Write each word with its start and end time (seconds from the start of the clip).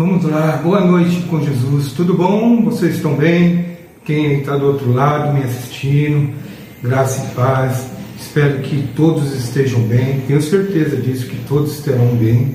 Vamos 0.00 0.24
lá, 0.24 0.58
boa 0.64 0.80
noite 0.80 1.20
com 1.28 1.44
Jesus. 1.44 1.92
Tudo 1.92 2.14
bom? 2.14 2.64
Vocês 2.64 2.94
estão 2.94 3.16
bem? 3.16 3.76
Quem 4.02 4.38
está 4.38 4.56
do 4.56 4.64
outro 4.64 4.94
lado 4.94 5.34
me 5.34 5.44
assistindo, 5.44 6.32
graça 6.82 7.22
e 7.22 7.34
paz. 7.34 7.84
Espero 8.18 8.60
que 8.60 8.88
todos 8.96 9.30
estejam 9.34 9.82
bem. 9.82 10.22
Tenho 10.26 10.40
certeza 10.40 10.96
disso, 10.96 11.26
que 11.26 11.36
todos 11.46 11.78
estarão 11.78 12.16
bem. 12.16 12.54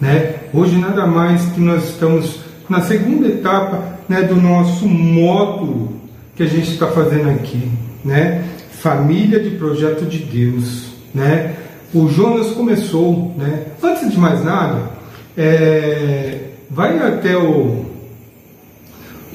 Né? 0.00 0.36
Hoje, 0.54 0.78
nada 0.78 1.08
mais 1.08 1.44
que 1.46 1.60
nós 1.60 1.90
estamos 1.90 2.38
na 2.68 2.80
segunda 2.80 3.26
etapa 3.26 3.98
né, 4.08 4.22
do 4.22 4.36
nosso 4.36 4.86
módulo 4.86 5.92
que 6.36 6.44
a 6.44 6.48
gente 6.48 6.70
está 6.70 6.86
fazendo 6.86 7.30
aqui. 7.30 7.68
Né? 8.04 8.44
Família 8.70 9.40
de 9.40 9.56
Projeto 9.56 10.04
de 10.04 10.18
Deus. 10.18 10.84
Né? 11.12 11.56
O 11.92 12.08
Jonas 12.08 12.52
começou, 12.52 13.34
né? 13.36 13.64
antes 13.82 14.08
de 14.08 14.20
mais 14.20 14.44
nada, 14.44 14.94
é, 15.36 16.45
vai 16.76 16.98
até 16.98 17.34
o, 17.34 17.86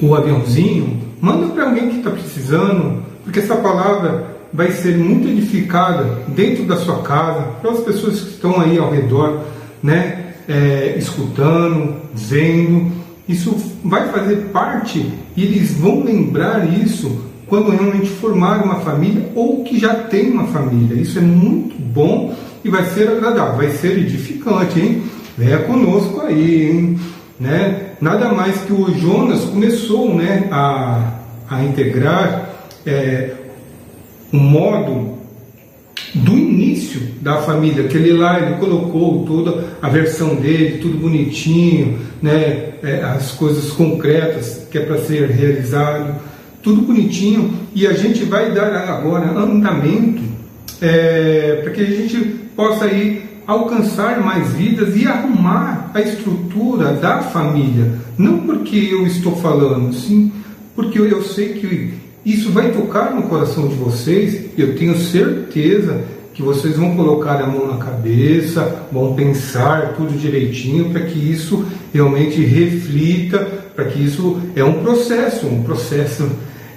o 0.00 0.14
aviãozinho, 0.14 1.00
manda 1.20 1.48
para 1.48 1.64
alguém 1.64 1.90
que 1.90 1.96
está 1.98 2.10
precisando, 2.10 3.02
porque 3.24 3.40
essa 3.40 3.56
palavra 3.56 4.36
vai 4.52 4.70
ser 4.70 4.96
muito 4.96 5.26
edificada 5.26 6.04
dentro 6.28 6.64
da 6.64 6.76
sua 6.76 7.02
casa, 7.02 7.42
para 7.60 7.72
as 7.72 7.80
pessoas 7.80 8.20
que 8.20 8.30
estão 8.30 8.60
aí 8.60 8.78
ao 8.78 8.92
redor, 8.92 9.40
né, 9.82 10.34
é, 10.48 10.94
escutando, 10.96 11.96
vendo. 12.14 12.92
Isso 13.28 13.56
vai 13.84 14.08
fazer 14.12 14.36
parte 14.52 15.04
e 15.36 15.42
eles 15.44 15.72
vão 15.72 16.04
lembrar 16.04 16.64
isso 16.72 17.24
quando 17.48 17.70
realmente 17.70 18.08
formar 18.08 18.62
uma 18.62 18.76
família 18.76 19.30
ou 19.34 19.64
que 19.64 19.80
já 19.80 19.94
tem 19.94 20.30
uma 20.30 20.46
família. 20.46 20.94
Isso 20.94 21.18
é 21.18 21.22
muito 21.22 21.74
bom 21.80 22.36
e 22.64 22.68
vai 22.68 22.84
ser 22.84 23.08
agradável, 23.08 23.56
vai 23.56 23.70
ser 23.70 23.98
edificante, 23.98 24.78
hein? 24.78 25.02
Venha 25.36 25.58
conosco 25.60 26.20
aí, 26.20 26.70
hein? 26.70 26.98
Né? 27.42 27.94
Nada 28.00 28.28
mais 28.28 28.60
que 28.60 28.72
o 28.72 28.96
Jonas 28.96 29.40
começou 29.40 30.14
né, 30.14 30.46
a, 30.52 31.14
a 31.50 31.64
integrar 31.64 32.50
é, 32.86 33.32
um 34.32 34.38
modo 34.38 35.18
do 36.14 36.38
início 36.38 37.00
da 37.20 37.38
família, 37.38 37.84
aquele 37.84 38.12
lá 38.12 38.38
ele 38.38 38.60
colocou 38.60 39.24
toda 39.24 39.64
a 39.82 39.88
versão 39.88 40.36
dele, 40.36 40.78
tudo 40.78 40.98
bonitinho, 40.98 41.98
né, 42.22 42.74
é, 42.80 43.02
as 43.02 43.32
coisas 43.32 43.72
concretas 43.72 44.64
que 44.70 44.78
é 44.78 44.82
para 44.82 44.98
ser 44.98 45.28
realizado, 45.28 46.20
tudo 46.62 46.82
bonitinho, 46.82 47.52
e 47.74 47.88
a 47.88 47.92
gente 47.92 48.22
vai 48.22 48.52
dar 48.52 48.72
agora 48.88 49.36
andamento 49.36 50.22
é, 50.80 51.58
para 51.60 51.72
que 51.72 51.80
a 51.80 51.86
gente 51.86 52.18
possa 52.54 52.86
ir 52.86 53.31
alcançar 53.46 54.20
mais 54.20 54.52
vidas 54.52 54.96
e 54.96 55.06
arrumar 55.06 55.90
a 55.94 56.00
estrutura 56.00 56.92
da 56.92 57.20
família. 57.22 57.92
Não 58.16 58.38
porque 58.38 58.88
eu 58.90 59.06
estou 59.06 59.36
falando, 59.36 59.92
sim, 59.92 60.32
porque 60.74 60.98
eu 60.98 61.22
sei 61.22 61.54
que 61.54 61.94
isso 62.24 62.50
vai 62.50 62.70
tocar 62.70 63.14
no 63.14 63.22
coração 63.24 63.68
de 63.68 63.74
vocês. 63.74 64.50
Eu 64.56 64.76
tenho 64.76 64.96
certeza 64.96 66.04
que 66.34 66.42
vocês 66.42 66.76
vão 66.76 66.96
colocar 66.96 67.42
a 67.42 67.46
mão 67.46 67.66
na 67.66 67.76
cabeça, 67.76 68.86
vão 68.90 69.14
pensar 69.14 69.94
tudo 69.96 70.18
direitinho 70.18 70.90
para 70.90 71.02
que 71.02 71.18
isso 71.18 71.64
realmente 71.92 72.40
reflita, 72.42 73.38
para 73.74 73.84
que 73.86 74.02
isso 74.02 74.38
é 74.56 74.64
um 74.64 74.82
processo, 74.82 75.46
um 75.46 75.62
processo 75.62 76.28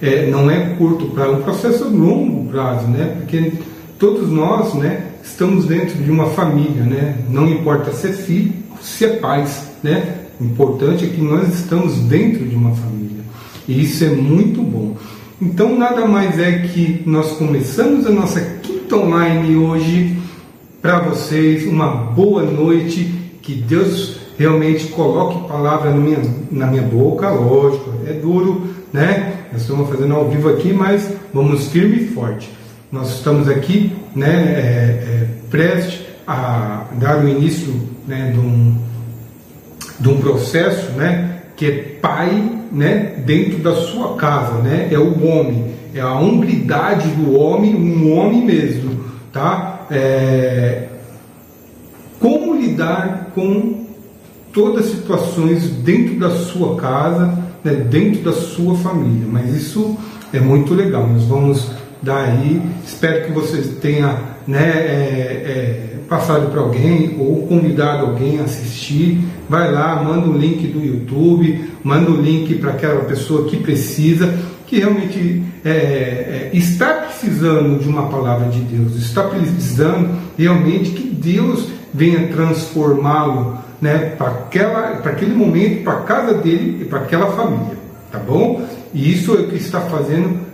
é, 0.02 0.28
não 0.28 0.50
é 0.52 0.76
curto 0.78 1.06
prazo, 1.08 1.32
é 1.32 1.36
um 1.36 1.42
processo 1.42 1.88
longo 1.88 2.50
prazo, 2.50 2.88
né? 2.88 3.16
Porque 3.20 3.54
todos 3.98 4.30
nós, 4.30 4.74
né, 4.74 5.12
estamos 5.26 5.66
dentro 5.66 6.02
de 6.02 6.12
uma 6.12 6.28
família, 6.28 6.84
né? 6.84 7.18
Não 7.30 7.50
importa 7.50 7.92
se 7.92 8.08
é 8.08 8.14
filho, 8.14 8.54
se 8.82 9.06
é 9.06 9.10
pais, 9.18 9.64
né? 9.84 10.20
O 10.40 10.46
importante 10.46 11.06
é 11.06 11.08
que 11.08 11.22
nós 11.22 11.54
estamos 11.54 11.96
dentro 12.02 12.46
de 12.46 12.56
uma 12.56 12.72
família. 12.76 13.24
E 13.68 13.84
isso 13.84 14.04
é 14.04 14.10
muito 14.10 14.62
bom. 14.62 14.96
Então, 15.42 15.78
nada 15.78 16.06
mais 16.06 16.40
é 16.40 16.60
que 16.60 17.02
nós 17.06 17.32
começamos 17.34 18.06
a 18.06 18.10
nossa 18.10 18.40
quinta 18.62 18.96
online 18.96 19.56
hoje 19.56 20.18
para 20.82 21.00
vocês. 21.00 21.66
Uma 21.66 21.88
boa 21.88 22.44
noite. 22.44 23.24
Que 23.42 23.54
Deus 23.54 24.18
realmente 24.40 24.88
coloque 24.88 25.48
palavra 25.48 25.92
na 25.92 25.98
minha, 25.98 26.20
na 26.52 26.68
minha 26.68 26.82
boca. 26.82 27.30
Lógico, 27.30 27.92
é 28.08 28.14
duro, 28.14 28.68
né? 28.92 29.46
Nós 29.52 29.62
estamos 29.62 29.90
fazendo 29.90 30.16
ao 30.16 30.30
vivo 30.30 30.50
aqui, 30.50 30.74
mas 30.74 31.12
vamos 31.34 31.68
firme 31.68 31.98
e 31.98 32.08
forte. 32.08 32.50
Nós 32.92 33.10
estamos 33.16 33.48
aqui, 33.48 33.92
né, 34.16 34.28
é, 34.28 34.62
é, 34.62 35.28
preste 35.50 36.06
a 36.26 36.86
dar 36.94 37.24
o 37.24 37.28
início 37.28 37.74
né, 38.08 38.32
de, 38.34 38.40
um, 38.40 38.78
de 40.00 40.10
um 40.10 40.18
processo, 40.20 40.92
né, 40.92 41.42
que 41.56 41.66
é 41.66 41.72
pai, 42.02 42.52
né, 42.72 43.16
dentro 43.26 43.60
da 43.60 43.76
sua 43.76 44.16
casa, 44.16 44.62
né, 44.62 44.88
é 44.92 44.98
o 44.98 45.26
homem, 45.28 45.76
é 45.94 46.02
a 46.02 46.14
hombridade 46.14 47.10
do 47.10 47.38
homem, 47.38 47.76
um 47.76 48.18
homem 48.18 48.44
mesmo, 48.44 49.00
tá? 49.32 49.86
É, 49.90 50.88
como 52.20 52.56
lidar 52.56 53.32
com 53.36 53.86
todas 54.52 54.86
as 54.86 54.92
situações 54.92 55.70
dentro 55.70 56.18
da 56.18 56.32
sua 56.32 56.76
casa, 56.76 57.38
né, 57.64 57.74
dentro 57.74 58.22
da 58.24 58.34
sua 58.34 58.76
família, 58.76 59.28
mas 59.30 59.54
isso 59.54 59.98
é 60.34 60.40
muito 60.40 60.74
legal. 60.74 61.08
Nós 61.08 61.24
vamos 61.24 61.72
daí. 62.06 62.62
Espero 62.86 63.26
que 63.26 63.32
vocês 63.32 63.68
tenham 63.82 64.16
né, 64.48 64.70
é, 64.70 65.42
é, 65.46 65.96
passado 66.08 66.52
para 66.52 66.62
alguém 66.62 67.18
ou 67.20 67.48
convidado 67.48 68.06
alguém 68.06 68.40
a 68.40 68.44
assistir. 68.44 69.20
Vai 69.50 69.72
lá, 69.72 70.02
manda 70.04 70.28
o 70.28 70.38
link 70.38 70.68
do 70.68 70.80
YouTube, 70.80 71.70
manda 71.84 72.12
o 72.12 72.22
link 72.22 72.56
para 72.56 72.72
aquela 72.72 73.02
pessoa 73.06 73.50
que 73.50 73.58
precisa, 73.58 74.34
que 74.68 74.80
realmente 74.80 75.44
é, 75.64 75.70
é, 75.70 76.50
está 76.54 76.94
precisando 76.94 77.80
de 77.80 77.90
uma 77.90 78.08
palavra 78.08 78.50
de 78.50 78.60
Deus, 78.60 78.96
está 78.96 79.24
precisando 79.24 80.10
realmente 80.38 80.92
que 80.92 81.08
Deus 81.10 81.68
venha 81.94 82.28
transformá-lo 82.28 83.58
né, 83.82 84.16
para 84.18 85.12
aquele 85.12 85.34
momento, 85.34 85.84
para 85.84 85.94
a 85.94 86.02
casa 86.02 86.34
dele 86.36 86.80
e 86.82 86.86
para 86.86 87.00
aquela 87.00 87.28
família, 87.36 87.78
tá 88.12 88.20
bom? 88.20 88.66
E 88.94 89.12
isso 89.14 89.32
é 89.36 89.42
o 89.42 89.48
que 89.48 89.56
está 89.56 89.82
fazendo 89.82 90.45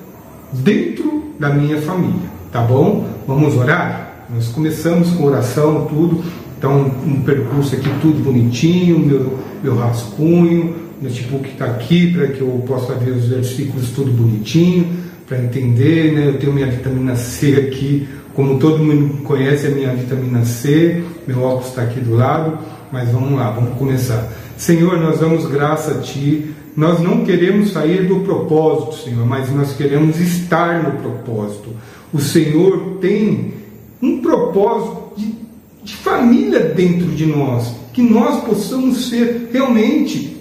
dentro 0.53 1.23
da 1.39 1.50
minha 1.50 1.81
família, 1.81 2.29
tá 2.51 2.62
bom? 2.62 3.06
Vamos 3.28 3.56
orar? 3.56 4.25
Nós 4.34 4.47
começamos 4.47 5.09
com 5.12 5.25
oração, 5.25 5.88
tudo, 5.89 6.23
então 6.57 6.91
um 7.06 7.22
percurso 7.22 7.75
aqui 7.75 7.89
tudo 8.01 8.23
bonitinho, 8.23 9.00
meu, 9.00 9.39
meu 9.63 9.75
rascunho, 9.75 10.75
meu 11.01 11.09
notebook 11.09 11.50
está 11.50 11.66
aqui 11.66 12.13
para 12.13 12.28
que 12.28 12.41
eu 12.41 12.63
possa 12.67 12.94
ver 12.94 13.12
os 13.12 13.28
versículos 13.28 13.89
tudo 13.89 14.12
bonitinho, 14.12 14.88
para 15.28 15.41
entender, 15.41 16.13
né? 16.13 16.28
Eu 16.28 16.38
tenho 16.38 16.53
minha 16.53 16.68
vitamina 16.68 17.16
C 17.16 17.56
aqui, 17.56 18.07
como 18.33 18.59
todo 18.59 18.79
mundo 18.79 19.23
conhece 19.23 19.68
a 19.68 19.72
minha 19.72 19.94
vitamina 19.94 20.45
C, 20.45 21.03
meu 21.28 21.41
óculos 21.41 21.69
está 21.69 21.81
aqui 21.81 22.00
do 22.00 22.16
lado, 22.16 22.59
mas 22.91 23.09
vamos 23.09 23.33
lá, 23.33 23.51
vamos 23.51 23.78
começar. 23.78 24.31
Senhor, 24.57 25.00
nós 25.00 25.19
damos 25.19 25.47
graça 25.47 25.91
a 25.91 26.00
Ti 26.00 26.53
nós 26.76 27.00
não 27.00 27.26
queremos 27.26 27.72
sair 27.72 28.08
do 28.08 28.22
propósito, 28.22 29.04
Senhor, 29.04 29.26
mas 29.26 29.54
nós 29.54 29.74
queremos 29.74 30.20
estar 30.20 30.84
no 30.84 31.00
propósito. 31.02 31.70
O 32.14 32.20
Senhor 32.20 32.98
tem 33.02 33.54
um 34.02 34.22
propósito 34.22 35.14
de, 35.18 35.36
de 35.84 35.96
família 35.96 36.60
dentro 36.60 37.08
de 37.08 37.26
nós, 37.26 37.76
que 37.94 38.02
nós 38.02 38.44
possamos 38.44 39.10
ser 39.10 39.50
realmente 39.52 40.38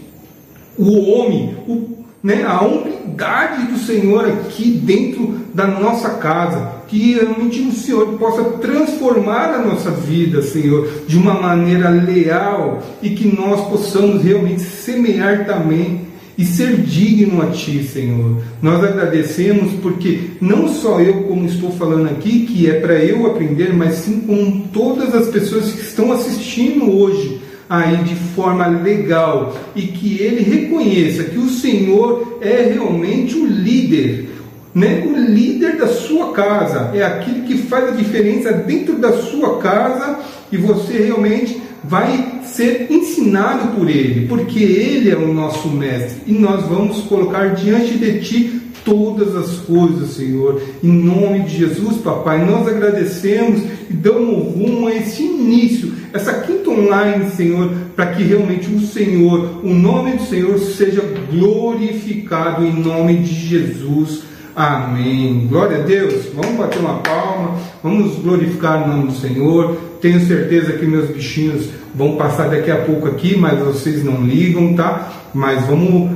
o 0.79 1.11
homem, 1.11 1.57
o, 1.67 1.99
né, 2.23 2.45
a 2.45 2.65
unidade 2.65 3.67
do 3.67 3.79
Senhor 3.79 4.27
aqui 4.27 4.71
dentro 4.71 5.41
da 5.53 5.67
nossa 5.67 6.11
casa, 6.11 6.81
que 6.87 7.15
realmente 7.15 7.61
o 7.61 7.73
Senhor 7.73 8.19
possa 8.19 8.45
transformar 8.59 9.55
a 9.55 9.59
nossa 9.59 9.91
vida, 9.91 10.43
Senhor, 10.43 10.89
de 11.07 11.17
uma 11.17 11.35
maneira 11.35 11.89
leal 11.89 12.83
e 13.03 13.11
que 13.11 13.29
nós 13.29 13.69
possamos 13.69 14.23
realmente 14.23 14.63
semear 14.63 15.45
também 15.45 16.10
e 16.41 16.45
ser 16.47 16.79
digno 16.79 17.43
a 17.43 17.49
Ti, 17.49 17.85
Senhor. 17.85 18.41
Nós 18.63 18.83
agradecemos 18.83 19.75
porque 19.83 20.31
não 20.41 20.69
só 20.69 20.99
eu, 20.99 21.25
como 21.25 21.45
estou 21.45 21.71
falando 21.71 22.07
aqui, 22.07 22.47
que 22.47 22.67
é 22.67 22.81
para 22.81 22.95
eu 22.95 23.27
aprender, 23.27 23.75
mas 23.75 23.97
sim 23.97 24.21
com 24.21 24.63
todas 24.73 25.15
as 25.15 25.29
pessoas 25.29 25.71
que 25.71 25.83
estão 25.83 26.11
assistindo 26.11 26.91
hoje 26.97 27.43
aí 27.69 27.99
de 28.05 28.15
forma 28.35 28.67
legal 28.69 29.55
e 29.77 29.83
que 29.83 30.17
ele 30.19 30.43
reconheça 30.43 31.25
que 31.25 31.37
o 31.37 31.51
Senhor 31.51 32.39
é 32.41 32.73
realmente 32.73 33.37
o 33.37 33.47
líder, 33.47 34.31
né? 34.75 35.05
O 35.07 35.15
líder 35.15 35.77
da 35.77 35.89
sua 35.89 36.33
casa 36.33 36.91
é 36.95 37.03
aquele 37.05 37.43
que 37.43 37.59
faz 37.59 37.91
a 37.91 37.97
diferença 37.97 38.51
dentro 38.51 38.97
da 38.97 39.13
sua 39.13 39.59
casa 39.59 40.19
e 40.51 40.57
você 40.57 41.05
realmente 41.05 41.61
vai 41.85 42.30
ser 42.45 42.87
ensinado 42.91 43.77
por 43.77 43.89
Ele, 43.89 44.27
porque 44.27 44.59
Ele 44.59 45.11
é 45.11 45.17
o 45.17 45.33
nosso 45.33 45.69
mestre 45.69 46.23
e 46.27 46.33
nós 46.33 46.67
vamos 46.67 47.03
colocar 47.03 47.55
diante 47.55 47.99
de 47.99 48.21
Ti 48.21 48.61
todas 48.85 49.37
as 49.37 49.59
coisas, 49.59 50.11
Senhor. 50.11 50.61
Em 50.83 50.91
nome 50.91 51.41
de 51.41 51.59
Jesus, 51.59 51.99
papai, 51.99 52.45
nós 52.45 52.67
agradecemos 52.67 53.63
e 53.89 53.93
damos 53.93 54.55
rumo 54.55 54.89
a 54.89 54.95
esse 54.95 55.23
início, 55.23 55.93
essa 56.13 56.33
quinta 56.41 56.71
online, 56.71 57.31
Senhor, 57.31 57.71
para 57.95 58.07
que 58.15 58.23
realmente 58.23 58.69
o 58.73 58.81
Senhor, 58.81 59.61
o 59.65 59.75
nome 59.75 60.13
do 60.13 60.25
Senhor 60.25 60.59
seja 60.59 61.03
glorificado 61.31 62.65
em 62.65 62.73
nome 62.73 63.19
de 63.19 63.35
Jesus. 63.35 64.30
Amém. 64.61 65.47
Glória 65.49 65.79
a 65.79 65.81
Deus. 65.81 66.27
Vamos 66.35 66.59
bater 66.59 66.81
uma 66.81 66.99
palma, 66.99 67.57
vamos 67.83 68.17
glorificar 68.17 68.85
o 68.85 68.89
nome 68.89 69.07
do 69.07 69.15
Senhor. 69.15 69.75
Tenho 70.03 70.21
certeza 70.27 70.75
que 70.75 70.85
meus 70.85 71.09
bichinhos 71.09 71.71
vão 71.95 72.17
passar 72.17 72.51
daqui 72.51 72.71
a 72.71 72.77
pouco 72.77 73.09
aqui, 73.09 73.39
mas 73.39 73.59
vocês 73.59 74.05
não 74.05 74.23
ligam, 74.23 74.75
tá? 74.75 75.15
Mas 75.33 75.65
vamos 75.67 76.11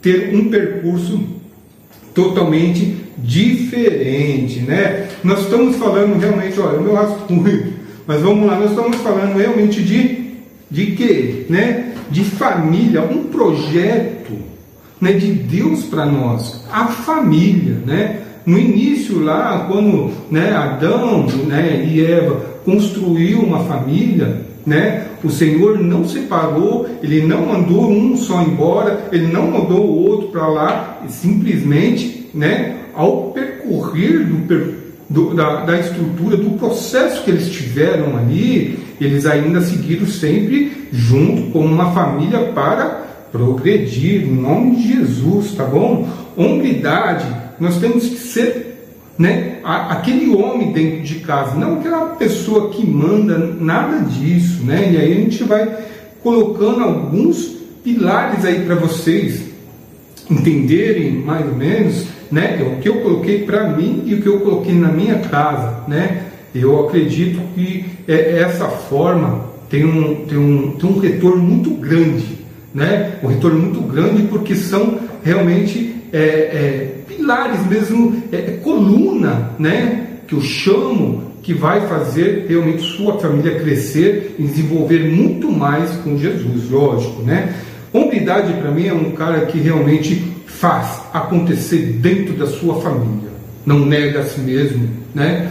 ter 0.00 0.32
um 0.32 0.48
percurso 0.48 1.20
totalmente 2.14 2.96
diferente, 3.18 4.60
né? 4.60 5.08
Nós 5.24 5.40
estamos 5.40 5.74
falando 5.74 6.16
realmente, 6.16 6.60
olha, 6.60 6.78
o 6.78 6.82
meu 6.84 6.94
rascunho, 6.94 7.72
mas 8.06 8.22
vamos 8.22 8.46
lá, 8.46 8.56
nós 8.56 8.70
estamos 8.70 8.98
falando 8.98 9.36
realmente 9.36 9.82
de 9.82 10.30
de 10.70 10.92
quê, 10.92 11.46
né? 11.48 11.94
De 12.08 12.22
família, 12.22 13.02
um 13.02 13.24
projeto, 13.24 14.49
né, 15.00 15.12
de 15.12 15.32
Deus 15.32 15.84
para 15.84 16.04
nós, 16.04 16.62
a 16.70 16.86
família, 16.86 17.78
né? 17.86 18.20
No 18.44 18.58
início 18.58 19.22
lá, 19.22 19.66
quando, 19.70 20.10
né, 20.30 20.52
Adão, 20.52 21.26
né, 21.46 21.86
e 21.88 22.04
Eva 22.04 22.40
construiu 22.64 23.40
uma 23.40 23.60
família, 23.60 24.42
né? 24.66 25.06
O 25.22 25.30
Senhor 25.30 25.78
não 25.78 26.06
separou, 26.06 26.86
Ele 27.02 27.26
não 27.26 27.46
mandou 27.46 27.90
um 27.90 28.16
só 28.16 28.42
embora, 28.42 29.08
Ele 29.12 29.26
não 29.26 29.50
mandou 29.50 29.80
o 29.80 30.08
outro 30.08 30.28
para 30.28 30.46
lá, 30.46 31.02
simplesmente, 31.08 32.28
né? 32.34 32.76
Ao 32.94 33.30
percorrer 33.30 34.24
do, 34.24 34.74
do, 35.08 35.34
da, 35.34 35.64
da 35.64 35.78
estrutura, 35.78 36.36
do 36.36 36.50
processo 36.58 37.24
que 37.24 37.30
eles 37.30 37.50
tiveram 37.50 38.16
ali, 38.16 38.78
eles 39.00 39.26
ainda 39.26 39.60
seguiram 39.60 40.06
sempre 40.06 40.88
junto 40.92 41.50
como 41.50 41.66
uma 41.66 41.92
família 41.92 42.38
para 42.54 43.09
progredir, 43.32 44.22
em 44.22 44.34
nome 44.34 44.76
de 44.76 44.94
Jesus, 44.94 45.54
tá 45.54 45.64
bom? 45.64 46.08
Hombridade, 46.36 47.26
nós 47.58 47.78
temos 47.78 48.08
que 48.08 48.16
ser 48.16 48.70
né, 49.18 49.58
aquele 49.62 50.34
homem 50.34 50.72
dentro 50.72 51.02
de 51.02 51.16
casa, 51.16 51.54
não 51.54 51.74
aquela 51.74 52.06
pessoa 52.16 52.70
que 52.70 52.86
manda, 52.86 53.36
nada 53.38 53.98
disso, 54.06 54.64
né? 54.64 54.90
E 54.92 54.96
aí 54.96 55.12
a 55.12 55.16
gente 55.16 55.44
vai 55.44 55.76
colocando 56.22 56.82
alguns 56.82 57.56
pilares 57.84 58.44
aí 58.44 58.64
para 58.64 58.76
vocês 58.76 59.42
entenderem 60.30 61.12
mais 61.12 61.46
ou 61.46 61.54
menos, 61.54 62.06
né? 62.32 62.62
O 62.62 62.80
que 62.80 62.88
eu 62.88 63.02
coloquei 63.02 63.42
para 63.42 63.68
mim 63.68 64.04
e 64.06 64.14
o 64.14 64.22
que 64.22 64.26
eu 64.26 64.40
coloquei 64.40 64.74
na 64.74 64.88
minha 64.88 65.18
casa, 65.18 65.84
né? 65.86 66.26
Eu 66.54 66.86
acredito 66.86 67.40
que 67.54 67.84
é, 68.08 68.40
essa 68.40 68.68
forma 68.68 69.50
tem 69.68 69.84
um, 69.84 70.24
tem, 70.24 70.38
um, 70.38 70.72
tem 70.72 70.90
um 70.90 70.98
retorno 70.98 71.42
muito 71.42 71.70
grande, 71.70 72.39
né? 72.74 73.18
Um 73.22 73.28
retorno 73.28 73.58
muito 73.58 73.80
grande 73.80 74.22
porque 74.24 74.54
são 74.54 74.98
realmente 75.22 75.96
é, 76.12 76.18
é, 76.18 76.94
pilares 77.06 77.64
mesmo, 77.66 78.22
é, 78.32 78.36
é, 78.36 78.60
coluna, 78.62 79.50
né? 79.58 80.06
Que 80.26 80.34
eu 80.34 80.40
chamo 80.40 81.30
que 81.42 81.54
vai 81.54 81.86
fazer 81.88 82.46
realmente 82.48 82.82
sua 82.82 83.18
família 83.18 83.58
crescer 83.58 84.36
e 84.38 84.42
desenvolver 84.42 85.10
muito 85.10 85.50
mais 85.50 85.90
com 85.96 86.16
Jesus, 86.16 86.70
lógico, 86.70 87.22
né? 87.22 87.54
Hombridade 87.92 88.52
para 88.54 88.70
mim 88.70 88.86
é 88.86 88.94
um 88.94 89.12
cara 89.12 89.46
que 89.46 89.58
realmente 89.58 90.22
faz 90.46 91.00
acontecer 91.12 91.98
dentro 92.00 92.34
da 92.34 92.46
sua 92.46 92.80
família, 92.80 93.30
não 93.64 93.80
nega 93.80 94.20
a 94.20 94.24
si 94.24 94.40
mesmo, 94.40 94.88
né? 95.14 95.50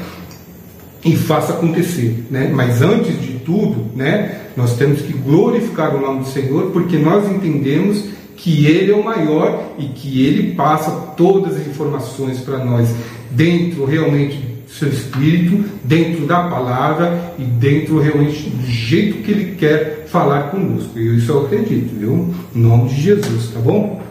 E 1.04 1.16
faça 1.16 1.54
acontecer, 1.54 2.26
né? 2.30 2.52
Mas 2.54 2.82
antes 2.82 3.20
de 3.20 3.40
tudo, 3.40 3.86
né? 3.96 4.39
Nós 4.56 4.76
temos 4.78 5.02
que 5.02 5.14
glorificar 5.14 5.96
o 5.96 6.02
nome 6.02 6.20
do 6.20 6.28
Senhor, 6.28 6.72
porque 6.72 6.98
nós 6.98 7.30
entendemos 7.30 8.06
que 8.36 8.66
Ele 8.66 8.92
é 8.92 8.96
o 8.96 9.04
maior 9.04 9.74
e 9.78 9.86
que 9.88 10.26
Ele 10.26 10.56
passa 10.56 10.92
todas 11.18 11.56
as 11.56 11.68
informações 11.68 12.40
para 12.40 12.64
nós 12.64 12.90
dentro 13.32 13.86
realmente 13.86 14.38
do 14.38 14.72
seu 14.72 14.90
espírito, 14.90 15.64
dentro 15.84 16.26
da 16.26 16.44
palavra 16.44 17.34
e 17.38 17.44
dentro 17.44 18.00
realmente 18.00 18.50
do 18.50 18.66
jeito 18.66 19.24
que 19.24 19.32
Ele 19.32 19.56
quer 19.56 20.06
falar 20.08 20.52
conosco. 20.52 20.98
E 20.98 21.18
isso 21.18 21.32
eu 21.32 21.46
acredito, 21.46 21.94
viu? 21.98 22.34
Em 22.56 22.60
nome 22.60 22.90
de 22.90 23.02
Jesus, 23.02 23.52
tá 23.54 23.60
bom? 23.60 24.02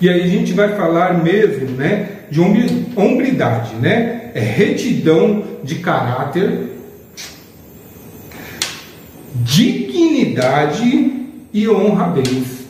E 0.00 0.08
aí 0.08 0.22
a 0.22 0.26
gente 0.26 0.52
vai 0.54 0.74
falar 0.76 1.22
mesmo, 1.22 1.66
né, 1.76 2.08
de 2.30 2.40
hombridade, 2.40 3.74
né? 3.76 4.30
É 4.34 4.40
retidão 4.40 5.44
de 5.62 5.76
caráter, 5.76 6.79
dignidade 9.34 11.28
e 11.52 11.68
honradez. 11.68 12.60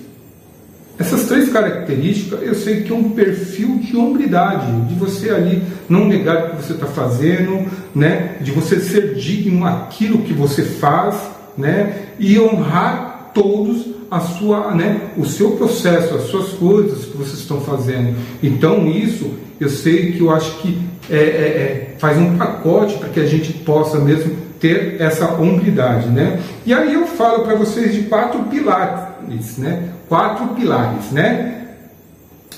Essas 1.01 1.25
três 1.25 1.49
características 1.49 2.43
eu 2.43 2.55
sei 2.55 2.83
que 2.83 2.93
é 2.93 2.95
um 2.95 3.11
perfil 3.11 3.79
de 3.79 3.97
hombridade, 3.97 4.71
de 4.83 4.95
você 4.95 5.31
ali 5.31 5.63
não 5.89 6.07
negar 6.07 6.37
o 6.37 6.51
que 6.51 6.63
você 6.63 6.75
está 6.75 6.87
fazendo, 6.87 7.67
né? 7.95 8.37
de 8.43 8.51
você 8.51 8.79
ser 8.79 9.15
digno 9.15 9.65
aquilo 9.67 10.19
que 10.19 10.35
você 10.35 10.63
faz, 10.63 11.17
né? 11.57 12.03
e 12.19 12.39
honrar 12.39 13.31
todos 13.33 13.87
a 14.11 14.21
sua, 14.21 14.75
né? 14.75 15.13
o 15.17 15.25
seu 15.25 15.53
processo, 15.53 16.15
as 16.15 16.25
suas 16.25 16.51
coisas 16.51 17.07
que 17.07 17.17
vocês 17.17 17.39
estão 17.39 17.63
fazendo. 17.63 18.15
Então 18.43 18.87
isso 18.87 19.33
eu 19.59 19.71
sei 19.71 20.13
que 20.13 20.21
eu 20.21 20.31
acho 20.31 20.59
que 20.59 20.79
é, 21.09 21.17
é, 21.17 21.19
é, 21.19 21.95
faz 21.99 22.19
um 22.19 22.37
pacote 22.37 22.99
para 22.99 23.09
que 23.09 23.21
a 23.21 23.27
gente 23.27 23.55
possa 23.55 23.99
mesmo 23.99 24.37
ter 24.61 25.01
essa 25.01 25.33
hombridade, 25.33 26.09
né? 26.09 26.41
E 26.67 26.73
aí 26.73 26.95
eu 26.95 27.07
falo 27.07 27.45
para 27.45 27.55
vocês 27.55 27.95
de 27.95 28.03
quatro 28.03 28.43
pilares, 28.45 29.57
né? 29.59 29.91
quatro 30.11 30.49
pilares, 30.49 31.13
né? 31.13 31.69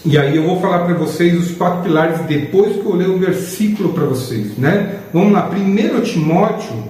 E 0.05 0.19
aí 0.19 0.35
eu 0.35 0.45
vou 0.45 0.61
falar 0.61 0.87
para 0.87 0.95
vocês 0.95 1.39
os 1.39 1.55
quatro 1.55 1.83
pilares 1.83 2.19
depois 2.23 2.73
que 2.73 2.85
eu 2.85 2.97
ler 2.97 3.11
o 3.11 3.19
versículo 3.19 3.93
para 3.93 4.07
vocês, 4.07 4.57
né? 4.57 5.01
Vamos 5.13 5.33
lá, 5.33 5.49
1 5.49 6.01
Timóteo, 6.01 6.83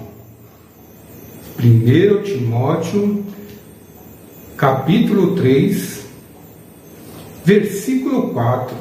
1 1.59 2.23
Timóteo, 2.23 3.27
capítulo 4.57 5.35
3, 5.35 6.07
versículo 7.45 8.29
4. 8.29 8.77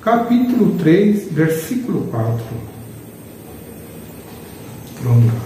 Capítulo 0.00 0.78
3, 0.78 1.32
versículo 1.32 2.08
4. 2.10 2.44
Vamos 5.06 5.32
lá. 5.32 5.40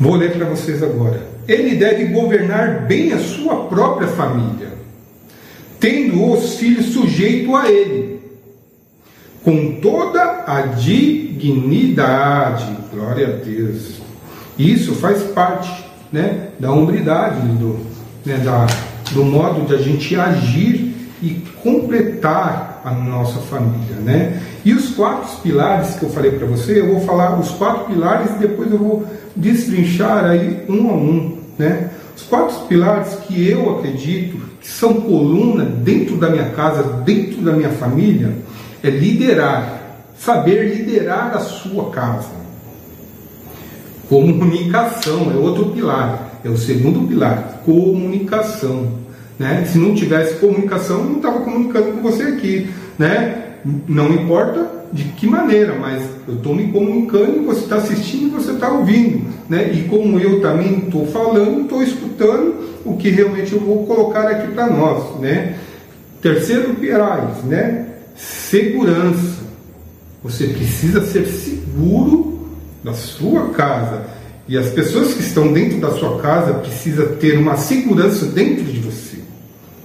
Vou 0.00 0.16
ler 0.16 0.32
para 0.32 0.48
vocês 0.48 0.82
agora. 0.82 1.28
Ele 1.46 1.76
deve 1.76 2.06
governar 2.06 2.86
bem 2.86 3.12
a 3.12 3.18
sua 3.18 3.66
própria 3.66 4.08
família, 4.08 4.72
tendo 5.78 6.24
os 6.24 6.54
filhos 6.54 6.86
sujeitos 6.86 7.54
a 7.54 7.70
ele, 7.70 8.22
com 9.44 9.78
toda 9.80 10.44
a 10.46 10.62
dignidade. 10.62 12.64
Glória 12.90 13.28
a 13.28 13.32
Deus. 13.44 14.00
Isso 14.58 14.94
faz 14.94 15.22
parte 15.32 15.84
né, 16.10 16.48
da 16.58 16.72
hombridade, 16.72 17.46
do, 17.58 17.78
né, 18.24 18.38
da, 18.38 18.66
do 19.12 19.22
modo 19.24 19.66
de 19.66 19.74
a 19.74 19.78
gente 19.78 20.16
agir 20.16 20.94
e 21.22 21.42
completar 21.62 22.77
a 22.88 22.92
nossa 22.92 23.40
família, 23.40 23.96
né? 24.02 24.40
E 24.64 24.72
os 24.72 24.90
quatro 24.94 25.38
pilares 25.42 25.94
que 25.96 26.04
eu 26.04 26.10
falei 26.10 26.32
para 26.32 26.46
você, 26.46 26.80
eu 26.80 26.94
vou 26.94 27.00
falar 27.00 27.38
os 27.38 27.50
quatro 27.50 27.84
pilares 27.84 28.30
e 28.32 28.38
depois 28.38 28.70
eu 28.70 28.78
vou 28.78 29.06
destrinchar 29.36 30.24
aí 30.24 30.64
um 30.68 30.90
a 30.90 30.94
um, 30.94 31.38
né? 31.58 31.90
Os 32.16 32.22
quatro 32.24 32.66
pilares 32.66 33.14
que 33.26 33.48
eu 33.48 33.78
acredito 33.78 34.40
que 34.60 34.68
são 34.68 34.94
coluna 34.94 35.64
dentro 35.64 36.16
da 36.16 36.28
minha 36.28 36.50
casa, 36.50 36.82
dentro 37.04 37.40
da 37.42 37.52
minha 37.52 37.70
família, 37.70 38.34
é 38.82 38.90
liderar, 38.90 40.02
saber 40.18 40.74
liderar 40.74 41.36
a 41.36 41.40
sua 41.40 41.90
casa. 41.90 42.38
Comunicação 44.08 45.30
é 45.30 45.36
outro 45.36 45.66
pilar, 45.66 46.40
é 46.44 46.48
o 46.48 46.56
segundo 46.56 47.06
pilar, 47.06 47.62
comunicação. 47.64 48.97
Né? 49.38 49.64
Se 49.66 49.78
não 49.78 49.94
tivesse 49.94 50.34
comunicação, 50.34 51.04
não 51.04 51.16
estava 51.16 51.40
comunicando 51.40 51.92
com 51.92 52.02
você 52.02 52.24
aqui. 52.24 52.68
Né? 52.98 53.44
Não 53.86 54.12
importa 54.12 54.78
de 54.92 55.04
que 55.04 55.26
maneira, 55.26 55.74
mas 55.74 56.02
eu 56.26 56.34
estou 56.34 56.54
me 56.54 56.72
comunicando, 56.72 57.44
você 57.44 57.60
está 57.60 57.76
assistindo, 57.76 58.32
você 58.32 58.52
está 58.52 58.70
ouvindo, 58.70 59.26
né? 59.48 59.70
E 59.72 59.82
como 59.88 60.18
eu 60.18 60.40
também 60.40 60.78
estou 60.78 61.06
falando, 61.06 61.62
estou 61.62 61.82
escutando 61.82 62.54
o 62.84 62.96
que 62.96 63.10
realmente 63.10 63.52
eu 63.52 63.60
vou 63.60 63.86
colocar 63.86 64.26
aqui 64.28 64.52
para 64.52 64.68
nós, 64.68 65.20
né? 65.20 65.56
Terceiro 66.22 66.74
pilar, 66.74 67.38
né? 67.44 67.86
Segurança. 68.16 69.38
Você 70.22 70.48
precisa 70.48 71.04
ser 71.04 71.26
seguro 71.26 72.48
da 72.82 72.94
sua 72.94 73.50
casa 73.50 74.06
e 74.48 74.56
as 74.56 74.70
pessoas 74.70 75.12
que 75.12 75.20
estão 75.20 75.52
dentro 75.52 75.78
da 75.78 75.90
sua 75.92 76.18
casa 76.20 76.54
precisam 76.54 77.06
ter 77.16 77.36
uma 77.38 77.56
segurança 77.56 78.24
dentro 78.26 78.64
de 78.64 78.77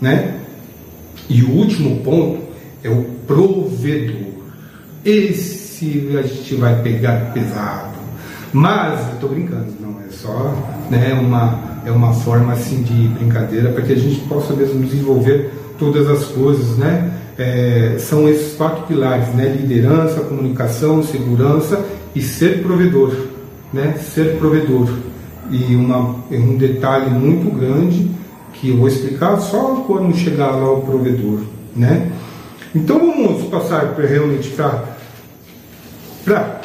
né? 0.03 0.33
E 1.29 1.41
o 1.41 1.51
último 1.51 2.01
ponto 2.03 2.43
é 2.83 2.89
o 2.89 3.05
provedor. 3.25 4.33
Esse 5.05 6.09
a 6.17 6.21
gente 6.21 6.55
vai 6.55 6.81
pegar 6.81 7.31
pesado. 7.33 7.93
Mas, 8.51 8.99
eu 9.07 9.13
estou 9.15 9.29
brincando, 9.29 9.67
não 9.79 9.99
é 10.01 10.11
só 10.11 10.53
né, 10.89 11.13
uma, 11.13 11.59
é 11.85 11.91
uma 11.91 12.13
forma 12.13 12.53
assim 12.53 12.83
de 12.83 13.07
brincadeira 13.07 13.69
para 13.71 13.81
que 13.81 13.93
a 13.93 13.97
gente 13.97 14.19
possa 14.27 14.53
mesmo 14.53 14.83
desenvolver 14.83 15.51
todas 15.79 16.07
as 16.09 16.25
coisas, 16.25 16.77
né? 16.77 17.11
É, 17.37 17.95
são 17.97 18.29
esses 18.29 18.55
quatro 18.55 18.85
pilares, 18.85 19.27
né? 19.33 19.57
Liderança, 19.59 20.21
comunicação, 20.21 21.01
segurança 21.01 21.83
e 22.13 22.21
ser 22.21 22.61
provedor, 22.61 23.11
né? 23.73 23.95
Ser 24.13 24.37
provedor. 24.37 24.89
E 25.49 25.75
uma, 25.75 26.15
um 26.29 26.57
detalhe 26.57 27.09
muito 27.09 27.53
grande 27.57 28.09
que 28.53 28.69
eu 28.69 28.77
vou 28.77 28.87
explicar 28.87 29.39
só 29.39 29.83
quando 29.87 30.15
chegar 30.15 30.51
lá 30.51 30.71
o 30.71 30.81
provedor, 30.81 31.41
né? 31.75 32.11
Então 32.73 32.99
vamos 32.99 33.43
passar 33.49 33.93
para 33.93 34.05
realmente 34.05 34.49
para 34.49 34.93
para 36.23 36.61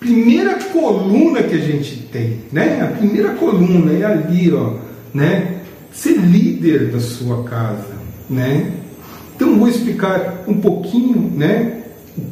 primeira 0.00 0.54
coluna 0.72 1.42
que 1.42 1.54
a 1.54 1.58
gente 1.58 1.96
tem, 2.12 2.40
né? 2.52 2.82
A 2.82 2.98
primeira 2.98 3.30
coluna 3.34 3.92
é 3.92 4.04
ali, 4.04 4.52
ó, 4.52 4.74
né? 5.12 5.60
Ser 5.92 6.18
líder 6.18 6.90
da 6.90 7.00
sua 7.00 7.44
casa, 7.44 7.94
né? 8.28 8.72
Então 9.36 9.58
vou 9.58 9.68
explicar 9.68 10.44
um 10.46 10.54
pouquinho, 10.54 11.32
né? 11.34 11.82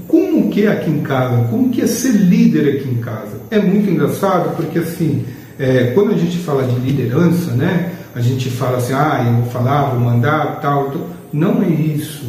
Como 0.07 0.51
que 0.51 0.67
é 0.67 0.73
aqui 0.73 0.91
em 0.91 1.01
casa, 1.01 1.49
como 1.49 1.71
que 1.71 1.81
é 1.81 1.87
ser 1.87 2.13
líder 2.13 2.77
aqui 2.77 2.89
em 2.89 3.01
casa. 3.01 3.41
É 3.51 3.59
muito 3.59 3.89
engraçado 3.89 4.57
porque 4.57 4.79
assim, 4.79 5.25
é, 5.62 5.92
quando 5.95 6.12
a 6.12 6.19
gente 6.19 6.38
fala 6.38 6.64
de 6.64 6.75
liderança, 6.81 7.52
né? 7.52 7.92
A 8.16 8.21
gente 8.21 8.50
fala 8.50 8.78
assim, 8.78 8.95
ah, 8.95 9.25
eu 9.25 9.42
vou 9.42 9.50
falar, 9.52 9.90
vou 9.90 10.00
mandar, 10.00 10.59
tal, 10.61 10.90
tal. 10.90 11.07
Não 11.33 11.62
é 11.62 11.69
isso. 11.69 12.26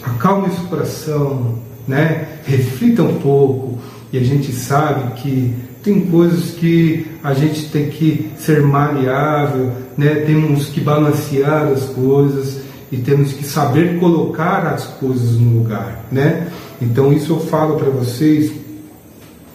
Acalme 0.00 0.46
esse 0.46 0.60
coração, 0.68 1.58
né? 1.88 2.38
Reflita 2.44 3.02
um 3.02 3.16
pouco 3.16 3.80
e 4.12 4.16
a 4.16 4.22
gente 4.22 4.52
sabe 4.52 5.20
que 5.20 5.52
tem 5.82 6.02
coisas 6.02 6.52
que 6.52 7.04
a 7.24 7.34
gente 7.34 7.68
tem 7.70 7.90
que 7.90 8.30
ser 8.38 8.62
maleável, 8.62 9.72
né? 9.98 10.14
Temos 10.24 10.66
que 10.66 10.80
balancear 10.80 11.66
as 11.66 11.86
coisas 11.86 12.60
e 12.92 12.98
temos 12.98 13.32
que 13.32 13.44
saber 13.44 13.98
colocar 13.98 14.64
as 14.68 14.84
coisas 14.84 15.32
no 15.32 15.58
lugar, 15.58 16.04
né? 16.12 16.46
Então 16.80 17.12
isso 17.12 17.32
eu 17.32 17.40
falo 17.40 17.74
para 17.74 17.90
vocês 17.90 18.52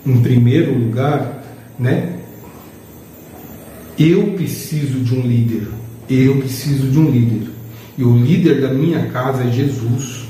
em 0.05 0.21
primeiro 0.21 0.77
lugar, 0.77 1.40
né? 1.81 2.13
Eu 3.97 4.33
preciso 4.33 4.99
de 4.99 5.15
um 5.15 5.21
líder. 5.21 5.67
Eu 6.07 6.37
preciso 6.37 6.87
de 6.87 6.99
um 6.99 7.09
líder. 7.09 7.49
E 7.97 8.03
o 8.03 8.15
líder 8.17 8.61
da 8.61 8.69
minha 8.69 9.07
casa 9.07 9.43
é 9.43 9.51
Jesus. 9.51 10.25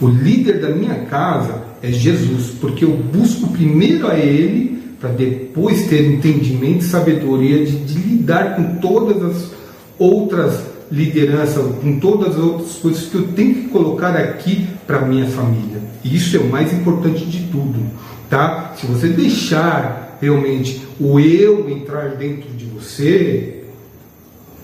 O 0.00 0.08
líder 0.08 0.60
da 0.60 0.70
minha 0.70 1.06
casa 1.06 1.64
é 1.82 1.90
Jesus, 1.90 2.52
porque 2.60 2.84
eu 2.84 2.96
busco 2.96 3.48
primeiro 3.48 4.06
a 4.06 4.16
Ele 4.16 4.78
para 5.00 5.10
depois 5.10 5.86
ter 5.86 6.04
entendimento 6.04 6.84
e 6.84 6.88
sabedoria 6.88 7.64
de, 7.64 7.76
de, 7.84 7.98
lidar 7.98 8.56
com 8.56 8.76
todas 8.76 9.22
as 9.22 9.50
outras 9.98 10.60
lideranças, 10.90 11.64
com 11.80 11.98
todas 12.00 12.36
as 12.36 12.42
outras 12.42 12.72
coisas 12.74 13.08
que 13.08 13.14
eu 13.14 13.28
tenho 13.28 13.54
que 13.54 13.68
colocar 13.68 14.16
aqui 14.16 14.66
para 14.86 15.02
minha 15.02 15.26
família. 15.26 15.80
E 16.04 16.16
isso 16.16 16.36
é 16.36 16.40
o 16.40 16.48
mais 16.48 16.72
importante 16.72 17.24
de 17.24 17.42
tudo, 17.52 17.78
tá? 18.28 18.74
Se 18.76 18.86
você 18.86 19.08
deixar 19.08 20.07
realmente 20.20 20.86
o 21.00 21.18
eu 21.20 21.68
entrar 21.70 22.16
dentro 22.16 22.50
de 22.50 22.64
você, 22.64 23.64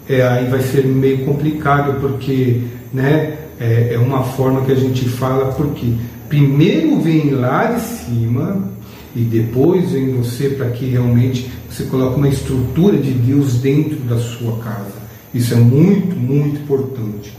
é, 0.08 0.22
aí 0.22 0.46
vai 0.46 0.60
ser 0.60 0.84
meio 0.84 1.24
complicado, 1.24 2.00
porque, 2.00 2.62
né? 2.92 3.38
é, 3.58 3.94
é 3.94 3.98
uma 3.98 4.22
forma 4.22 4.62
que 4.62 4.72
a 4.72 4.76
gente 4.76 5.08
fala 5.08 5.52
porque 5.52 5.92
primeiro 6.28 7.00
vem 7.00 7.30
lá 7.30 7.66
de 7.66 7.80
cima 7.80 8.70
e 9.14 9.20
depois 9.20 9.92
vem 9.92 10.12
você 10.16 10.50
para 10.50 10.70
que 10.70 10.86
realmente 10.86 11.50
você 11.70 11.84
coloque 11.84 12.16
uma 12.16 12.28
estrutura 12.28 12.96
de 12.96 13.10
Deus 13.10 13.54
dentro 13.54 13.96
da 13.98 14.18
sua 14.18 14.58
casa. 14.58 15.04
Isso 15.32 15.54
é 15.54 15.56
muito, 15.56 16.16
muito 16.16 16.60
importante. 16.60 17.32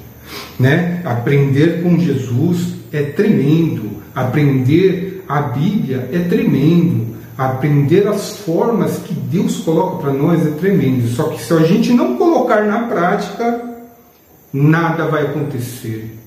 Né? 0.60 1.02
Aprender 1.06 1.82
com 1.82 2.00
Jesus 2.00 2.76
é 2.92 3.04
tremendo. 3.04 3.98
Aprender 4.14 5.24
a 5.28 5.42
Bíblia 5.42 6.10
é 6.12 6.20
tremendo. 6.20 7.15
Aprender 7.38 8.08
as 8.08 8.38
formas 8.38 8.98
que 9.00 9.14
Deus 9.14 9.58
coloca 9.58 9.98
para 9.98 10.14
nós 10.14 10.46
é 10.46 10.52
tremendo. 10.52 11.08
Só 11.10 11.24
que 11.24 11.42
se 11.42 11.54
a 11.54 11.60
gente 11.60 11.92
não 11.92 12.16
colocar 12.16 12.64
na 12.64 12.84
prática, 12.84 13.62
nada 14.54 15.06
vai 15.08 15.24
acontecer. 15.24 16.18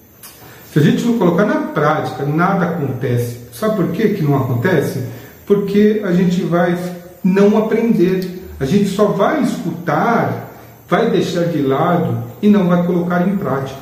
Se 0.71 0.79
a 0.79 0.83
gente 0.83 1.03
não 1.05 1.19
colocar 1.19 1.47
na 1.47 1.61
prática, 1.69 2.27
nada 2.27 2.67
acontece. 2.67 3.38
Sabe 3.55 3.77
por 3.77 3.88
que, 3.93 4.11
que 4.11 4.23
não 4.23 4.37
acontece? 4.37 5.03
Porque 5.47 6.03
a 6.05 6.12
gente 6.12 6.43
vai 6.43 6.79
não 7.25 7.57
aprender. 7.57 8.45
A 8.61 8.67
gente 8.67 8.91
só 8.91 9.07
vai 9.07 9.43
escutar, 9.43 10.53
vai 10.87 11.11
deixar 11.11 11.45
de 11.45 11.62
lado 11.62 12.23
e 12.43 12.49
não 12.49 12.69
vai 12.69 12.85
colocar 12.85 13.27
em 13.27 13.37
prática. 13.37 13.81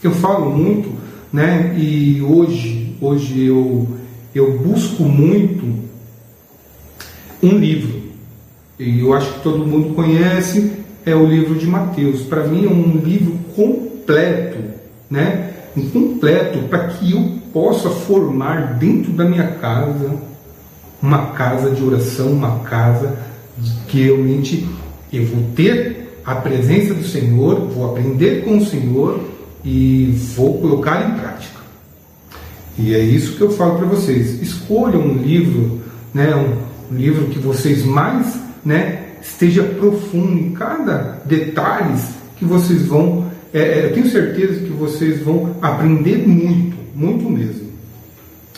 Eu 0.00 0.12
falo 0.12 0.50
muito, 0.50 0.92
né? 1.32 1.74
E 1.76 2.22
hoje, 2.22 2.96
hoje 3.00 3.46
eu, 3.46 3.88
eu 4.32 4.58
busco 4.58 5.02
muito 5.02 5.85
um 7.46 7.58
livro. 7.58 8.02
E 8.78 9.00
eu 9.00 9.14
acho 9.14 9.32
que 9.34 9.40
todo 9.40 9.66
mundo 9.66 9.94
conhece, 9.94 10.72
é 11.04 11.14
o 11.14 11.26
livro 11.26 11.54
de 11.54 11.66
Mateus. 11.66 12.22
Para 12.22 12.46
mim 12.46 12.66
é 12.66 12.68
um 12.68 13.00
livro 13.02 13.38
completo, 13.54 14.58
né? 15.10 15.52
Um 15.76 15.88
completo 15.88 16.58
para 16.68 16.88
que 16.88 17.12
eu 17.12 17.38
possa 17.52 17.88
formar 17.88 18.74
dentro 18.74 19.12
da 19.12 19.24
minha 19.24 19.46
casa 19.46 20.16
uma 21.02 21.28
casa 21.28 21.70
de 21.70 21.82
oração, 21.82 22.32
uma 22.32 22.60
casa 22.60 23.16
que 23.88 24.02
realmente 24.02 24.66
eu 25.12 25.24
vou 25.26 25.44
ter 25.54 26.20
a 26.24 26.34
presença 26.34 26.92
do 26.92 27.04
Senhor, 27.04 27.68
vou 27.68 27.90
aprender 27.90 28.44
com 28.44 28.58
o 28.58 28.66
Senhor 28.66 29.20
e 29.64 30.12
vou 30.34 30.58
colocar 30.58 31.08
em 31.08 31.18
prática. 31.18 31.60
E 32.78 32.94
é 32.94 32.98
isso 32.98 33.36
que 33.36 33.42
eu 33.42 33.50
falo 33.50 33.78
para 33.78 33.86
vocês. 33.86 34.42
Escolham 34.42 35.00
um 35.00 35.14
livro, 35.14 35.80
né, 36.12 36.34
um, 36.34 36.65
um 36.90 36.96
livro 36.96 37.26
que 37.26 37.38
vocês 37.38 37.84
mais, 37.84 38.38
né, 38.64 39.06
esteja 39.22 39.62
profundo 39.62 40.38
em 40.38 40.50
cada 40.50 41.20
detalhe 41.24 41.94
que 42.36 42.44
vocês 42.44 42.82
vão, 42.86 43.26
é, 43.52 43.60
é, 43.60 43.86
eu 43.86 43.94
tenho 43.94 44.08
certeza 44.08 44.60
que 44.60 44.72
vocês 44.72 45.22
vão 45.22 45.56
aprender 45.62 46.26
muito, 46.26 46.76
muito 46.94 47.28
mesmo. 47.28 47.66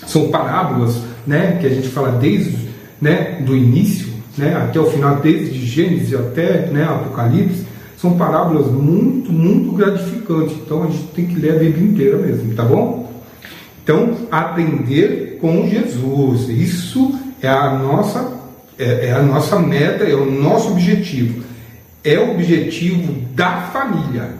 São 0.06 0.28
parábolas, 0.28 1.00
né, 1.26 1.58
que 1.60 1.66
a 1.66 1.70
gente 1.70 1.88
fala 1.88 2.12
desde, 2.12 2.68
né, 3.00 3.40
do 3.44 3.56
início, 3.56 4.08
né, 4.36 4.56
até 4.56 4.80
o 4.80 4.86
final, 4.86 5.16
desde 5.16 5.66
Gênesis 5.66 6.14
até, 6.14 6.66
né, 6.66 6.84
Apocalipse, 6.84 7.66
são 8.00 8.16
parábolas 8.16 8.70
muito, 8.70 9.32
muito 9.32 9.72
gratificantes. 9.72 10.56
Então 10.64 10.84
a 10.84 10.86
gente 10.86 11.04
tem 11.14 11.26
que 11.26 11.34
ler 11.34 11.56
a 11.56 11.58
Bíblia 11.58 11.84
inteira 11.84 12.16
mesmo, 12.18 12.54
tá 12.54 12.62
bom? 12.62 13.08
Então, 13.82 14.14
aprender 14.30 15.38
com 15.40 15.66
Jesus. 15.66 16.48
Isso 16.48 17.18
é 17.42 17.48
a 17.48 17.70
nossa 17.70 18.38
é, 18.78 19.06
é 19.06 19.12
a 19.12 19.22
nossa 19.22 19.58
meta, 19.58 20.04
é 20.04 20.14
o 20.14 20.30
nosso 20.30 20.70
objetivo. 20.70 21.42
É 22.04 22.18
o 22.18 22.30
objetivo 22.30 23.12
da 23.34 23.62
família, 23.72 24.30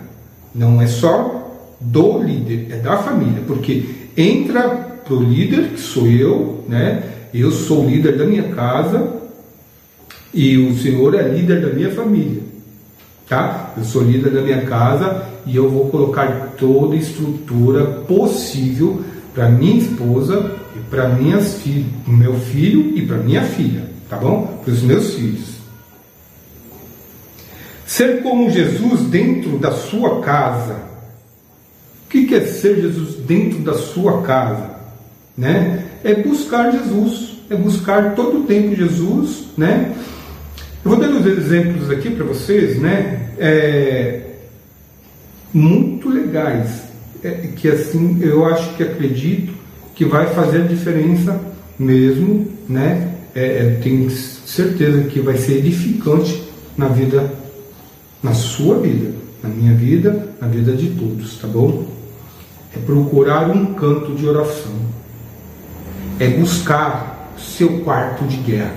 não 0.55 0.81
é 0.81 0.87
só 0.87 1.75
do 1.79 2.23
líder, 2.23 2.67
é 2.71 2.77
da 2.77 2.97
família, 2.97 3.43
porque 3.45 3.83
entra 4.15 4.69
para 5.03 5.13
o 5.13 5.21
líder, 5.21 5.69
que 5.69 5.79
sou 5.79 6.07
eu, 6.07 6.63
né? 6.67 7.03
Eu 7.33 7.51
sou 7.51 7.85
o 7.85 7.89
líder 7.89 8.17
da 8.17 8.25
minha 8.25 8.43
casa 8.43 9.17
e 10.33 10.57
o 10.57 10.75
Senhor 10.77 11.13
é 11.15 11.21
líder 11.27 11.61
da 11.61 11.73
minha 11.73 11.91
família, 11.91 12.41
tá? 13.27 13.73
Eu 13.77 13.83
sou 13.83 14.03
líder 14.03 14.31
da 14.31 14.41
minha 14.41 14.61
casa 14.61 15.25
e 15.45 15.55
eu 15.55 15.69
vou 15.69 15.89
colocar 15.89 16.53
toda 16.57 16.95
a 16.95 16.97
estrutura 16.97 17.85
possível 17.85 19.01
para 19.33 19.49
minha 19.49 19.77
esposa 19.77 20.58
para 20.89 21.09
minhas 21.09 21.55
filhas, 21.61 21.87
meu 22.07 22.39
filho 22.39 22.97
e 22.97 23.05
para 23.05 23.17
minha 23.17 23.43
filha 23.43 23.89
tá 24.09 24.17
bom? 24.17 24.59
Para 24.63 24.73
os 24.73 24.81
meus 24.81 25.13
filhos. 25.13 25.59
Ser 27.85 28.21
como 28.23 28.49
Jesus 28.49 29.01
dentro 29.01 29.57
da 29.57 29.71
sua 29.71 30.21
casa. 30.21 30.89
O 32.05 32.09
que 32.09 32.33
é 32.33 32.41
ser 32.41 32.81
Jesus 32.81 33.15
dentro 33.17 33.59
da 33.59 33.75
sua 33.75 34.23
casa? 34.23 34.77
Né? 35.37 35.85
É 36.03 36.15
buscar 36.15 36.71
Jesus, 36.71 37.37
é 37.49 37.55
buscar 37.55 38.15
todo 38.15 38.39
o 38.39 38.43
tempo 38.45 38.75
Jesus, 38.75 39.45
né? 39.55 39.95
Eu 40.83 40.91
vou 40.91 40.99
dar 40.99 41.09
uns 41.09 41.25
exemplos 41.25 41.89
aqui 41.89 42.09
para 42.09 42.25
vocês, 42.25 42.79
né? 42.79 43.29
É, 43.37 44.21
muito 45.53 46.09
legais, 46.09 46.83
é, 47.23 47.31
que 47.55 47.69
assim 47.69 48.19
eu 48.21 48.45
acho 48.45 48.75
que 48.75 48.83
acredito 48.83 49.58
que 49.99 50.05
vai 50.05 50.33
fazer 50.33 50.65
diferença 50.65 51.37
mesmo, 51.77 52.47
né? 52.69 53.15
É, 53.35 53.41
é, 53.41 53.79
tenho 53.83 54.09
certeza 54.09 55.03
que 55.09 55.19
vai 55.19 55.35
ser 55.35 55.57
edificante 55.57 56.41
na 56.77 56.87
vida, 56.87 57.29
na 58.23 58.33
sua 58.33 58.79
vida, 58.79 59.11
na 59.43 59.49
minha 59.49 59.73
vida, 59.73 60.29
na 60.39 60.47
vida 60.47 60.71
de 60.71 60.91
todos, 60.91 61.37
tá 61.37 61.49
bom? 61.49 61.85
É 62.73 62.79
procurar 62.79 63.49
um 63.49 63.73
canto 63.73 64.15
de 64.15 64.25
oração, 64.25 64.71
é 66.17 66.29
buscar 66.29 67.33
seu 67.37 67.81
quarto 67.81 68.23
de 68.23 68.37
guerra. 68.37 68.75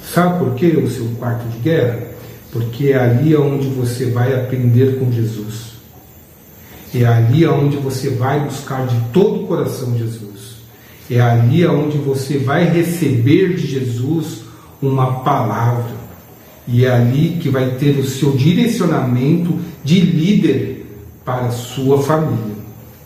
Sabe 0.00 0.38
por 0.38 0.54
que 0.54 0.76
o 0.76 0.88
seu 0.88 1.08
quarto 1.18 1.44
de 1.48 1.58
guerra? 1.58 1.98
Porque 2.52 2.90
é 2.90 2.98
ali 2.98 3.34
onde 3.34 3.66
você 3.66 4.12
vai 4.12 4.32
aprender 4.32 5.00
com 5.00 5.10
Jesus. 5.10 5.71
É 6.94 7.06
ali 7.06 7.46
onde 7.46 7.76
você 7.76 8.10
vai 8.10 8.40
buscar 8.40 8.86
de 8.86 8.96
todo 9.12 9.44
o 9.44 9.46
coração 9.46 9.96
Jesus. 9.96 10.56
É 11.10 11.20
ali 11.20 11.66
onde 11.66 11.98
você 11.98 12.38
vai 12.38 12.64
receber 12.64 13.54
de 13.54 13.66
Jesus 13.66 14.42
uma 14.80 15.20
palavra. 15.20 16.02
E 16.66 16.84
é 16.84 16.90
ali 16.90 17.38
que 17.40 17.48
vai 17.48 17.72
ter 17.72 17.98
o 17.98 18.04
seu 18.04 18.32
direcionamento 18.32 19.58
de 19.82 20.00
líder 20.00 20.86
para 21.24 21.46
a 21.46 21.50
sua 21.50 22.02
família. 22.02 22.56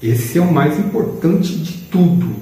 Esse 0.02 0.38
é 0.38 0.42
o 0.42 0.52
mais 0.52 0.78
importante 0.78 1.56
de 1.56 1.72
tudo. 1.90 2.34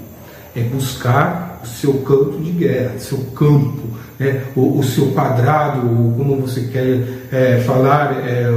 É 0.56 0.62
buscar 0.62 1.60
o 1.62 1.66
seu 1.66 1.94
campo 1.94 2.38
de 2.42 2.50
guerra, 2.50 2.98
seu 2.98 3.18
campo, 3.34 3.82
né? 4.18 4.44
o, 4.54 4.78
o, 4.78 4.82
seu 4.82 5.12
quadrado, 5.12 5.80
como 6.16 6.36
você 6.36 6.62
quer 6.62 7.02
é, 7.32 7.60
falar, 7.66 8.24
é, 8.26 8.48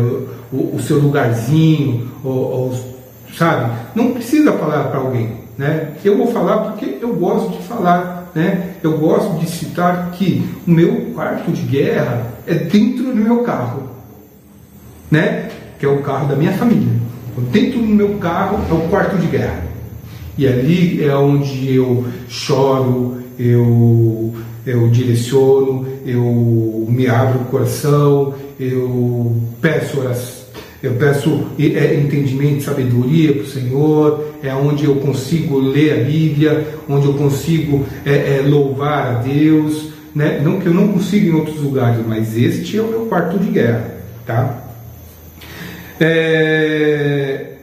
o, 0.51 0.75
o, 0.75 0.79
seu 0.81 0.99
lugarzinho, 0.99 2.09
o, 2.23 2.73
sabe? 3.37 3.71
Não 3.95 4.11
precisa 4.11 4.53
falar 4.53 4.85
para 4.85 4.99
alguém. 4.99 5.47
Né? 5.57 5.93
Eu 6.03 6.17
vou 6.17 6.27
falar 6.27 6.71
porque 6.71 6.97
eu 7.01 7.15
gosto 7.15 7.57
de 7.57 7.67
falar. 7.67 8.31
Né? 8.35 8.75
Eu 8.83 8.97
gosto 8.97 9.39
de 9.39 9.49
citar 9.49 10.11
que 10.11 10.47
o 10.67 10.71
meu 10.71 11.11
quarto 11.15 11.51
de 11.51 11.63
guerra 11.63 12.27
é 12.45 12.53
dentro 12.53 13.05
do 13.05 13.15
meu 13.15 13.39
carro, 13.39 13.83
né? 15.09 15.49
que 15.79 15.85
é 15.85 15.89
o 15.89 16.01
carro 16.01 16.27
da 16.27 16.35
minha 16.35 16.53
família. 16.53 16.93
Dentro 17.51 17.79
do 17.79 17.87
meu 17.87 18.15
carro 18.17 18.59
é 18.69 18.73
o 18.73 18.89
quarto 18.89 19.15
de 19.17 19.27
guerra. 19.27 19.63
E 20.37 20.47
ali 20.47 21.03
é 21.03 21.15
onde 21.15 21.73
eu 21.73 22.05
choro, 22.27 23.17
eu, 23.39 24.33
eu 24.65 24.87
direciono, 24.89 25.87
eu 26.05 26.85
me 26.89 27.07
abro 27.07 27.41
o 27.41 27.45
coração, 27.45 28.33
eu 28.59 29.35
peço 29.61 29.99
oração 29.99 30.36
eu 30.81 30.93
peço 30.93 31.47
é, 31.59 31.95
entendimento 31.95 32.57
e 32.57 32.61
sabedoria 32.61 33.33
para 33.33 33.43
o 33.43 33.47
Senhor, 33.47 34.33
é 34.43 34.53
onde 34.53 34.85
eu 34.85 34.95
consigo 34.97 35.57
ler 35.57 36.01
a 36.01 36.03
Bíblia, 36.03 36.67
onde 36.87 37.07
eu 37.07 37.13
consigo 37.13 37.85
é, 38.05 38.37
é, 38.37 38.41
louvar 38.47 39.07
a 39.07 39.13
Deus. 39.19 39.89
Né? 40.13 40.39
Não 40.43 40.59
que 40.59 40.67
eu 40.67 40.73
não 40.73 40.89
consiga 40.89 41.27
em 41.27 41.33
outros 41.33 41.59
lugares, 41.61 42.05
mas 42.05 42.37
este 42.37 42.77
é 42.77 42.81
o 42.81 42.87
meu 42.87 43.05
quarto 43.07 43.39
de 43.39 43.49
guerra. 43.49 43.91
Tá? 44.25 44.63
É, 45.99 47.53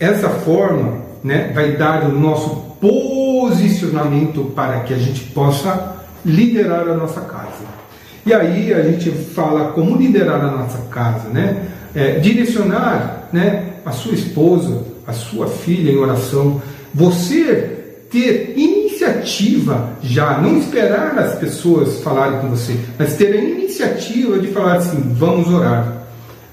essa 0.00 0.28
forma 0.28 1.02
né, 1.22 1.52
vai 1.54 1.72
dar 1.72 2.04
o 2.04 2.12
nosso 2.12 2.68
posicionamento 2.80 4.52
para 4.54 4.80
que 4.80 4.94
a 4.94 4.98
gente 4.98 5.24
possa 5.26 5.96
liderar 6.24 6.88
a 6.88 6.94
nossa 6.94 7.20
casa. 7.20 7.78
E 8.26 8.32
aí 8.32 8.74
a 8.74 8.82
gente 8.82 9.10
fala 9.10 9.72
como 9.72 9.96
liderar 9.96 10.44
a 10.44 10.50
nossa 10.50 10.78
casa, 10.90 11.28
né? 11.30 11.66
É, 11.98 12.20
direcionar 12.20 13.28
né, 13.32 13.72
a 13.84 13.90
sua 13.90 14.14
esposa, 14.14 14.84
a 15.04 15.12
sua 15.12 15.48
filha 15.48 15.90
em 15.90 15.96
oração, 15.96 16.62
você 16.94 18.04
ter 18.08 18.54
iniciativa 18.56 19.90
já, 20.00 20.38
não 20.38 20.58
esperar 20.58 21.18
as 21.18 21.34
pessoas 21.34 22.00
falarem 22.00 22.38
com 22.38 22.50
você, 22.50 22.78
mas 22.96 23.16
ter 23.16 23.32
a 23.32 23.36
iniciativa 23.36 24.38
de 24.38 24.46
falar 24.48 24.76
assim: 24.76 25.12
vamos 25.12 25.52
orar. 25.52 26.04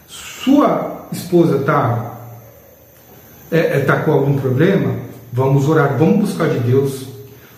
Sua 0.07 1.07
esposa 1.11 1.57
está 1.57 2.17
é, 3.51 3.59
é, 3.59 3.79
tá 3.81 3.97
com 3.97 4.13
algum 4.13 4.37
problema? 4.39 4.95
Vamos 5.31 5.69
orar, 5.69 5.95
vamos 5.95 6.29
buscar 6.29 6.49
de 6.49 6.59
Deus. 6.59 7.05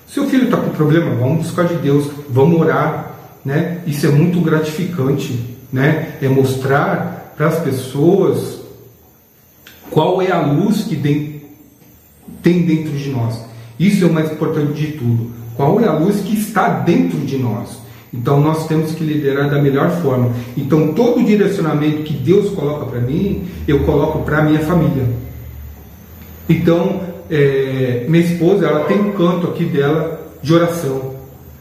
Seu 0.05 0.27
filho 0.27 0.45
está 0.45 0.57
com 0.57 0.71
problema? 0.71 1.15
Vamos 1.15 1.45
buscar 1.45 1.65
de 1.67 1.75
Deus, 1.75 2.09
vamos 2.29 2.59
orar. 2.59 3.15
Né? 3.45 3.79
Isso 3.87 4.05
é 4.05 4.09
muito 4.09 4.41
gratificante, 4.41 5.57
né? 5.71 6.17
é 6.21 6.27
mostrar 6.27 7.16
para 7.37 7.47
as 7.47 7.59
pessoas 7.59 8.57
qual 9.91 10.21
é 10.21 10.31
a 10.31 10.41
luz 10.41 10.83
que 10.83 10.95
tem 12.41 12.65
dentro 12.65 12.91
de 12.91 13.09
nós. 13.09 13.39
Isso 13.79 14.03
é 14.03 14.07
o 14.07 14.13
mais 14.13 14.31
importante 14.31 14.73
de 14.73 14.93
tudo. 14.93 15.31
Qual 15.55 15.79
é 15.79 15.87
a 15.87 15.93
luz 15.93 16.19
que 16.21 16.35
está 16.35 16.67
dentro 16.79 17.19
de 17.19 17.37
nós? 17.37 17.77
Então 18.13 18.39
nós 18.39 18.67
temos 18.67 18.93
que 18.93 19.03
liderar 19.03 19.49
da 19.49 19.61
melhor 19.61 19.89
forma. 20.01 20.31
Então 20.55 20.93
todo 20.93 21.23
direcionamento 21.23 22.03
que 22.03 22.13
Deus 22.13 22.51
coloca 22.53 22.85
para 22.85 22.99
mim, 22.99 23.47
eu 23.67 23.83
coloco 23.83 24.19
para 24.23 24.39
a 24.39 24.41
minha 24.43 24.59
família. 24.59 25.07
Então 26.49 27.01
é, 27.29 28.05
minha 28.07 28.23
esposa, 28.23 28.65
ela 28.65 28.85
tem 28.85 28.99
um 28.99 29.11
canto 29.11 29.47
aqui 29.47 29.65
dela 29.65 30.27
de 30.41 30.53
oração. 30.53 31.15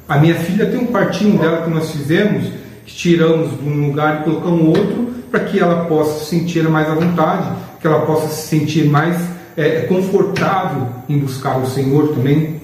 A 0.09 0.19
minha 0.19 0.37
filha 0.37 0.67
tem 0.67 0.79
um 0.79 0.87
quartinho 0.87 1.39
dela 1.39 1.63
que 1.63 1.71
nós 1.71 1.91
fizemos, 1.91 2.45
que 2.85 2.95
tiramos 2.95 3.51
de 3.61 3.69
um 3.69 3.89
lugar 3.89 4.21
e 4.21 4.25
colocamos 4.25 4.79
outro, 4.79 5.06
para 5.37 5.45
que 5.45 5.61
ela 5.61 5.85
possa 5.85 6.25
se 6.25 6.31
sentir 6.31 6.67
mais 6.67 6.89
à 6.89 6.95
vontade, 6.95 7.51
que 7.79 7.87
ela 7.87 8.07
possa 8.07 8.29
se 8.29 8.49
sentir 8.49 8.87
mais 8.87 9.21
é, 9.55 9.83
confortável 9.83 10.89
em 11.11 11.19
buscar 11.19 11.59
o 11.59 11.67
Senhor 11.67 12.15
também. 12.15 12.63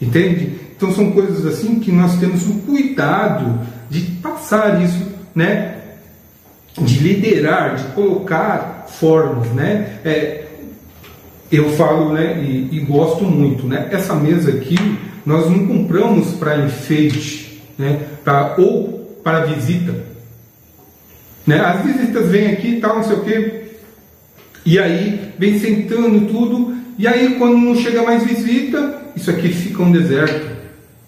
Entende? 0.00 0.58
Então 0.74 0.90
são 0.92 1.12
coisas 1.12 1.44
assim 1.44 1.78
que 1.78 1.92
nós 1.92 2.16
temos 2.18 2.46
o 2.48 2.54
cuidado 2.60 3.60
de 3.90 4.00
passar 4.22 4.82
isso, 4.82 5.06
né? 5.34 5.76
De 6.78 6.98
liderar, 7.00 7.76
de 7.76 7.84
colocar 7.88 8.86
formas, 8.88 9.48
né? 9.48 9.98
É, 10.02 10.44
eu 11.52 11.70
falo, 11.72 12.14
né? 12.14 12.42
E, 12.42 12.76
e, 12.76 12.80
gosto 12.80 13.24
muito, 13.24 13.66
né? 13.66 13.88
Essa 13.90 14.14
mesa 14.14 14.50
aqui 14.52 14.76
nós 15.24 15.50
não 15.50 15.66
compramos 15.66 16.32
para 16.34 16.64
enfeite, 16.64 17.62
né? 17.78 18.00
Pra, 18.24 18.54
ou 18.58 19.20
para 19.22 19.44
visita. 19.44 20.05
Né? 21.46 21.60
As 21.60 21.82
visitas 21.84 22.28
vêm 22.28 22.48
aqui 22.48 22.68
e 22.68 22.80
tal, 22.80 22.96
não 22.96 23.04
sei 23.04 23.16
o 23.16 23.24
quê. 23.24 23.62
E 24.64 24.78
aí 24.78 25.32
vem 25.38 25.58
sentando 25.60 26.26
tudo. 26.26 26.74
E 26.98 27.06
aí 27.06 27.36
quando 27.38 27.56
não 27.58 27.76
chega 27.76 28.02
mais 28.02 28.24
visita, 28.24 29.02
isso 29.14 29.30
aqui 29.30 29.48
fica 29.48 29.82
um 29.82 29.92
deserto. 29.92 30.56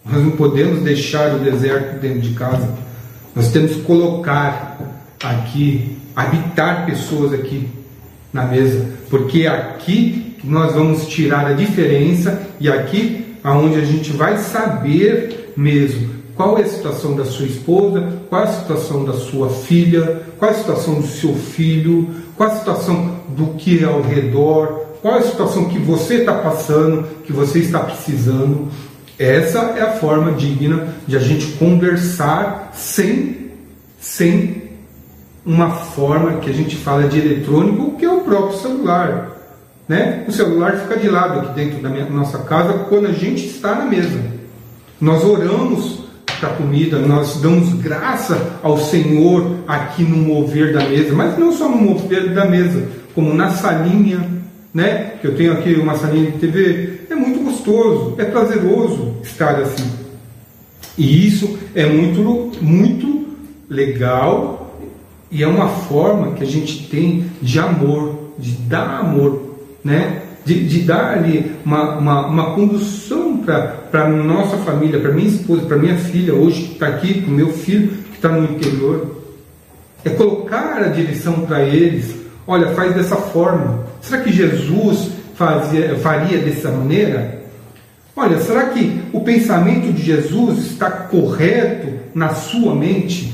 Nós 0.05 0.23
não 0.23 0.31
podemos 0.33 0.83
deixar 0.83 1.35
o 1.35 1.39
deserto 1.41 1.99
dentro 2.01 2.21
de 2.21 2.35
casa. 2.35 2.73
Nós 3.35 3.51
temos 3.51 3.73
que 3.73 3.83
colocar 3.83 4.79
aqui, 5.23 5.97
habitar 6.15 6.87
pessoas 6.87 7.33
aqui 7.33 7.69
na 8.33 8.45
mesa, 8.45 8.87
porque 9.11 9.43
é 9.43 9.49
aqui 9.49 10.37
nós 10.45 10.75
vamos 10.75 11.09
tirar 11.09 11.47
a 11.47 11.53
diferença 11.53 12.41
e 12.61 12.71
aqui 12.71 13.35
aonde 13.43 13.77
a 13.77 13.85
gente 13.85 14.13
vai 14.13 14.39
saber 14.39 15.53
mesmo 15.57 16.18
qual 16.39 16.57
é 16.57 16.63
a 16.63 16.69
situação 16.69 17.17
da 17.17 17.25
sua 17.25 17.47
esposa, 17.47 18.13
qual 18.29 18.43
é 18.43 18.45
a 18.45 18.53
situação 18.53 19.05
da 19.05 19.15
sua 19.15 19.51
filha, 19.51 20.23
qual 20.39 20.53
é 20.53 20.55
a 20.55 20.57
situação 20.57 21.01
do 21.01 21.07
seu 21.09 21.35
filho, 21.35 22.09
qual 22.37 22.49
é 22.49 22.53
a 22.53 22.57
situação 22.59 23.17
do 23.31 23.55
que 23.55 23.83
é 23.83 23.85
ao 23.85 24.01
redor, 24.01 24.87
qual 25.03 25.17
é 25.17 25.19
a 25.19 25.23
situação 25.23 25.65
que 25.65 25.81
você 25.81 26.19
está 26.19 26.35
passando, 26.35 27.09
que 27.25 27.33
você 27.33 27.59
está 27.59 27.81
precisando. 27.81 28.69
Essa 29.19 29.59
é 29.77 29.83
a 29.83 29.95
forma 29.95 30.31
digna 30.31 30.95
de 31.09 31.17
a 31.17 31.19
gente 31.19 31.45
conversar 31.59 32.71
sem, 32.73 33.51
sem 33.99 34.63
uma 35.45 35.71
forma 35.73 36.39
que 36.39 36.51
a 36.51 36.55
gente 36.55 36.77
fala 36.77 37.09
de 37.09 37.19
eletrônico, 37.19 37.97
que 37.97 38.05
é 38.05 38.11
o 38.13 38.21
próprio 38.21 38.59
celular. 38.59 39.33
Né? 39.89 40.25
O 40.29 40.31
celular 40.31 40.77
fica 40.83 41.01
de 41.01 41.09
lado 41.09 41.41
aqui 41.41 41.55
dentro 41.55 41.83
da 41.83 41.89
minha, 41.89 42.09
nossa 42.09 42.39
casa 42.39 42.75
quando 42.89 43.07
a 43.07 43.13
gente 43.13 43.45
está 43.45 43.75
na 43.75 43.87
mesa. 43.87 44.23
Nós 45.01 45.25
oramos 45.25 45.98
para 46.39 46.51
a 46.51 46.55
comida, 46.55 46.99
nós 46.99 47.41
damos 47.41 47.73
graça 47.75 48.59
ao 48.63 48.79
Senhor 48.79 49.59
aqui 49.67 50.03
no 50.03 50.17
mover 50.17 50.73
da 50.73 50.89
mesa, 50.89 51.15
mas 51.15 51.39
não 51.39 51.53
só 51.53 51.69
no 51.69 51.77
mover 51.77 52.33
da 52.33 52.45
mesa, 52.45 52.89
como 53.15 53.35
na 53.35 53.51
salinha, 53.51 54.29
né? 54.73 55.15
Eu 55.23 55.35
tenho 55.37 55.53
aqui 55.53 55.75
uma 55.75 55.97
salinha 55.97 56.31
de 56.31 56.39
TV, 56.39 57.01
é 57.11 57.15
muito 57.15 57.41
gostoso, 57.41 58.15
é 58.19 58.25
prazeroso 58.25 59.17
estar 59.23 59.57
assim. 59.57 59.91
E 60.97 61.27
isso 61.27 61.59
é 61.75 61.87
muito, 61.87 62.53
muito 62.63 63.27
legal 63.69 64.77
e 65.31 65.43
é 65.43 65.47
uma 65.47 65.69
forma 65.69 66.33
que 66.33 66.43
a 66.43 66.47
gente 66.47 66.89
tem 66.89 67.27
de 67.43 67.59
amor, 67.59 68.33
de 68.39 68.53
dar 68.53 69.01
amor, 69.01 69.57
né? 69.85 70.23
de, 70.49 70.67
de 70.67 70.81
dar 70.81 71.19
ali 71.19 71.53
uma, 71.65 71.99
uma, 71.99 72.27
uma 72.27 72.55
condução 72.55 73.28
para 73.91 74.05
a 74.05 74.09
nossa 74.09 74.59
família, 74.59 75.01
para 75.01 75.13
minha 75.13 75.29
esposa, 75.29 75.63
para 75.63 75.77
minha 75.77 75.97
filha, 75.97 76.35
hoje 76.35 76.65
que 76.65 76.73
está 76.75 76.89
aqui, 76.89 77.23
para 77.23 77.31
o 77.31 77.35
meu 77.35 77.53
filho 77.53 77.89
que 77.89 78.17
está 78.17 78.29
no 78.29 78.45
interior. 78.45 79.17
É 80.05 80.11
colocar 80.11 80.83
a 80.83 80.89
direção 80.89 81.47
para 81.47 81.63
eles. 81.63 82.15
Olha, 82.47 82.69
faz 82.69 82.95
dessa 82.95 83.17
forma. 83.17 83.87
Será 84.01 84.23
que 84.23 84.33
Jesus 84.33 85.11
fazia, 85.35 85.97
faria 85.97 86.39
dessa 86.39 86.71
maneira? 86.71 87.43
Olha, 88.15 88.39
será 88.41 88.67
que 88.67 89.01
o 89.13 89.21
pensamento 89.21 89.93
de 89.93 90.03
Jesus 90.03 90.59
está 90.67 90.91
correto 90.91 91.89
na 92.15 92.31
sua 92.35 92.75
mente? 92.75 93.33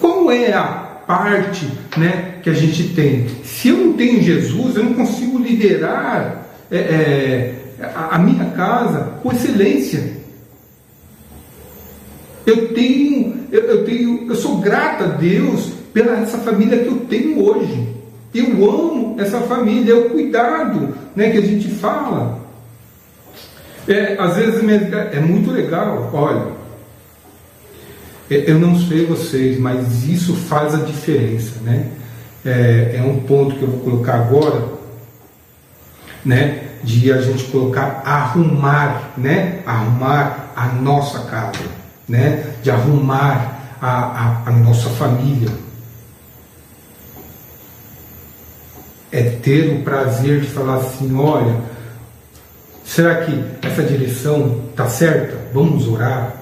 Qual 0.00 0.30
é 0.30 0.52
a 0.52 0.64
parte 1.06 1.68
né, 1.96 2.36
que 2.42 2.50
a 2.50 2.54
gente 2.54 2.94
tem? 2.94 3.26
Se 3.44 3.68
eu 3.68 3.76
não 3.76 3.92
tenho 3.92 4.22
Jesus, 4.22 4.76
eu 4.76 4.84
não 4.84 4.94
consigo 4.94 5.38
liderar 5.38 6.46
é, 6.70 6.78
é, 6.78 7.54
a 7.94 8.18
minha 8.18 8.46
casa 8.50 9.14
com 9.22 9.32
excelência. 9.32 10.22
Eu 12.46 12.74
tenho, 12.74 13.46
eu, 13.50 13.60
eu, 13.60 13.84
tenho, 13.84 14.26
eu 14.28 14.34
sou 14.34 14.58
grata 14.58 15.04
a 15.04 15.08
Deus 15.08 15.72
pela 15.92 16.18
essa 16.18 16.38
família 16.38 16.78
que 16.78 16.88
eu 16.88 17.00
tenho 17.00 17.42
hoje. 17.42 17.88
Eu 18.34 18.46
amo 18.68 19.16
essa 19.20 19.40
família, 19.42 19.92
é 19.92 19.96
o 19.96 20.10
cuidado 20.10 20.96
né, 21.14 21.30
que 21.30 21.38
a 21.38 21.42
gente 21.42 21.68
fala. 21.68 22.40
É, 23.86 24.16
às 24.18 24.36
vezes 24.36 24.62
é 25.12 25.20
muito 25.20 25.50
legal, 25.50 26.10
olha, 26.12 26.52
é, 28.30 28.50
eu 28.50 28.58
não 28.58 28.78
sei 28.78 29.04
vocês, 29.04 29.58
mas 29.58 30.08
isso 30.08 30.34
faz 30.34 30.74
a 30.74 30.78
diferença, 30.78 31.60
né? 31.62 31.88
É, 32.44 32.96
é 32.96 33.02
um 33.02 33.20
ponto 33.20 33.56
que 33.56 33.62
eu 33.62 33.68
vou 33.68 33.80
colocar 33.80 34.14
agora, 34.14 34.68
né? 36.24 36.71
De 36.82 37.12
a 37.12 37.20
gente 37.20 37.44
colocar 37.44 38.02
arrumar, 38.04 39.12
né? 39.16 39.60
Arrumar 39.64 40.52
a 40.56 40.66
nossa 40.66 41.20
casa, 41.20 41.64
né? 42.08 42.54
De 42.62 42.70
arrumar 42.70 43.76
a, 43.80 43.88
a, 43.88 44.42
a 44.46 44.50
nossa 44.50 44.88
família. 44.90 45.50
É 49.10 49.22
ter 49.22 49.76
o 49.76 49.82
prazer 49.82 50.40
de 50.40 50.46
falar 50.46 50.76
assim, 50.76 51.14
olha, 51.14 51.60
será 52.84 53.16
que 53.16 53.44
essa 53.62 53.82
direção 53.82 54.62
está 54.70 54.88
certa? 54.88 55.36
Vamos 55.52 55.86
orar, 55.86 56.34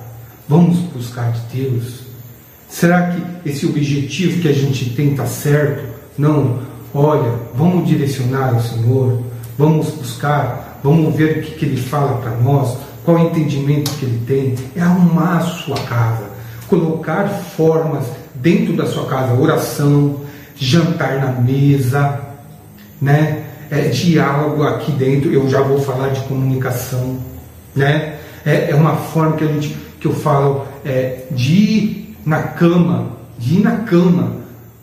vamos 0.48 0.78
buscar 0.78 1.32
de 1.32 1.62
Deus. 1.62 2.00
Será 2.68 3.10
que 3.10 3.50
esse 3.50 3.66
objetivo 3.66 4.40
que 4.40 4.48
a 4.48 4.52
gente 4.52 4.90
tem 4.90 5.10
está 5.10 5.26
certo? 5.26 5.82
Não, 6.16 6.60
olha, 6.94 7.32
vamos 7.54 7.88
direcionar 7.88 8.54
o 8.54 8.62
Senhor, 8.62 9.22
vamos 9.60 9.90
buscar, 9.90 10.80
vamos 10.82 11.14
ver 11.14 11.36
o 11.36 11.42
que, 11.42 11.50
que 11.50 11.66
Ele 11.66 11.76
fala 11.76 12.16
para 12.16 12.30
nós, 12.38 12.78
qual 13.04 13.18
o 13.18 13.26
entendimento 13.26 13.90
que 13.90 14.06
Ele 14.06 14.22
tem. 14.26 14.54
É 14.74 14.80
arrumar 14.80 15.36
a 15.36 15.40
sua 15.40 15.76
casa, 15.80 16.30
colocar 16.66 17.28
formas 17.28 18.06
dentro 18.34 18.74
da 18.74 18.86
sua 18.86 19.04
casa, 19.04 19.34
oração, 19.34 20.22
jantar 20.56 21.18
na 21.18 21.32
mesa, 21.32 22.20
né? 23.00 23.44
É, 23.70 23.82
diálogo 23.88 24.64
aqui 24.64 24.90
dentro, 24.92 25.30
eu 25.30 25.48
já 25.48 25.60
vou 25.60 25.78
falar 25.78 26.08
de 26.08 26.20
comunicação, 26.22 27.18
né? 27.76 28.16
É, 28.46 28.70
é 28.70 28.74
uma 28.74 28.96
forma 28.96 29.36
que 29.36 29.44
a 29.44 29.46
gente, 29.46 29.76
que 30.00 30.06
eu 30.06 30.14
falo 30.14 30.66
é, 30.86 31.24
de 31.30 31.52
ir 31.52 32.16
na 32.24 32.42
cama, 32.44 33.12
de 33.38 33.58
ir 33.58 33.60
na 33.60 33.76
cama 33.76 34.36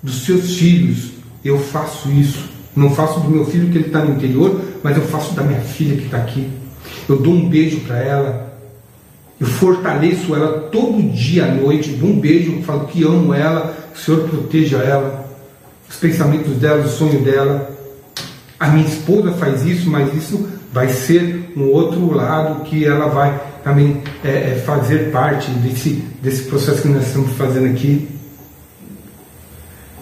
dos 0.03 0.23
seus 0.23 0.55
filhos. 0.55 1.13
Eu 1.43 1.57
faço 1.57 2.11
isso. 2.11 2.46
Não 2.77 2.91
faço 2.91 3.19
do 3.21 3.29
meu 3.29 3.43
filho 3.43 3.71
que 3.71 3.77
ele 3.79 3.87
está 3.87 4.05
no 4.05 4.13
interior, 4.13 4.61
mas 4.83 4.95
eu 4.95 5.01
faço 5.03 5.33
da 5.33 5.41
minha 5.41 5.59
filha 5.59 5.97
que 5.97 6.05
está 6.05 6.17
aqui. 6.17 6.47
Eu 7.09 7.17
dou 7.17 7.33
um 7.33 7.49
beijo 7.49 7.79
para 7.81 7.97
ela. 7.97 8.53
Eu 9.39 9.47
fortaleço 9.47 10.35
ela 10.35 10.69
todo 10.71 11.01
dia 11.11 11.45
à 11.45 11.47
noite. 11.47 11.89
Dou 11.93 12.09
um 12.09 12.19
beijo, 12.19 12.61
falo 12.61 12.85
que 12.85 13.03
amo 13.03 13.33
ela, 13.33 13.75
que 13.91 13.99
o 13.99 14.03
Senhor 14.03 14.29
proteja 14.29 14.77
ela, 14.77 15.27
os 15.89 15.95
pensamentos 15.95 16.55
dela, 16.57 16.85
o 16.85 16.87
sonho 16.87 17.19
dela. 17.23 17.75
A 18.59 18.67
minha 18.67 18.87
esposa 18.87 19.31
faz 19.31 19.65
isso, 19.65 19.89
mas 19.89 20.13
isso 20.13 20.47
vai 20.71 20.89
ser 20.89 21.53
um 21.57 21.63
outro 21.69 22.13
lado 22.13 22.63
que 22.63 22.85
ela 22.85 23.07
vai 23.07 23.41
também 23.63 24.03
é, 24.23 24.51
é, 24.51 24.63
fazer 24.63 25.11
parte 25.11 25.49
desse, 25.49 26.03
desse 26.21 26.43
processo 26.43 26.83
que 26.83 26.89
nós 26.89 27.07
estamos 27.07 27.31
fazendo 27.31 27.65
aqui. 27.65 28.07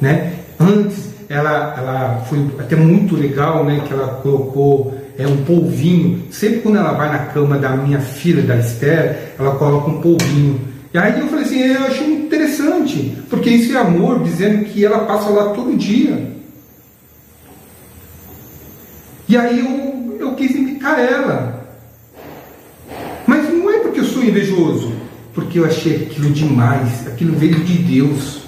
Né? 0.01 0.33
Antes, 0.59 1.14
ela, 1.29 1.75
ela 1.77 2.25
foi 2.27 2.39
até 2.59 2.75
muito 2.75 3.15
legal, 3.15 3.63
né, 3.65 3.81
que 3.85 3.93
ela 3.93 4.19
colocou 4.21 4.93
é, 5.17 5.27
um 5.27 5.37
polvinho. 5.43 6.23
Sempre 6.31 6.59
quando 6.59 6.77
ela 6.77 6.93
vai 6.93 7.09
na 7.09 7.19
cama 7.27 7.57
da 7.57 7.69
minha 7.69 7.99
filha, 7.99 8.41
da 8.41 8.57
Esther, 8.57 9.33
ela 9.39 9.55
coloca 9.55 9.89
um 9.89 10.01
polvinho. 10.01 10.59
E 10.93 10.97
aí 10.97 11.19
eu 11.19 11.27
falei 11.27 11.45
assim, 11.45 11.59
eu 11.59 11.85
achei 11.85 12.07
interessante, 12.13 13.17
porque 13.29 13.49
isso 13.49 13.75
é 13.75 13.81
amor, 13.81 14.23
dizendo 14.23 14.65
que 14.65 14.85
ela 14.85 14.99
passa 14.99 15.29
lá 15.29 15.53
todo 15.53 15.75
dia. 15.77 16.33
E 19.27 19.35
aí 19.35 19.59
eu, 19.59 20.17
eu 20.19 20.35
quis 20.35 20.51
imitar 20.51 20.99
ela. 20.99 21.67
Mas 23.25 23.49
não 23.51 23.69
é 23.69 23.79
porque 23.79 23.99
eu 23.99 24.05
sou 24.05 24.23
invejoso, 24.23 24.93
porque 25.33 25.59
eu 25.59 25.65
achei 25.65 25.95
aquilo 26.03 26.29
demais, 26.29 27.07
aquilo 27.07 27.35
veio 27.35 27.59
de 27.63 27.77
Deus. 27.79 28.44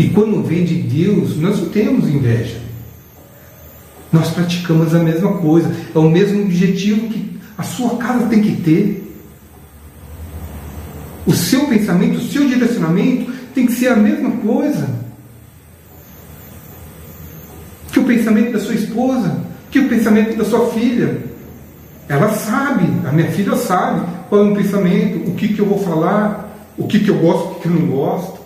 E 0.00 0.08
quando 0.08 0.42
vem 0.42 0.64
de 0.64 0.76
Deus, 0.76 1.36
nós 1.36 1.60
não 1.60 1.68
temos 1.68 2.08
inveja. 2.08 2.58
Nós 4.10 4.30
praticamos 4.30 4.94
a 4.94 4.98
mesma 4.98 5.34
coisa, 5.34 5.70
é 5.94 5.98
o 5.98 6.08
mesmo 6.08 6.44
objetivo 6.44 7.06
que 7.10 7.38
a 7.58 7.62
sua 7.62 7.98
casa 7.98 8.26
tem 8.28 8.40
que 8.40 8.62
ter. 8.62 9.14
O 11.26 11.34
seu 11.34 11.66
pensamento, 11.66 12.16
o 12.16 12.22
seu 12.22 12.48
direcionamento 12.48 13.30
tem 13.54 13.66
que 13.66 13.72
ser 13.72 13.88
a 13.88 13.96
mesma 13.96 14.30
coisa 14.38 14.88
que 17.92 18.00
o 18.00 18.04
pensamento 18.04 18.52
da 18.52 18.58
sua 18.58 18.76
esposa, 18.76 19.38
que 19.70 19.80
o 19.80 19.88
pensamento 19.90 20.34
da 20.34 20.46
sua 20.46 20.70
filha. 20.70 21.24
Ela 22.08 22.30
sabe, 22.30 22.86
a 23.06 23.12
minha 23.12 23.30
filha 23.32 23.54
sabe 23.54 24.00
qual 24.30 24.46
é 24.46 24.50
o 24.50 24.56
pensamento, 24.56 25.28
o 25.28 25.34
que, 25.34 25.48
que 25.48 25.58
eu 25.58 25.66
vou 25.66 25.78
falar, 25.78 26.72
o 26.78 26.86
que, 26.86 27.00
que 27.00 27.10
eu 27.10 27.18
gosto, 27.18 27.50
o 27.50 27.54
que, 27.56 27.60
que 27.60 27.68
eu 27.68 27.72
não 27.72 27.86
gosto, 27.86 28.39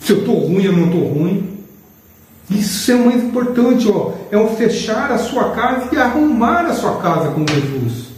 se 0.00 0.12
eu 0.12 0.18
estou 0.20 0.38
ruim 0.46 0.66
ou 0.66 0.72
não 0.72 0.86
estou 0.86 1.08
ruim. 1.08 1.50
Isso 2.50 2.90
é 2.90 2.94
muito 2.96 3.26
importante, 3.26 3.88
ó, 3.88 4.12
é 4.30 4.36
o 4.36 4.48
fechar 4.48 5.12
a 5.12 5.18
sua 5.18 5.50
casa 5.50 5.88
e 5.92 5.96
arrumar 5.96 6.66
a 6.66 6.72
sua 6.72 6.96
casa 7.00 7.28
com 7.30 7.46
Jesus. 7.46 8.08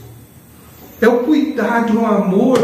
É 1.00 1.08
o 1.08 1.18
cuidado, 1.18 2.00
o 2.00 2.06
amor 2.06 2.58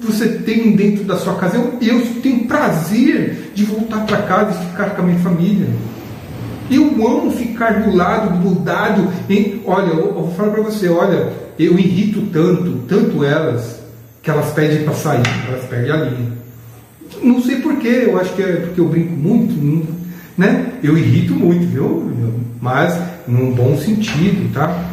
que 0.00 0.06
você 0.06 0.28
tem 0.38 0.74
dentro 0.74 1.04
da 1.04 1.18
sua 1.18 1.34
casa. 1.34 1.56
Eu, 1.56 1.78
eu 1.82 2.06
tenho 2.22 2.46
prazer 2.46 3.52
de 3.54 3.64
voltar 3.64 4.06
para 4.06 4.22
casa 4.22 4.58
e 4.58 4.70
ficar 4.70 4.90
com 4.90 5.02
a 5.02 5.04
minha 5.04 5.18
família. 5.18 5.68
Eu 6.70 6.84
amo 7.06 7.30
ficar 7.32 7.82
do 7.82 7.94
lado, 7.94 8.38
grudado. 8.38 9.08
Em, 9.28 9.60
olha, 9.66 9.90
eu, 9.90 10.06
eu 10.06 10.14
vou 10.14 10.30
falar 10.34 10.52
para 10.52 10.62
você, 10.62 10.88
olha, 10.88 11.30
eu 11.58 11.78
irrito 11.78 12.22
tanto, 12.32 12.84
tanto 12.88 13.22
elas, 13.22 13.80
que 14.22 14.30
elas 14.30 14.50
pedem 14.52 14.84
para 14.84 14.94
sair, 14.94 15.22
elas 15.48 15.64
perdem 15.66 15.92
a 15.92 15.96
linha. 15.96 16.41
Não 17.22 17.40
sei 17.40 17.56
porquê, 17.56 18.04
eu 18.06 18.18
acho 18.18 18.34
que 18.34 18.42
é 18.42 18.56
porque 18.56 18.80
eu 18.80 18.88
brinco 18.88 19.14
muito, 19.14 19.54
né? 20.36 20.72
Eu 20.82 20.96
irrito 20.98 21.34
muito, 21.34 21.66
viu? 21.66 22.10
Mas 22.60 22.98
num 23.26 23.52
bom 23.52 23.76
sentido, 23.76 24.52
tá? 24.52 24.90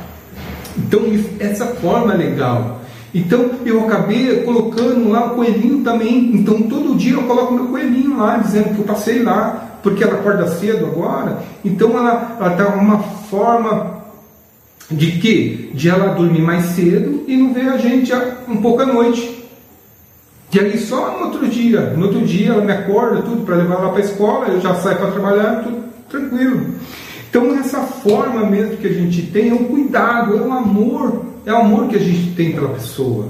Então, 0.77 1.01
essa 1.39 1.65
forma 1.65 2.13
é 2.13 2.17
legal. 2.17 2.81
Então, 3.13 3.51
eu 3.65 3.85
acabei 3.85 4.43
colocando 4.43 5.09
lá 5.09 5.25
o 5.27 5.35
coelhinho 5.35 5.83
também. 5.83 6.31
Então, 6.35 6.61
todo 6.63 6.95
dia 6.95 7.13
eu 7.13 7.23
coloco 7.23 7.53
meu 7.53 7.65
coelhinho 7.65 8.17
lá, 8.17 8.37
dizendo 8.37 8.75
que 8.75 8.79
eu 8.79 8.85
passei 8.85 9.23
lá, 9.23 9.79
porque 9.81 10.03
ela 10.03 10.15
acorda 10.15 10.47
cedo 10.47 10.85
agora, 10.85 11.41
então 11.63 11.97
ela 11.97 12.37
está 12.51 12.67
uma 12.75 12.99
forma 12.99 13.99
de 14.91 15.11
que? 15.13 15.71
De 15.73 15.89
ela 15.89 16.13
dormir 16.13 16.41
mais 16.41 16.65
cedo 16.65 17.23
e 17.27 17.37
não 17.37 17.53
ver 17.53 17.69
a 17.69 17.77
gente 17.77 18.11
um 18.47 18.57
pouco 18.57 18.81
à 18.81 18.85
noite. 18.85 19.38
E 20.51 20.59
aí 20.59 20.77
só 20.79 21.17
no 21.17 21.25
outro 21.25 21.47
dia, 21.47 21.81
no 21.95 22.07
outro 22.07 22.21
dia 22.21 22.49
ela 22.49 22.63
me 22.63 22.71
acorda 22.71 23.21
tudo 23.21 23.45
para 23.45 23.55
levar 23.55 23.75
ela 23.75 23.89
para 23.89 24.01
a 24.01 24.05
escola, 24.05 24.47
eu 24.47 24.61
já 24.61 24.73
saio 24.75 24.97
para 24.97 25.11
trabalhar, 25.11 25.63
tudo 25.63 25.83
tranquilo. 26.09 26.65
Então 27.29 27.55
essa 27.57 27.81
forma 27.81 28.45
mesmo 28.45 28.77
que 28.77 28.87
a 28.87 28.93
gente 28.93 29.23
tem 29.23 29.49
é 29.49 29.53
um 29.53 29.65
cuidado, 29.65 30.37
é 30.37 30.41
um 30.41 30.51
amor, 30.51 31.25
é 31.45 31.53
o 31.53 31.57
amor 31.57 31.87
que 31.87 31.95
a 31.95 31.99
gente 31.99 32.31
tem 32.35 32.53
pela 32.53 32.69
pessoa, 32.69 33.27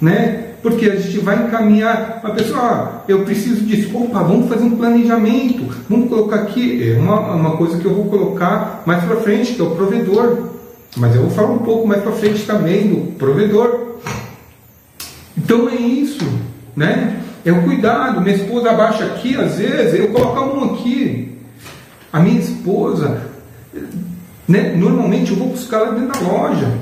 né? 0.00 0.52
porque 0.62 0.88
a 0.88 0.94
gente 0.94 1.18
vai 1.18 1.44
encaminhar 1.44 2.20
a 2.22 2.30
pessoa, 2.30 2.60
ah, 2.60 3.02
eu 3.08 3.24
preciso 3.24 3.64
disso, 3.64 3.90
opa, 3.96 4.22
vamos 4.22 4.48
fazer 4.48 4.64
um 4.64 4.76
planejamento, 4.76 5.66
vamos 5.90 6.08
colocar 6.08 6.36
aqui, 6.36 6.92
é 6.92 6.98
uma, 6.98 7.32
uma 7.34 7.56
coisa 7.56 7.78
que 7.78 7.84
eu 7.84 7.92
vou 7.92 8.04
colocar 8.04 8.82
mais 8.86 9.02
para 9.04 9.16
frente, 9.16 9.54
que 9.54 9.60
é 9.60 9.64
o 9.64 9.72
provedor, 9.72 10.50
mas 10.96 11.16
eu 11.16 11.22
vou 11.22 11.30
falar 11.30 11.50
um 11.50 11.58
pouco 11.58 11.86
mais 11.86 12.00
para 12.02 12.12
frente 12.12 12.46
também 12.46 12.86
do 12.86 13.12
provedor. 13.16 13.81
Então 15.42 15.68
é 15.68 15.74
isso, 15.74 16.24
né? 16.76 17.20
É 17.44 17.50
o 17.50 17.62
cuidado, 17.62 18.20
minha 18.20 18.36
esposa 18.36 18.70
abaixa 18.70 19.04
aqui, 19.04 19.36
às 19.36 19.58
vezes, 19.58 19.98
eu 19.98 20.08
coloco 20.08 20.38
a 20.38 20.46
mão 20.46 20.74
aqui. 20.74 21.36
A 22.12 22.20
minha 22.20 22.38
esposa, 22.38 23.22
né, 24.46 24.74
normalmente 24.76 25.32
eu 25.32 25.36
vou 25.36 25.48
buscar 25.48 25.80
ela 25.80 25.92
dentro 25.92 26.20
da 26.20 26.32
loja. 26.32 26.72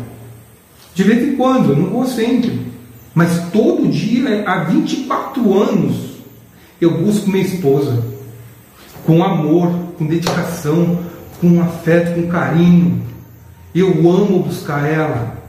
De 0.94 1.03
vez 1.03 1.27
em 1.27 1.37
quando, 1.37 1.70
eu 1.70 1.77
não 1.77 1.90
vou 1.90 2.05
sempre. 2.05 2.61
Mas 3.14 3.51
todo 3.51 3.88
dia, 3.88 4.44
há 4.46 4.64
24 4.64 5.62
anos, 5.62 6.11
eu 6.81 6.99
busco 6.99 7.31
minha 7.31 7.44
esposa 7.44 8.03
com 9.07 9.25
amor, 9.25 9.73
com 9.96 10.07
dedicação, 10.07 10.99
com 11.40 11.61
afeto, 11.62 12.14
com 12.14 12.29
carinho. 12.29 13.03
Eu 13.75 13.88
amo 14.11 14.40
buscar 14.40 14.87
ela. 14.87 15.39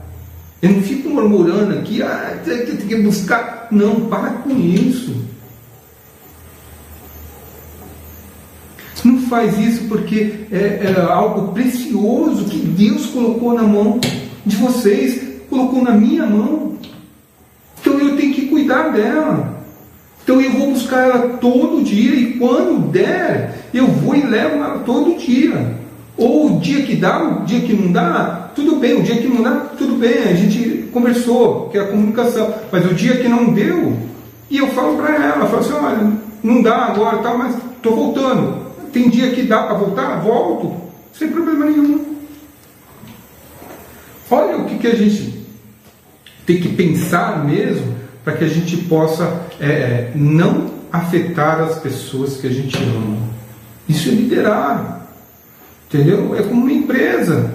Eu 0.62 0.70
não 0.70 0.82
fico 0.82 1.10
murmurando 1.10 1.76
aqui, 1.76 2.00
ah, 2.02 2.40
tem 2.44 2.64
que 2.64 2.94
buscar. 3.02 3.66
Não, 3.72 4.02
para 4.02 4.30
com 4.30 4.56
isso. 4.56 5.12
Não 9.04 9.20
faz 9.22 9.58
isso 9.58 9.88
porque 9.88 10.46
é, 10.52 10.94
é 10.94 11.00
algo 11.00 11.52
precioso 11.52 12.44
que 12.44 12.58
Deus 12.58 13.06
colocou 13.06 13.54
na 13.54 13.64
mão 13.64 13.98
de 14.46 14.54
vocês, 14.54 15.20
colocou 15.50 15.82
na 15.82 15.90
minha 15.90 16.24
mão. 16.24 16.76
Então 17.80 17.98
eu 17.98 18.16
tenho 18.16 18.32
que 18.32 18.46
cuidar 18.46 18.92
dela. 18.92 19.64
Então 20.22 20.40
eu 20.40 20.52
vou 20.52 20.70
buscar 20.70 21.08
ela 21.08 21.38
todo 21.38 21.82
dia 21.82 22.14
e 22.14 22.34
quando 22.38 22.88
der, 22.92 23.66
eu 23.74 23.88
vou 23.88 24.14
e 24.14 24.22
levo 24.22 24.54
ela 24.54 24.78
todo 24.80 25.18
dia. 25.18 25.81
Ou 26.16 26.56
o 26.56 26.60
dia 26.60 26.82
que 26.82 26.96
dá, 26.96 27.22
o 27.22 27.44
dia 27.44 27.60
que 27.60 27.72
não 27.72 27.90
dá, 27.90 28.50
tudo 28.54 28.76
bem. 28.76 29.00
O 29.00 29.02
dia 29.02 29.16
que 29.16 29.28
não 29.28 29.42
dá, 29.42 29.52
tudo 29.78 29.96
bem. 29.96 30.24
A 30.24 30.34
gente 30.34 30.88
conversou, 30.92 31.68
que 31.68 31.78
é 31.78 31.80
a 31.80 31.86
comunicação. 31.86 32.54
Mas 32.70 32.84
o 32.90 32.94
dia 32.94 33.16
que 33.16 33.28
não 33.28 33.52
deu, 33.52 33.96
e 34.50 34.58
eu 34.58 34.68
falo 34.68 34.96
para 34.96 35.14
ela, 35.14 35.46
falo 35.46 35.58
assim, 35.58 35.72
olha, 35.72 36.12
não 36.42 36.62
dá 36.62 36.76
agora, 36.86 37.18
tá, 37.18 37.34
mas 37.34 37.56
estou 37.56 37.94
voltando. 37.94 38.62
Tem 38.92 39.08
dia 39.08 39.30
que 39.30 39.42
dá 39.42 39.62
para 39.62 39.78
voltar, 39.78 40.16
volto, 40.20 40.74
sem 41.12 41.28
problema 41.28 41.64
nenhum. 41.64 42.12
Olha 44.30 44.58
o 44.58 44.64
que, 44.66 44.78
que 44.78 44.86
a 44.86 44.94
gente 44.94 45.46
tem 46.46 46.60
que 46.60 46.70
pensar 46.70 47.44
mesmo 47.44 47.94
para 48.24 48.34
que 48.34 48.44
a 48.44 48.48
gente 48.48 48.76
possa 48.76 49.46
é, 49.60 49.66
é, 49.66 50.12
não 50.14 50.70
afetar 50.92 51.60
as 51.60 51.78
pessoas 51.78 52.36
que 52.36 52.46
a 52.46 52.50
gente 52.50 52.76
ama. 52.76 53.18
Isso 53.88 54.08
é 54.08 54.12
liderar. 54.12 55.01
Entendeu? 55.92 56.34
É 56.34 56.42
como 56.42 56.62
uma 56.62 56.72
empresa. 56.72 57.50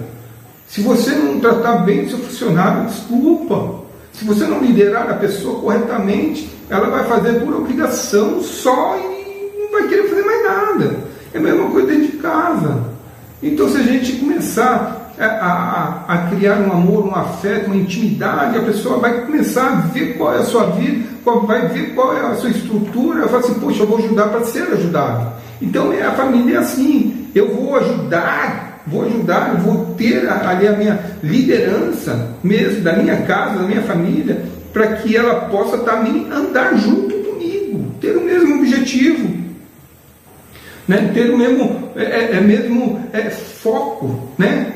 Se 0.68 0.80
você 0.80 1.10
não 1.10 1.40
tratar 1.40 1.78
bem 1.78 2.04
o 2.04 2.10
seu 2.10 2.18
funcionário, 2.18 2.86
desculpa. 2.86 3.80
Se 4.12 4.24
você 4.24 4.46
não 4.46 4.60
liderar 4.60 5.10
a 5.10 5.14
pessoa 5.14 5.60
corretamente, 5.60 6.48
ela 6.70 6.88
vai 6.88 7.04
fazer 7.04 7.40
por 7.40 7.54
obrigação 7.54 8.40
só 8.40 8.96
e 8.96 9.58
não 9.58 9.72
vai 9.72 9.88
querer 9.88 10.08
fazer 10.08 10.22
mais 10.22 10.44
nada. 10.44 10.96
É 11.34 11.38
a 11.38 11.40
mesma 11.40 11.70
coisa 11.70 11.88
dentro 11.88 12.12
de 12.12 12.16
casa. 12.18 12.78
Então, 13.42 13.68
se 13.68 13.78
a 13.78 13.82
gente 13.82 14.16
começar 14.16 15.12
a, 15.18 15.24
a, 15.26 16.04
a, 16.14 16.18
criar 16.28 16.58
um 16.58 16.72
amor, 16.72 17.06
um 17.06 17.14
afeto, 17.14 17.66
uma 17.66 17.76
intimidade, 17.76 18.56
a 18.56 18.62
pessoa 18.62 18.98
vai 18.98 19.24
começar 19.24 19.66
a 19.66 19.74
ver 19.88 20.16
qual 20.16 20.34
é 20.34 20.38
a 20.38 20.44
sua 20.44 20.66
vida, 20.66 21.08
qual, 21.24 21.44
vai 21.44 21.68
ver 21.68 21.94
qual 21.94 22.16
é 22.16 22.20
a 22.20 22.34
sua 22.36 22.50
estrutura, 22.50 23.26
vai 23.26 23.40
assim, 23.40 23.54
poxa, 23.54 23.82
eu 23.82 23.86
vou 23.86 23.98
ajudar 23.98 24.28
para 24.28 24.44
ser 24.44 24.62
ajudado. 24.72 25.32
Então 25.60 25.92
é, 25.92 26.02
a 26.02 26.12
família 26.12 26.56
é 26.56 26.58
assim, 26.58 27.27
eu 27.38 27.54
vou 27.54 27.76
ajudar, 27.76 28.82
vou 28.86 29.04
ajudar, 29.04 29.54
vou 29.60 29.94
ter 29.94 30.28
ali 30.28 30.66
a 30.66 30.72
minha 30.72 30.98
liderança 31.22 32.34
mesmo 32.42 32.82
da 32.82 32.94
minha 32.94 33.22
casa, 33.22 33.60
da 33.60 33.66
minha 33.66 33.82
família, 33.82 34.42
para 34.72 34.96
que 34.96 35.16
ela 35.16 35.42
possa 35.42 35.78
também 35.78 36.26
andar 36.30 36.76
junto 36.76 37.14
comigo, 37.14 37.92
ter 38.00 38.16
o 38.16 38.22
mesmo 38.22 38.56
objetivo, 38.56 39.36
né? 40.86 41.10
ter 41.14 41.30
o 41.30 41.38
mesmo, 41.38 41.90
é, 41.96 42.04
é, 42.04 42.36
é 42.36 42.40
mesmo 42.40 43.08
é, 43.12 43.30
foco, 43.30 44.28
né? 44.36 44.74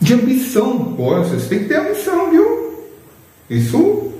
de 0.00 0.14
ambição. 0.14 0.94
Pô, 0.96 1.16
vocês 1.16 1.46
têm 1.46 1.60
que 1.60 1.64
ter 1.66 1.76
ambição, 1.76 2.30
viu? 2.30 2.70
Isso 3.48 4.10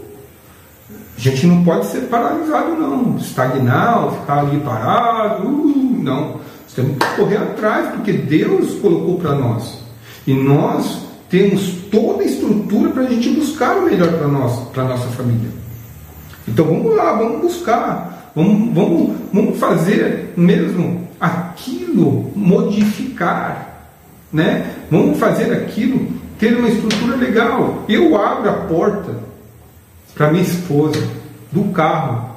a 1.20 1.22
gente 1.22 1.46
não 1.46 1.62
pode 1.62 1.84
ser 1.84 2.00
paralisado, 2.02 2.76
não. 2.76 3.16
Estagnar, 3.18 4.10
ficar 4.20 4.38
ali 4.38 4.58
parado, 4.60 5.46
uh, 5.46 6.02
não. 6.02 6.40
Nós 6.70 6.74
temos 6.74 6.98
que 6.98 7.16
correr 7.16 7.36
atrás, 7.36 7.94
porque 7.94 8.12
Deus 8.12 8.74
colocou 8.74 9.18
para 9.18 9.34
nós. 9.34 9.78
E 10.26 10.32
nós 10.32 11.00
temos 11.28 11.72
toda 11.90 12.22
a 12.22 12.26
estrutura 12.26 12.90
para 12.90 13.02
a 13.02 13.06
gente 13.06 13.30
buscar 13.30 13.76
o 13.76 13.86
melhor 13.86 14.12
para 14.12 14.28
nós, 14.28 14.68
para 14.68 14.84
nossa 14.84 15.08
família. 15.08 15.50
Então 16.46 16.64
vamos 16.64 16.94
lá, 16.94 17.12
vamos 17.14 17.40
buscar, 17.40 18.32
vamos, 18.34 18.74
vamos, 18.74 19.16
vamos 19.32 19.58
fazer 19.58 20.32
mesmo 20.36 21.08
aquilo 21.20 22.30
modificar, 22.36 23.88
né? 24.32 24.74
Vamos 24.90 25.18
fazer 25.18 25.52
aquilo 25.52 26.08
ter 26.38 26.56
uma 26.56 26.68
estrutura 26.68 27.16
legal. 27.16 27.84
Eu 27.88 28.16
abro 28.16 28.48
a 28.48 28.52
porta 28.52 29.14
para 30.14 30.30
minha 30.30 30.42
esposa 30.42 31.02
do 31.52 31.64
carro 31.72 32.30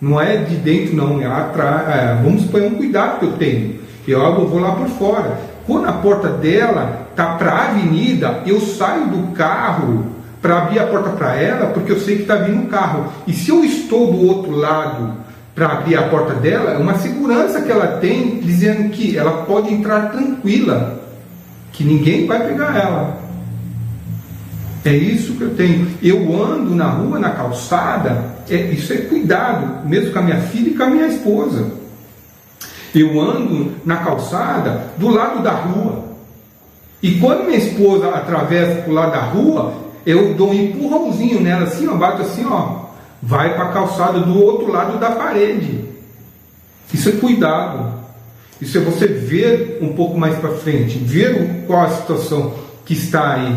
não 0.00 0.20
é 0.20 0.36
de 0.36 0.54
dentro, 0.56 0.94
não, 0.94 1.20
é 1.20 1.26
atrás. 1.26 1.88
É, 1.88 2.22
vamos 2.22 2.42
é 2.54 2.66
um 2.66 2.74
cuidado 2.76 3.18
que 3.18 3.24
eu 3.26 3.32
tenho. 3.32 3.77
Eu 4.10 4.48
vou 4.48 4.58
lá 4.58 4.72
por 4.72 4.88
fora. 4.88 5.38
Quando 5.66 5.86
a 5.86 5.92
porta 5.92 6.28
dela 6.28 7.08
está 7.10 7.34
para 7.34 7.52
a 7.52 7.68
avenida, 7.68 8.42
eu 8.46 8.58
saio 8.58 9.06
do 9.08 9.32
carro 9.32 10.06
para 10.40 10.58
abrir 10.58 10.78
a 10.78 10.86
porta 10.86 11.10
para 11.10 11.34
ela, 11.36 11.66
porque 11.66 11.92
eu 11.92 12.00
sei 12.00 12.16
que 12.16 12.22
está 12.22 12.36
vindo 12.36 12.62
um 12.62 12.66
carro. 12.66 13.12
E 13.26 13.34
se 13.34 13.50
eu 13.50 13.62
estou 13.62 14.10
do 14.10 14.26
outro 14.26 14.52
lado 14.52 15.12
para 15.54 15.72
abrir 15.72 15.96
a 15.96 16.08
porta 16.08 16.32
dela, 16.34 16.70
é 16.70 16.78
uma 16.78 16.94
segurança 16.94 17.60
que 17.60 17.70
ela 17.70 17.98
tem, 17.98 18.40
dizendo 18.40 18.88
que 18.90 19.18
ela 19.18 19.42
pode 19.42 19.72
entrar 19.74 20.10
tranquila, 20.10 21.02
que 21.72 21.84
ninguém 21.84 22.26
vai 22.26 22.46
pegar 22.46 22.76
ela. 22.76 23.18
É 24.84 24.92
isso 24.96 25.34
que 25.34 25.42
eu 25.42 25.50
tenho. 25.50 25.86
Eu 26.02 26.42
ando 26.42 26.74
na 26.74 26.88
rua, 26.88 27.18
na 27.18 27.30
calçada, 27.30 28.24
é, 28.48 28.54
isso 28.70 28.90
é 28.90 28.96
cuidado, 28.96 29.86
mesmo 29.86 30.12
com 30.12 30.18
a 30.20 30.22
minha 30.22 30.40
filha 30.40 30.70
e 30.70 30.74
com 30.74 30.82
a 30.84 30.86
minha 30.86 31.08
esposa. 31.08 31.87
Eu 33.00 33.20
ando 33.20 33.72
na 33.84 33.96
calçada 33.98 34.92
do 34.96 35.08
lado 35.08 35.42
da 35.42 35.52
rua. 35.52 36.04
E 37.02 37.18
quando 37.20 37.44
minha 37.44 37.58
esposa 37.58 38.08
atravessa 38.08 38.82
para 38.82 38.90
o 38.90 38.94
lado 38.94 39.12
da 39.12 39.20
rua, 39.20 39.74
eu 40.04 40.34
dou 40.34 40.50
um 40.50 40.54
empurrãozinho 40.54 41.40
nela 41.40 41.64
assim, 41.64 41.86
ó, 41.86 41.94
bato 41.94 42.22
assim, 42.22 42.44
ó, 42.44 42.86
vai 43.22 43.54
para 43.54 43.64
a 43.64 43.72
calçada 43.72 44.20
do 44.20 44.42
outro 44.42 44.70
lado 44.72 44.98
da 44.98 45.12
parede. 45.12 45.84
Isso 46.92 47.08
é 47.08 47.12
cuidado. 47.12 47.98
Isso 48.60 48.78
é 48.78 48.80
você 48.80 49.06
ver 49.06 49.78
um 49.80 49.92
pouco 49.92 50.18
mais 50.18 50.36
para 50.36 50.50
frente, 50.50 50.98
ver 50.98 51.64
qual 51.66 51.82
a 51.82 51.90
situação 51.90 52.54
que 52.84 52.94
está 52.94 53.34
aí, 53.34 53.56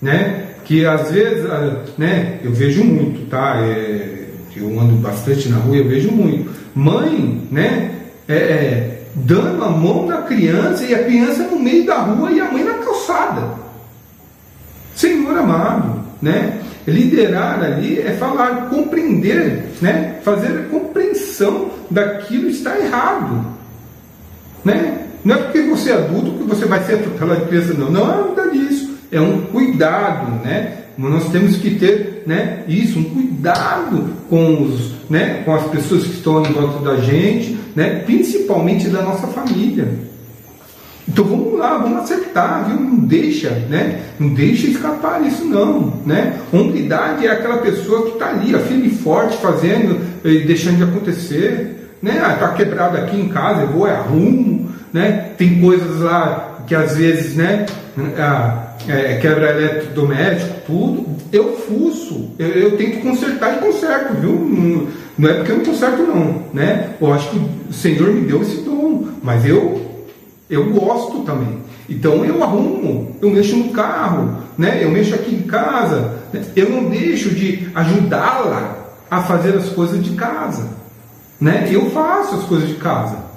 né? 0.00 0.50
que 0.70 0.86
às 0.86 1.10
vezes, 1.10 1.50
ah, 1.50 1.82
né, 1.98 2.38
eu 2.44 2.52
vejo 2.52 2.84
muito, 2.84 3.28
tá? 3.28 3.56
É, 3.60 4.26
eu 4.54 4.78
ando 4.78 4.94
bastante 4.98 5.48
na 5.48 5.56
rua, 5.56 5.76
eu 5.76 5.88
vejo 5.88 6.12
muito. 6.12 6.48
Mãe, 6.72 7.42
né, 7.50 7.99
é, 8.30 8.34
é, 8.34 9.02
dando 9.14 9.64
a 9.64 9.68
mão 9.68 10.06
da 10.06 10.22
criança 10.22 10.84
e 10.84 10.94
a 10.94 11.04
criança 11.04 11.42
no 11.44 11.58
meio 11.58 11.84
da 11.84 11.98
rua 11.98 12.30
e 12.30 12.40
a 12.40 12.50
mãe 12.50 12.64
na 12.64 12.74
calçada. 12.74 13.42
Senhor 14.94 15.36
amado, 15.36 16.00
né? 16.22 16.60
Liderar 16.86 17.62
ali 17.62 18.00
é 18.00 18.12
falar, 18.12 18.68
compreender, 18.70 19.70
né? 19.82 20.18
Fazer 20.22 20.58
a 20.58 20.62
compreensão 20.70 21.70
daquilo 21.90 22.48
está 22.48 22.78
errado, 22.78 23.44
né? 24.64 25.06
Não 25.24 25.34
é 25.34 25.38
porque 25.38 25.62
você 25.62 25.90
é 25.90 25.94
adulto 25.94 26.38
que 26.38 26.44
você 26.44 26.64
vai 26.64 26.82
ser 26.84 26.94
atropelado 26.94 27.40
de 27.40 27.46
criança, 27.48 27.74
não. 27.74 27.90
Não 27.90 28.10
é 28.10 28.16
nada 28.16 28.50
disso 28.50 28.90
é 29.10 29.20
um 29.20 29.42
cuidado, 29.46 30.30
né? 30.44 30.79
Nós 31.08 31.30
temos 31.30 31.56
que 31.56 31.76
ter, 31.76 32.24
né, 32.26 32.62
isso, 32.68 32.98
um 32.98 33.04
cuidado 33.04 34.10
com 34.28 34.62
os, 34.62 34.92
né, 35.08 35.42
com 35.44 35.54
as 35.54 35.66
pessoas 35.68 36.04
que 36.04 36.14
estão 36.14 36.44
em 36.44 36.52
volta 36.52 36.84
da 36.84 36.96
gente, 36.96 37.58
né, 37.74 38.02
principalmente 38.04 38.88
da 38.88 39.02
nossa 39.02 39.26
família. 39.28 39.88
Então 41.08 41.24
vamos 41.24 41.58
lá, 41.58 41.78
vamos 41.78 42.02
acertar, 42.02 42.66
viu? 42.68 42.78
Não 42.78 42.98
deixa, 42.98 43.50
né? 43.68 44.00
Não 44.18 44.28
deixa 44.28 44.68
escapar 44.68 45.20
isso 45.26 45.44
não, 45.44 45.94
né? 46.06 46.38
Hombridade 46.52 47.26
é 47.26 47.32
aquela 47.32 47.58
pessoa 47.58 48.02
que 48.02 48.12
está 48.12 48.28
ali, 48.28 48.54
a 48.54 48.60
firme 48.60 48.86
e 48.86 48.90
forte, 48.90 49.36
fazendo, 49.38 50.00
e 50.24 50.44
deixando 50.44 50.76
de 50.76 50.84
acontecer, 50.84 51.96
né? 52.00 52.20
Ah, 52.24 52.34
tá 52.34 52.48
quebrado 52.50 52.96
aqui 52.96 53.20
em 53.20 53.28
casa, 53.28 53.62
eu 53.62 53.68
vou, 53.68 53.88
é 53.88 53.92
arrumo, 53.92 54.70
né? 54.92 55.32
Tem 55.36 55.60
coisas 55.60 56.00
lá 56.00 56.58
que 56.64 56.76
às 56.76 56.96
vezes, 56.96 57.34
né? 57.34 57.66
Ah, 58.16 58.69
é, 58.88 59.16
quebra 59.16 59.50
eletrodoméstico, 59.50 60.60
tudo, 60.66 61.06
eu 61.32 61.56
fuço, 61.56 62.30
eu, 62.38 62.48
eu 62.48 62.76
tento 62.76 63.00
consertar 63.00 63.56
e 63.56 63.60
conserto, 63.60 64.14
viu? 64.14 64.32
Não, 64.32 64.86
não, 65.18 65.28
é 65.28 65.34
porque 65.34 65.52
eu 65.52 65.56
não 65.58 65.64
conserto 65.64 66.02
não, 66.02 66.44
né? 66.52 66.94
Eu 67.00 67.12
acho 67.12 67.30
que 67.30 67.40
o 67.68 67.72
Senhor 67.72 68.12
me 68.12 68.22
deu 68.22 68.42
esse 68.42 68.62
dom, 68.62 69.08
mas 69.22 69.44
eu 69.46 69.88
eu 70.48 70.72
gosto 70.72 71.20
também. 71.20 71.60
Então 71.88 72.24
eu 72.24 72.42
arrumo, 72.42 73.16
eu 73.20 73.30
mexo 73.30 73.56
no 73.56 73.70
carro, 73.70 74.38
né? 74.58 74.82
Eu 74.82 74.90
mexo 74.90 75.14
aqui 75.14 75.34
em 75.34 75.42
casa, 75.42 76.14
né? 76.32 76.42
eu 76.56 76.68
não 76.70 76.88
deixo 76.88 77.30
de 77.30 77.68
ajudá-la 77.74 78.76
a 79.10 79.22
fazer 79.22 79.56
as 79.56 79.68
coisas 79.68 80.02
de 80.02 80.10
casa, 80.12 80.68
né? 81.40 81.68
Eu 81.70 81.90
faço 81.90 82.36
as 82.36 82.44
coisas 82.44 82.68
de 82.68 82.74
casa. 82.74 83.30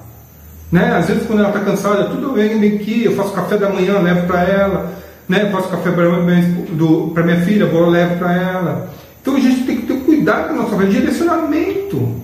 Né? 0.72 0.92
Às 0.96 1.08
vezes 1.08 1.28
quando 1.28 1.40
ela 1.40 1.50
está 1.50 1.60
cansada, 1.60 2.06
tudo 2.06 2.30
eu 2.30 2.34
venho 2.34 2.76
aqui, 2.76 3.06
eu 3.06 3.16
faço 3.16 3.32
café 3.34 3.58
da 3.58 3.70
manhã, 3.70 4.00
levo 4.00 4.26
para 4.26 4.44
ela, 4.44 4.92
né? 5.28 5.50
faço 5.52 5.70
café 5.70 5.92
para 5.92 7.24
minha, 7.24 7.42
filha, 7.42 7.66
vou 7.66 7.90
levo 7.90 8.18
para 8.18 8.34
ela. 8.34 8.94
Então 9.22 9.36
a 9.36 9.40
gente 9.40 9.64
tem 9.64 9.78
que 9.78 9.88
ter 9.88 10.00
cuidado 10.02 10.50
com 10.50 10.54
a 10.54 10.64
nossa 10.64 10.76
vida, 10.76 10.92
direcionamento. 10.92 12.24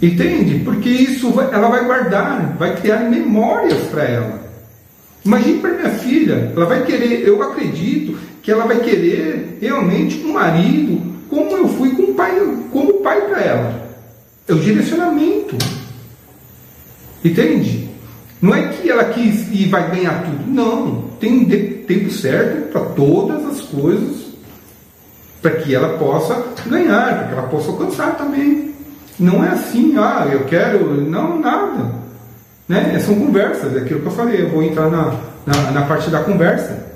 Entende? 0.00 0.60
Porque 0.64 0.88
isso 0.88 1.30
vai, 1.30 1.52
ela 1.52 1.68
vai 1.68 1.84
guardar, 1.84 2.56
vai 2.58 2.74
criar 2.76 3.08
memórias 3.10 3.78
para 3.88 4.04
ela. 4.04 4.42
Imagine 5.24 5.58
para 5.58 5.74
minha 5.74 5.90
filha, 5.90 6.52
ela 6.56 6.66
vai 6.66 6.82
querer, 6.84 7.26
eu 7.26 7.40
acredito 7.42 8.18
que 8.42 8.50
ela 8.50 8.66
vai 8.66 8.80
querer 8.80 9.58
realmente 9.60 10.20
um 10.24 10.32
marido 10.32 11.00
como 11.30 11.56
eu 11.56 11.68
fui 11.68 11.90
com 11.90 12.14
pai, 12.14 12.32
como 12.72 12.94
pai 12.94 13.20
para 13.22 13.40
ela. 13.40 13.88
É 14.48 14.52
o 14.52 14.58
direcionamento. 14.58 15.56
Entende? 17.24 17.88
Não 18.40 18.52
é 18.52 18.68
que 18.68 18.90
ela 18.90 19.04
quis 19.04 19.46
e 19.52 19.66
vai 19.66 19.88
ganhar 19.90 20.24
tudo. 20.24 20.50
Não. 20.50 21.11
Tem 21.22 21.44
tempo 21.44 22.10
certo 22.10 22.72
para 22.72 22.80
todas 22.80 23.46
as 23.46 23.60
coisas 23.60 24.26
para 25.40 25.52
que 25.52 25.72
ela 25.72 25.96
possa 25.96 26.46
ganhar, 26.66 27.16
para 27.16 27.28
que 27.28 27.32
ela 27.32 27.42
possa 27.44 27.70
alcançar 27.70 28.16
também. 28.16 28.74
Não 29.20 29.44
é 29.44 29.50
assim, 29.50 29.94
ah, 29.96 30.28
eu 30.32 30.40
quero. 30.46 31.00
Não, 31.00 31.38
nada. 31.38 31.92
Né? 32.68 32.98
São 32.98 33.14
conversas, 33.14 33.72
é 33.76 33.78
aquilo 33.78 34.00
que 34.00 34.06
eu 34.06 34.12
falei, 34.12 34.42
eu 34.42 34.48
vou 34.48 34.64
entrar 34.64 34.90
na, 34.90 35.14
na, 35.46 35.70
na 35.70 35.82
parte 35.82 36.10
da 36.10 36.24
conversa. 36.24 36.88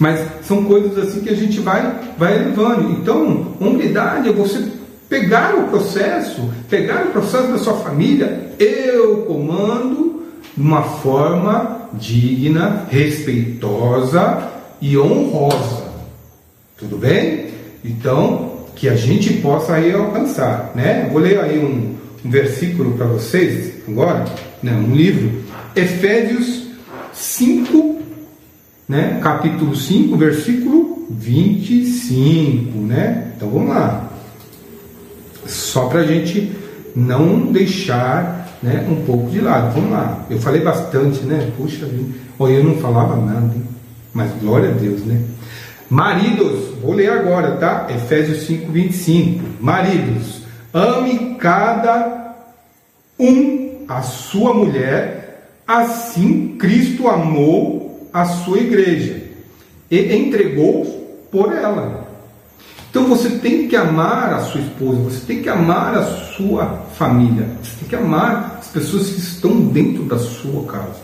Mas 0.00 0.26
são 0.42 0.64
coisas 0.64 0.96
assim 0.96 1.20
que 1.20 1.28
a 1.28 1.36
gente 1.36 1.60
vai, 1.60 2.00
vai 2.16 2.38
levando. 2.38 2.90
Então, 2.90 3.54
hombridade 3.60 4.30
é 4.30 4.32
você 4.32 4.66
pegar 5.10 5.54
o 5.54 5.64
processo, 5.64 6.50
pegar 6.70 7.04
o 7.04 7.10
processo 7.10 7.48
da 7.48 7.58
sua 7.58 7.74
família, 7.74 8.50
eu 8.58 9.26
comando 9.26 10.22
de 10.56 10.62
uma 10.62 10.82
forma 10.82 11.73
digna, 11.98 12.86
respeitosa 12.90 14.50
e 14.80 14.98
honrosa. 14.98 15.84
Tudo 16.76 16.96
bem? 16.96 17.48
Então, 17.84 18.54
que 18.74 18.88
a 18.88 18.96
gente 18.96 19.34
possa 19.34 19.74
aí 19.74 19.92
alcançar, 19.92 20.72
né? 20.74 21.08
Vou 21.12 21.20
ler 21.20 21.40
aí 21.40 21.58
um, 21.58 21.94
um 22.24 22.30
versículo 22.30 22.92
para 22.92 23.06
vocês 23.06 23.74
agora, 23.88 24.24
né? 24.62 24.72
um 24.72 24.94
livro, 24.94 25.42
Efésios 25.76 26.64
5, 27.12 28.00
né? 28.88 29.18
capítulo 29.22 29.76
5, 29.76 30.16
versículo 30.16 31.06
25, 31.10 32.78
né? 32.78 33.32
Então 33.36 33.50
vamos 33.50 33.68
lá. 33.68 34.10
Só 35.46 35.86
para 35.86 36.00
a 36.00 36.06
gente 36.06 36.50
não 36.96 37.52
deixar 37.52 38.43
né, 38.64 38.86
um 38.88 39.04
pouco 39.04 39.30
de 39.30 39.40
lado. 39.40 39.74
Vamos 39.74 39.90
lá. 39.90 40.24
Eu 40.30 40.38
falei 40.40 40.62
bastante, 40.62 41.22
né? 41.24 41.50
Puxa 41.56 41.84
vida. 41.84 42.18
Olha, 42.38 42.54
eu 42.54 42.64
não 42.64 42.76
falava 42.78 43.16
nada, 43.16 43.54
hein? 43.54 43.62
mas 44.12 44.32
glória 44.40 44.70
a 44.70 44.72
Deus, 44.72 45.04
né? 45.04 45.20
Maridos, 45.90 46.70
vou 46.80 46.94
ler 46.94 47.10
agora, 47.10 47.56
tá? 47.56 47.86
Efésios 47.90 48.46
5, 48.46 48.72
25. 48.72 49.44
Maridos, 49.60 50.42
ame 50.72 51.36
cada 51.38 52.34
um 53.18 53.84
a 53.86 54.00
sua 54.00 54.54
mulher, 54.54 55.50
assim 55.66 56.56
Cristo 56.58 57.06
amou 57.06 58.08
a 58.12 58.24
sua 58.24 58.58
igreja 58.58 59.22
e 59.90 60.16
entregou 60.16 60.84
por 61.30 61.52
ela 61.52 62.04
então 62.94 63.06
você 63.06 63.28
tem 63.28 63.66
que 63.66 63.74
amar 63.74 64.32
a 64.32 64.38
sua 64.38 64.60
esposa, 64.60 65.00
você 65.00 65.26
tem 65.26 65.42
que 65.42 65.48
amar 65.48 65.96
a 65.96 66.04
sua 66.04 66.83
família, 66.96 67.46
você 67.62 67.76
tem 67.80 67.88
que 67.88 67.96
amar 67.96 68.58
as 68.60 68.68
pessoas 68.68 69.10
que 69.10 69.20
estão 69.20 69.60
dentro 69.66 70.04
da 70.04 70.18
sua 70.18 70.64
casa. 70.64 71.00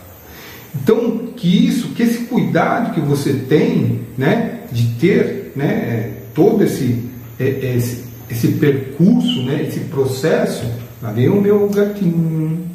Então, 0.75 1.27
que 1.35 1.67
isso, 1.67 1.89
que 1.89 2.03
esse 2.03 2.19
cuidado 2.25 2.93
que 2.93 3.01
você 3.01 3.33
tem, 3.33 4.01
né, 4.17 4.61
de 4.71 4.87
ter, 4.99 5.51
né, 5.55 5.65
é, 5.65 6.13
todo 6.33 6.63
esse, 6.63 7.03
é, 7.39 7.75
esse, 7.75 8.05
esse 8.29 8.47
percurso, 8.53 9.43
né, 9.43 9.65
esse 9.67 9.81
processo, 9.81 10.65
lá 11.01 11.11
vem 11.11 11.29
o 11.29 11.41
meu 11.41 11.67
gatinho, 11.69 12.65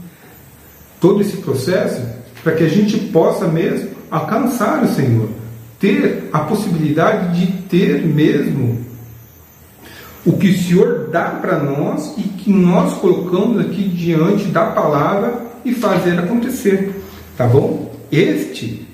todo 1.00 1.22
esse 1.22 1.38
processo, 1.38 2.02
para 2.42 2.52
que 2.52 2.64
a 2.64 2.68
gente 2.68 2.98
possa 3.08 3.48
mesmo 3.48 3.90
alcançar 4.10 4.84
o 4.84 4.88
Senhor, 4.88 5.30
ter 5.80 6.28
a 6.32 6.40
possibilidade 6.40 7.40
de 7.40 7.52
ter 7.62 8.04
mesmo 8.06 8.85
o 10.26 10.32
que 10.32 10.48
o 10.48 10.58
Senhor 10.58 11.08
dá 11.10 11.26
para 11.26 11.60
nós 11.60 12.14
e 12.18 12.22
que 12.22 12.52
nós 12.52 12.94
colocamos 12.94 13.60
aqui 13.60 13.88
diante 13.88 14.46
da 14.46 14.66
palavra 14.66 15.46
e 15.64 15.72
fazer 15.72 16.18
acontecer. 16.18 17.00
Tá 17.36 17.46
bom? 17.46 17.94
Este 18.10 18.86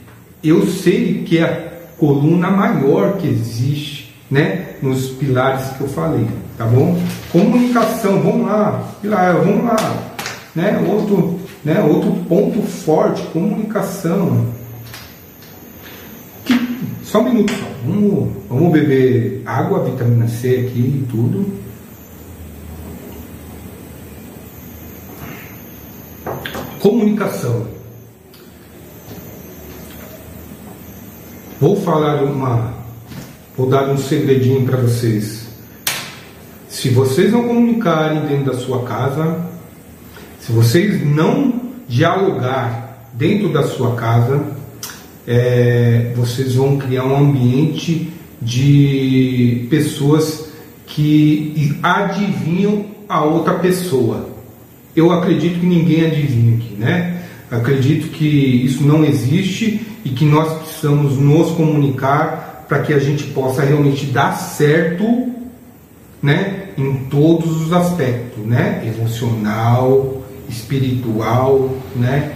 eu 0.45 0.67
sei 0.67 1.23
que 1.23 1.39
é 1.39 1.45
a 1.45 1.97
coluna 1.99 2.51
maior 2.51 3.17
que 3.17 3.29
existe, 3.29 4.13
né, 4.29 4.75
nos 4.83 5.11
pilares 5.11 5.69
que 5.77 5.83
eu 5.83 5.89
falei, 5.89 6.27
tá 6.59 6.65
bom? 6.65 6.99
Comunicação, 7.31 8.21
vamos 8.21 8.47
lá, 8.47 8.93
pilar, 9.01 9.37
vamos 9.37 9.65
lá, 9.65 10.13
né? 10.55 10.85
Outro, 10.89 11.39
né, 11.65 11.81
outro 11.81 12.11
ponto 12.29 12.61
forte, 12.63 13.23
comunicação. 13.33 14.47
Só 17.13 17.21
um 17.21 17.25
minuto 17.25 17.53
só. 17.53 17.67
Vamos, 17.85 18.31
vamos 18.49 18.73
beber 18.73 19.43
água, 19.45 19.85
vitamina 19.85 20.27
C 20.27 20.67
aqui 20.67 20.81
e 20.81 21.07
tudo. 21.11 21.47
Comunicação. 26.81 27.67
Vou 31.61 31.77
falar 31.83 32.23
uma. 32.23 32.73
Vou 33.59 33.69
dar 33.69 33.91
um 33.91 33.99
segredinho 33.99 34.65
para 34.65 34.79
vocês. 34.79 35.49
Se 36.67 36.89
vocês 36.89 37.31
não 37.31 37.47
comunicarem 37.47 38.23
dentro 38.23 38.55
da 38.55 38.59
sua 38.59 38.85
casa, 38.85 39.39
se 40.41 40.51
vocês 40.51 41.07
não 41.07 41.61
dialogar 41.87 43.07
dentro 43.13 43.53
da 43.53 43.65
sua 43.65 43.97
casa, 43.97 44.62
é, 45.27 46.13
vocês 46.17 46.55
vão 46.55 46.77
criar 46.77 47.05
um 47.05 47.17
ambiente 47.17 48.13
de 48.41 49.67
pessoas 49.71 50.53
que 50.87 51.79
adivinham 51.83 52.87
a 53.09 53.25
outra 53.25 53.55
pessoa. 53.55 54.31
Eu 54.95 55.11
acredito 55.13 55.61
que 55.61 55.67
ninguém 55.67 56.07
adivinha 56.07 56.57
aqui, 56.57 56.75
né? 56.75 57.23
Acredito 57.51 58.09
que 58.09 58.27
isso 58.27 58.83
não 58.85 59.05
existe 59.05 59.81
e 60.05 60.11
que 60.11 60.25
nós 60.25 60.53
precisamos 60.59 61.17
nos 61.19 61.53
comunicar 61.53 62.65
para 62.69 62.81
que 62.81 62.93
a 62.93 62.99
gente 62.99 63.25
possa 63.25 63.63
realmente 63.63 64.07
dar 64.07 64.33
certo, 64.33 65.31
né? 66.23 66.71
Em 66.77 66.95
todos 67.11 67.63
os 67.63 67.73
aspectos, 67.73 68.45
né? 68.45 68.83
Emocional, 68.87 70.23
espiritual, 70.49 71.77
né? 71.95 72.33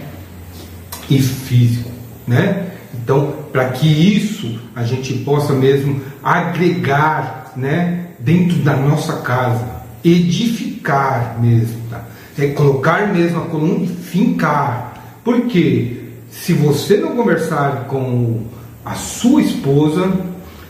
E 1.09 1.19
físico, 1.19 1.89
né? 2.27 2.67
Então, 3.07 3.35
para 3.53 3.69
que 3.69 3.87
isso 3.87 4.59
a 4.75 4.83
gente 4.83 5.13
possa 5.19 5.53
mesmo 5.53 6.01
agregar 6.21 7.53
né, 7.55 8.07
dentro 8.19 8.57
da 8.57 8.75
nossa 8.75 9.21
casa, 9.21 9.65
edificar 10.03 11.37
mesmo, 11.39 11.77
tá? 11.89 12.03
é 12.37 12.47
colocar 12.47 13.07
mesmo 13.13 13.39
a 13.39 13.45
coluna 13.45 13.85
e 13.85 13.87
fincar. 13.87 15.21
Porque 15.23 16.01
se 16.29 16.51
você 16.51 16.97
não 16.97 17.15
conversar 17.15 17.85
com 17.85 18.41
a 18.83 18.93
sua 18.95 19.41
esposa, 19.41 20.11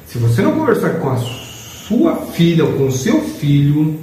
se 0.05 0.19
você 0.19 0.43
não 0.43 0.51
conversar 0.51 0.91
com 0.99 1.09
a 1.09 1.17
sua 1.17 2.17
filha 2.17 2.65
ou 2.65 2.73
com 2.73 2.85
o 2.85 2.91
seu 2.91 3.19
filho, 3.19 3.99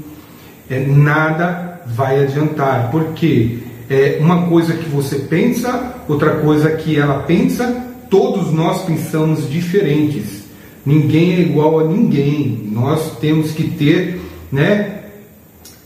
é, 0.68 0.84
nada 0.84 1.82
vai 1.86 2.24
adiantar. 2.24 2.90
Porque 2.90 3.60
é 3.88 4.18
uma 4.20 4.48
coisa 4.48 4.72
que 4.72 4.88
você 4.88 5.20
pensa, 5.20 5.94
outra 6.08 6.38
coisa 6.38 6.72
que 6.72 6.98
ela 6.98 7.20
pensa, 7.20 7.93
todos 8.14 8.52
nós 8.52 8.82
pensamos 8.82 9.50
diferentes. 9.50 10.44
Ninguém 10.86 11.34
é 11.34 11.40
igual 11.40 11.80
a 11.80 11.84
ninguém. 11.84 12.70
Nós 12.70 13.18
temos 13.18 13.50
que 13.50 13.64
ter, 13.70 14.20
né, 14.52 15.00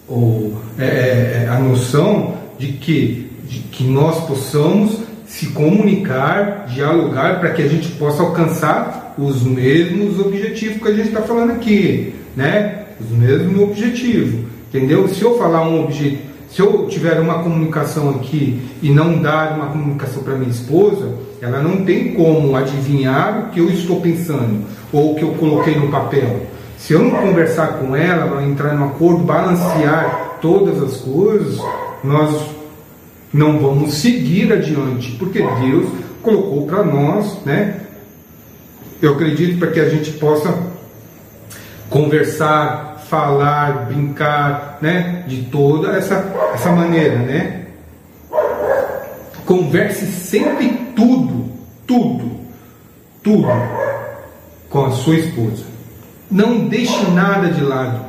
o, 0.06 0.52
é, 0.78 0.84
é, 0.84 1.44
é, 1.44 1.48
a 1.48 1.58
noção 1.58 2.34
de 2.58 2.72
que, 2.72 3.30
de 3.48 3.60
que 3.60 3.84
nós 3.84 4.26
possamos 4.26 4.98
se 5.26 5.46
comunicar, 5.52 6.66
dialogar, 6.66 7.40
para 7.40 7.50
que 7.52 7.62
a 7.62 7.66
gente 7.66 7.88
possa 7.92 8.22
alcançar 8.22 9.14
os 9.16 9.42
mesmos 9.42 10.20
objetivos 10.20 10.82
que 10.82 10.88
a 10.88 10.94
gente 10.94 11.08
está 11.08 11.22
falando 11.22 11.52
aqui, 11.52 12.12
né? 12.36 12.88
Os 13.00 13.10
mesmos 13.10 13.58
objetivos, 13.62 14.40
entendeu? 14.68 15.08
Se 15.08 15.22
eu 15.22 15.38
falar 15.38 15.66
um 15.66 15.84
objetivo, 15.84 16.27
se 16.50 16.60
eu 16.60 16.86
tiver 16.88 17.20
uma 17.20 17.42
comunicação 17.42 18.10
aqui 18.10 18.62
e 18.82 18.90
não 18.90 19.20
dar 19.20 19.56
uma 19.56 19.66
comunicação 19.66 20.22
para 20.22 20.34
minha 20.34 20.50
esposa, 20.50 21.14
ela 21.40 21.60
não 21.62 21.84
tem 21.84 22.14
como 22.14 22.56
adivinhar 22.56 23.38
o 23.38 23.50
que 23.50 23.60
eu 23.60 23.70
estou 23.70 24.00
pensando 24.00 24.64
ou 24.92 25.12
o 25.12 25.14
que 25.14 25.22
eu 25.22 25.32
coloquei 25.32 25.76
no 25.76 25.88
papel. 25.88 26.46
Se 26.78 26.92
eu 26.94 27.00
não 27.00 27.10
conversar 27.10 27.78
com 27.78 27.94
ela, 27.94 28.42
entrar 28.42 28.74
no 28.74 28.86
acordo, 28.86 29.24
balancear 29.24 30.38
todas 30.40 30.82
as 30.82 30.96
coisas, 30.98 31.58
nós 32.02 32.40
não 33.32 33.58
vamos 33.58 33.94
seguir 33.94 34.52
adiante, 34.52 35.16
porque 35.18 35.40
Deus 35.40 35.88
colocou 36.22 36.66
para 36.66 36.82
nós, 36.82 37.38
né? 37.44 37.80
Eu 39.02 39.14
acredito 39.14 39.58
para 39.58 39.70
que 39.70 39.80
a 39.80 39.88
gente 39.88 40.12
possa 40.12 40.56
conversar, 41.90 42.87
falar, 43.08 43.86
brincar, 43.86 44.78
né? 44.80 45.24
De 45.26 45.42
toda 45.44 45.96
essa, 45.96 46.24
essa 46.54 46.70
maneira, 46.70 47.16
né? 47.16 47.66
Converse 49.44 50.06
sempre 50.06 50.68
tudo, 50.94 51.50
tudo, 51.86 52.30
tudo. 53.22 53.48
com 54.68 54.84
a 54.84 54.90
sua 54.90 55.16
esposa. 55.16 55.64
Não 56.30 56.68
deixe 56.68 57.10
nada 57.10 57.48
de 57.48 57.62
lado. 57.62 58.00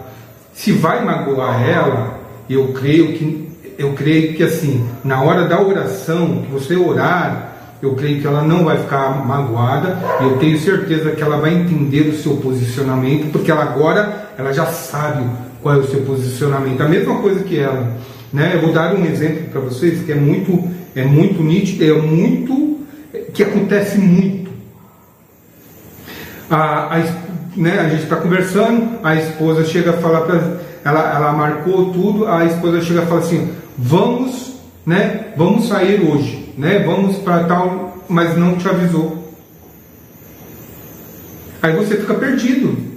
Se 0.53 0.73
vai 0.73 1.03
magoar 1.05 1.63
ela, 1.67 2.19
eu 2.49 2.73
creio 2.73 3.13
que 3.13 3.49
eu 3.77 3.93
creio 3.93 4.33
que 4.35 4.43
assim, 4.43 4.85
na 5.05 5.21
hora 5.21 5.47
da 5.47 5.61
oração, 5.61 6.41
que 6.41 6.51
você 6.51 6.75
orar, 6.75 7.49
eu 7.81 7.95
creio 7.95 8.19
que 8.19 8.27
ela 8.27 8.41
não 8.41 8.65
vai 8.65 8.77
ficar 8.77 9.25
magoada, 9.25 9.97
eu 10.21 10.37
tenho 10.37 10.59
certeza 10.59 11.11
que 11.11 11.21
ela 11.21 11.37
vai 11.37 11.53
entender 11.53 12.01
o 12.09 12.17
seu 12.17 12.35
posicionamento, 12.37 13.31
porque 13.31 13.49
ela 13.49 13.63
agora 13.63 14.28
ela 14.39 14.53
já 14.53 14.67
sabe 14.67 15.29
qual 15.61 15.75
é 15.75 15.77
o 15.79 15.87
seu 15.87 16.01
posicionamento. 16.03 16.79
A 16.79 16.87
mesma 16.87 17.19
coisa 17.19 17.43
que 17.43 17.59
ela, 17.59 17.97
né? 18.31 18.51
Eu 18.55 18.61
vou 18.61 18.71
dar 18.71 18.95
um 18.95 19.05
exemplo 19.05 19.49
para 19.49 19.59
vocês 19.59 20.01
que 20.05 20.13
é 20.13 20.15
muito 20.15 20.65
é 20.95 21.03
muito 21.03 21.43
nítido, 21.43 21.83
é 21.83 22.01
muito 22.01 22.79
que 23.33 23.43
acontece 23.43 23.97
muito. 23.97 24.49
A, 26.49 26.95
a, 26.95 26.99
né, 27.55 27.79
a 27.79 27.89
gente 27.89 28.03
está 28.03 28.15
conversando, 28.15 28.99
a 29.03 29.15
esposa 29.15 29.65
chega 29.65 29.91
a 29.91 29.97
falar 29.97 30.21
para 30.21 30.57
ela, 30.85 31.15
ela 31.15 31.33
marcou 31.33 31.91
tudo, 31.91 32.25
a 32.25 32.45
esposa 32.45 32.81
chega 32.81 33.03
a 33.03 33.05
falar 33.05 33.19
assim, 33.19 33.53
vamos, 33.77 34.55
né, 34.85 35.33
vamos 35.35 35.67
sair 35.67 36.01
hoje, 36.01 36.53
né, 36.57 36.79
vamos 36.79 37.17
para 37.17 37.43
tal, 37.43 38.03
mas 38.07 38.35
não 38.35 38.55
te 38.55 38.67
avisou. 38.67 39.31
Aí 41.61 41.75
você 41.75 41.97
fica 41.97 42.13
perdido. 42.15 42.88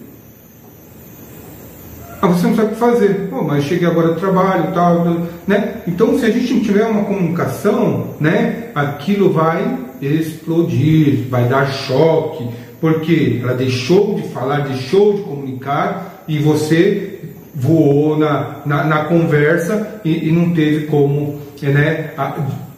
Aí 2.23 2.29
você 2.29 2.47
não 2.47 2.55
sabe 2.55 2.69
o 2.69 2.71
que 2.71 2.77
fazer. 2.77 3.29
Pô, 3.29 3.43
mas 3.43 3.65
cheguei 3.65 3.89
agora 3.89 4.15
do 4.15 4.21
trabalho, 4.21 4.73
tal, 4.73 5.05
né? 5.45 5.83
Então, 5.89 6.17
se 6.17 6.25
a 6.25 6.31
gente 6.31 6.55
não 6.55 6.61
tiver 6.61 6.87
uma 6.87 7.03
comunicação, 7.03 8.15
né, 8.21 8.69
aquilo 8.77 9.33
vai 9.33 9.77
explodir, 10.01 11.29
vai 11.29 11.49
dar 11.49 11.67
choque, 11.67 12.49
porque 12.81 13.41
ela 13.43 13.55
deixou 13.55 14.15
de 14.15 14.29
falar, 14.29 14.61
deixou 14.61 15.15
de 15.15 15.23
comunicar 15.23 16.25
e 16.29 16.39
você 16.39 17.21
voou 17.53 18.17
na, 18.17 18.61
na, 18.65 18.85
na 18.85 19.05
conversa 19.05 20.01
e, 20.05 20.29
e, 20.29 20.33
não 20.33 20.55
teve 20.55 20.87
como 20.87 21.41
né, 21.61 22.13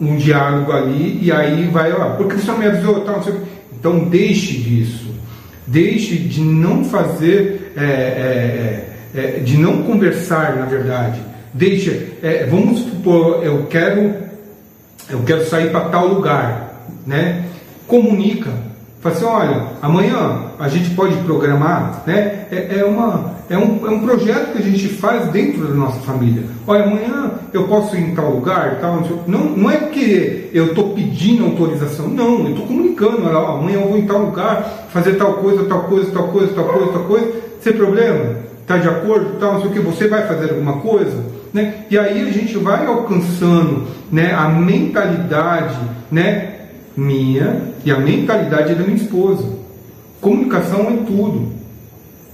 um 0.01 0.15
diálogo 0.17 0.71
ali 0.71 1.19
e 1.21 1.31
aí 1.31 1.67
vai 1.67 1.91
lá, 1.91 2.11
porque 2.11 2.35
você 2.35 2.51
me 2.51 2.65
avisou, 2.65 3.01
tal, 3.01 3.23
então 3.79 3.99
deixe 4.09 4.57
disso, 4.57 5.07
deixe 5.65 6.17
de 6.17 6.41
não 6.41 6.83
fazer, 6.83 7.71
é, 7.77 7.83
é, 7.83 8.94
é, 9.15 9.39
de 9.39 9.57
não 9.57 9.83
conversar 9.83 10.55
na 10.55 10.65
verdade, 10.65 11.21
deixe, 11.53 12.13
é, 12.21 12.45
vamos 12.45 12.81
supor, 12.81 13.43
eu 13.43 13.65
quero, 13.69 14.13
eu 15.09 15.19
quero 15.25 15.45
sair 15.45 15.71
para 15.71 15.89
tal 15.89 16.07
lugar, 16.07 16.83
né? 17.05 17.45
Comunica, 17.87 18.51
Fala 19.05 19.15
assim, 19.15 19.25
olha, 19.25 19.63
amanhã 19.83 20.45
a 20.57 20.67
gente 20.67 20.89
pode 20.95 21.15
programar, 21.17 22.01
né? 22.07 22.47
É, 22.51 22.79
é, 22.79 22.83
uma, 22.83 23.35
é, 23.47 23.55
um, 23.55 23.85
é 23.85 23.89
um 23.91 23.99
projeto 23.99 24.53
que 24.53 24.57
a 24.57 24.61
gente 24.65 24.87
faz 24.87 25.27
dentro 25.27 25.67
da 25.67 25.75
nossa 25.75 25.99
família. 25.99 26.41
Olha, 26.65 26.85
amanhã 26.85 27.31
eu 27.53 27.67
posso 27.67 27.95
ir 27.95 27.99
em 27.99 28.15
tal 28.15 28.31
lugar, 28.31 28.79
tal, 28.81 29.03
não, 29.27 29.41
não 29.41 29.69
é 29.69 29.77
porque 29.77 30.49
eu 30.51 30.69
estou 30.69 30.95
pedindo 30.95 31.45
autorização, 31.45 32.07
não, 32.07 32.45
eu 32.45 32.49
estou 32.49 32.65
comunicando, 32.65 33.27
olha, 33.27 33.59
amanhã 33.59 33.79
eu 33.79 33.89
vou 33.89 33.99
em 33.99 34.07
tal 34.07 34.25
lugar, 34.25 34.87
fazer 34.89 35.13
tal 35.17 35.33
coisa, 35.35 35.65
tal 35.65 35.83
coisa, 35.83 36.11
tal 36.11 36.27
coisa, 36.29 36.53
tal 36.55 36.65
coisa, 36.65 36.91
tal 36.91 37.03
coisa, 37.03 37.31
sem 37.61 37.73
problema, 37.73 38.37
está 38.65 38.77
de 38.77 38.89
acordo, 38.89 39.37
tal, 39.39 39.53
não 39.53 39.61
sei 39.61 39.69
o 39.69 39.73
que, 39.73 39.79
você 39.79 40.07
vai 40.07 40.27
fazer 40.27 40.49
alguma 40.49 40.77
coisa, 40.79 41.23
né? 41.53 41.85
E 41.89 41.97
aí 41.97 42.27
a 42.27 42.31
gente 42.31 42.57
vai 42.57 42.85
alcançando 42.85 43.87
né, 44.11 44.33
a 44.33 44.49
mentalidade, 44.49 45.77
né? 46.11 46.55
minha 46.95 47.73
e 47.83 47.91
a 47.91 47.99
mentalidade 47.99 48.73
da 48.73 48.83
minha 48.83 48.95
esposa. 48.95 49.45
Comunicação 50.21 50.87
é 50.89 51.05
tudo. 51.05 51.53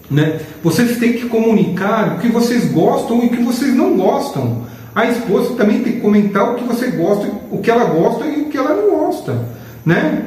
Né? 0.09 0.39
Vocês 0.63 0.97
têm 0.97 1.13
que 1.13 1.27
comunicar 1.27 2.15
o 2.15 2.19
que 2.19 2.27
vocês 2.27 2.71
gostam 2.71 3.23
e 3.23 3.27
o 3.27 3.29
que 3.29 3.41
vocês 3.41 3.73
não 3.73 3.97
gostam. 3.97 4.63
A 4.93 5.05
esposa 5.05 5.55
também 5.55 5.82
tem 5.82 5.93
que 5.93 6.01
comentar 6.01 6.51
o 6.51 6.55
que 6.55 6.65
você 6.65 6.88
gosta, 6.91 7.32
o 7.49 7.59
que 7.59 7.71
ela 7.71 7.86
gosta 7.86 8.25
e 8.25 8.41
o 8.41 8.45
que 8.49 8.57
ela 8.57 8.75
não 8.75 9.05
gosta. 9.05 9.47
Né? 9.86 10.25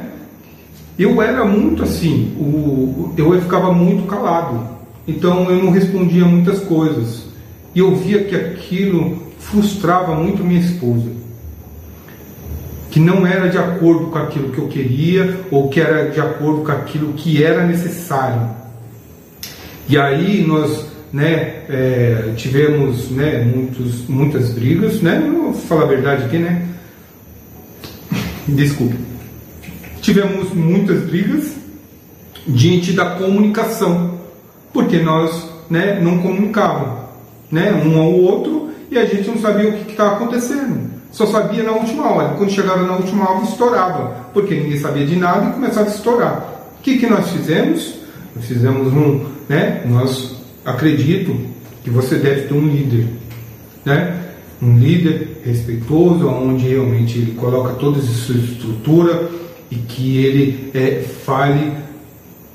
Eu 0.97 1.21
era 1.21 1.45
muito 1.45 1.83
assim, 1.83 2.35
o, 2.39 3.13
eu 3.15 3.39
ficava 3.41 3.71
muito 3.71 4.07
calado. 4.07 4.74
Então 5.07 5.49
eu 5.49 5.63
não 5.63 5.71
respondia 5.71 6.25
muitas 6.25 6.59
coisas. 6.59 7.25
E 7.73 7.79
eu 7.79 7.95
via 7.95 8.23
que 8.23 8.35
aquilo 8.35 9.23
frustrava 9.39 10.15
muito 10.15 10.43
minha 10.43 10.61
esposa 10.61 11.25
que 12.95 12.99
não 13.01 13.27
era 13.27 13.49
de 13.49 13.57
acordo 13.57 14.05
com 14.05 14.17
aquilo 14.17 14.53
que 14.53 14.57
eu 14.57 14.69
queria 14.69 15.41
ou 15.51 15.67
que 15.67 15.81
era 15.81 16.09
de 16.09 16.21
acordo 16.21 16.61
com 16.63 16.71
aquilo 16.71 17.11
que 17.11 17.43
era 17.43 17.67
necessário. 17.67 18.49
E 19.89 19.97
aí 19.97 20.47
nós 20.47 20.87
né, 21.11 21.63
é, 21.67 22.31
tivemos 22.37 23.11
né, 23.11 23.43
muitos, 23.43 24.07
muitas 24.07 24.53
brigas, 24.53 25.01
né? 25.01 25.19
Vou 25.29 25.53
falar 25.53 25.83
a 25.83 25.87
verdade 25.87 26.23
aqui, 26.23 26.37
né? 26.37 26.65
Desculpe. 28.47 28.95
Tivemos 30.01 30.53
muitas 30.53 31.03
brigas 31.03 31.51
diante 32.47 32.93
da 32.93 33.07
comunicação, 33.07 34.14
porque 34.75 34.99
nós 34.99 35.49
né, 35.69 35.99
não 35.99 36.19
comunicávamos 36.19 36.99
né, 37.49 37.71
um 37.83 37.99
ao 37.99 38.11
outro 38.11 38.69
e 38.91 38.97
a 38.99 39.05
gente 39.05 39.27
não 39.27 39.39
sabia 39.39 39.69
o 39.69 39.73
que 39.73 39.91
estava 39.91 40.17
acontecendo 40.17 40.95
só 41.15 41.25
sabia 41.25 41.63
na 41.63 41.71
última 41.71 42.11
hora. 42.11 42.33
Quando 42.35 42.51
chegava 42.51 42.83
na 42.83 42.97
última 42.97 43.29
hora, 43.29 43.45
estourava, 43.45 44.27
porque 44.33 44.53
ninguém 44.53 44.77
sabia 44.77 45.05
de 45.05 45.15
nada 45.15 45.49
e 45.49 45.53
começava 45.53 45.87
a 45.87 45.93
estourar. 45.93 46.73
O 46.77 46.83
que, 46.83 46.97
que 46.97 47.07
nós 47.07 47.29
fizemos? 47.29 47.95
Nós 48.35 48.43
fizemos 48.43 48.91
um, 48.91 49.25
né? 49.47 49.81
Nós 49.85 50.35
acredito 50.65 51.33
que 51.85 51.89
você 51.89 52.17
deve 52.17 52.47
ter 52.47 52.53
um 52.53 52.67
líder, 52.67 53.07
né? 53.85 54.23
Um 54.61 54.77
líder 54.77 55.41
respeitoso, 55.45 56.27
onde 56.27 56.67
realmente 56.67 57.17
ele 57.17 57.31
coloca 57.31 57.75
toda 57.75 57.99
a 57.99 58.01
sua 58.01 58.35
estrutura 58.35 59.29
e 59.71 59.75
que 59.75 60.17
ele 60.17 60.69
é, 60.73 61.01
fale, 61.25 61.71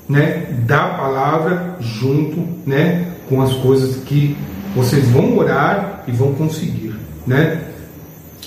né? 0.07 0.47
Da 0.65 0.87
palavra 0.87 1.77
junto, 1.79 2.47
né? 2.65 3.07
Com 3.29 3.41
as 3.41 3.53
coisas 3.53 4.03
que 4.03 4.35
vocês 4.75 5.07
vão 5.09 5.37
orar 5.37 6.03
e 6.07 6.11
vão 6.11 6.33
conseguir, 6.33 6.95
né? 7.25 7.71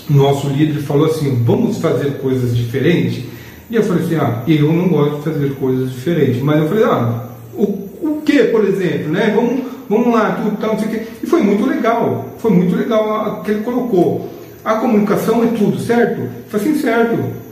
nosso 0.09 0.49
líder 0.49 0.81
falou 0.81 1.07
assim: 1.07 1.43
vamos 1.45 1.79
fazer 1.79 2.19
coisas 2.19 2.57
diferentes? 2.57 3.25
E 3.71 3.77
eu 3.77 3.83
falei 3.83 4.05
assim: 4.05 4.17
ah, 4.17 4.43
eu 4.47 4.73
não 4.73 4.89
gosto 4.89 5.17
de 5.17 5.23
fazer 5.23 5.55
coisas 5.55 5.93
diferentes. 5.93 6.43
Mas 6.43 6.61
eu 6.61 6.69
falei: 6.69 6.85
ah, 6.85 7.29
o, 7.55 7.63
o 7.63 8.23
que, 8.25 8.45
por 8.45 8.65
exemplo? 8.65 9.09
Né? 9.09 9.33
Vamos, 9.35 9.65
vamos 9.89 10.15
lá, 10.15 10.33
tudo 10.43 10.57
tal, 10.59 10.73
não 10.73 10.79
sei 10.79 10.89
o 10.89 10.91
quê. 10.91 11.07
E 11.23 11.27
foi 11.27 11.43
muito 11.43 11.67
legal, 11.67 12.29
foi 12.39 12.51
muito 12.51 12.77
legal 12.77 13.43
que 13.43 13.51
ele 13.51 13.63
colocou. 13.63 14.31
A 14.65 14.77
comunicação 14.77 15.45
é 15.45 15.47
tudo, 15.49 15.79
certo? 15.81 16.29
Falei 16.49 16.69
assim: 16.69 16.81
certo. 16.81 17.45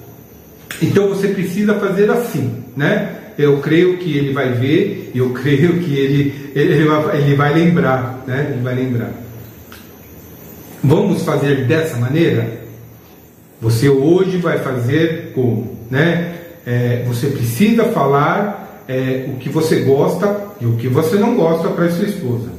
Então 0.81 1.09
você 1.09 1.29
precisa 1.29 1.75
fazer 1.75 2.11
assim, 2.11 2.65
né? 2.77 3.19
Eu 3.39 3.59
creio 3.59 3.99
que 3.99 4.17
ele 4.17 4.33
vai 4.33 4.53
ver, 4.53 5.11
e 5.15 5.19
eu 5.19 5.31
creio 5.31 5.81
que 5.81 5.97
ele, 5.97 6.51
ele, 6.55 6.85
vai, 6.85 7.19
ele 7.19 7.35
vai 7.35 7.55
lembrar, 7.55 8.25
né? 8.27 8.51
Ele 8.53 8.63
vai 8.63 8.75
lembrar. 8.75 9.11
Vamos 10.83 11.23
fazer 11.23 11.67
dessa 11.67 11.97
maneira? 11.97 12.63
Você 13.61 13.89
hoje 13.89 14.39
vai 14.39 14.59
fazer 14.59 15.33
como? 15.35 15.79
Né? 15.91 16.35
É, 16.67 17.05
você 17.07 17.29
precisa 17.29 17.85
falar 17.85 18.85
é, 18.89 19.27
o 19.29 19.37
que 19.39 19.49
você 19.49 19.81
gosta 19.81 20.49
e 20.61 20.67
o 20.67 20.77
que 20.77 20.89
você 20.89 21.17
não 21.17 21.37
gosta 21.37 21.69
para 21.69 21.89
sua 21.91 22.07
esposa. 22.07 22.51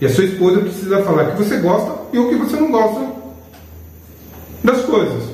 E 0.00 0.06
a 0.06 0.08
sua 0.08 0.24
esposa 0.24 0.60
precisa 0.60 1.02
falar 1.02 1.28
o 1.28 1.32
que 1.32 1.42
você 1.42 1.56
gosta 1.56 1.92
e 2.12 2.18
o 2.18 2.28
que 2.28 2.36
você 2.36 2.56
não 2.56 2.70
gosta 2.70 3.12
das 4.62 4.82
coisas. 4.82 5.33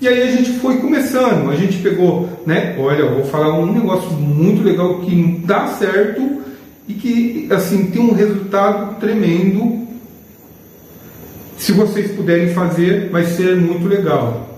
E 0.00 0.06
aí 0.06 0.22
a 0.22 0.30
gente 0.30 0.52
foi 0.60 0.76
começando, 0.76 1.50
a 1.50 1.56
gente 1.56 1.78
pegou, 1.78 2.28
né? 2.46 2.76
Olha, 2.78 3.00
eu 3.00 3.14
vou 3.16 3.24
falar 3.24 3.58
um 3.58 3.72
negócio 3.72 4.10
muito 4.12 4.62
legal 4.62 5.00
que 5.00 5.42
dá 5.44 5.66
certo 5.66 6.42
e 6.86 6.94
que 6.94 7.48
assim 7.50 7.90
tem 7.90 8.00
um 8.00 8.12
resultado 8.12 9.00
tremendo 9.00 9.88
se 11.58 11.72
vocês 11.72 12.12
puderem 12.12 12.54
fazer, 12.54 13.10
vai 13.10 13.24
ser 13.24 13.56
muito 13.56 13.86
legal. 13.88 14.48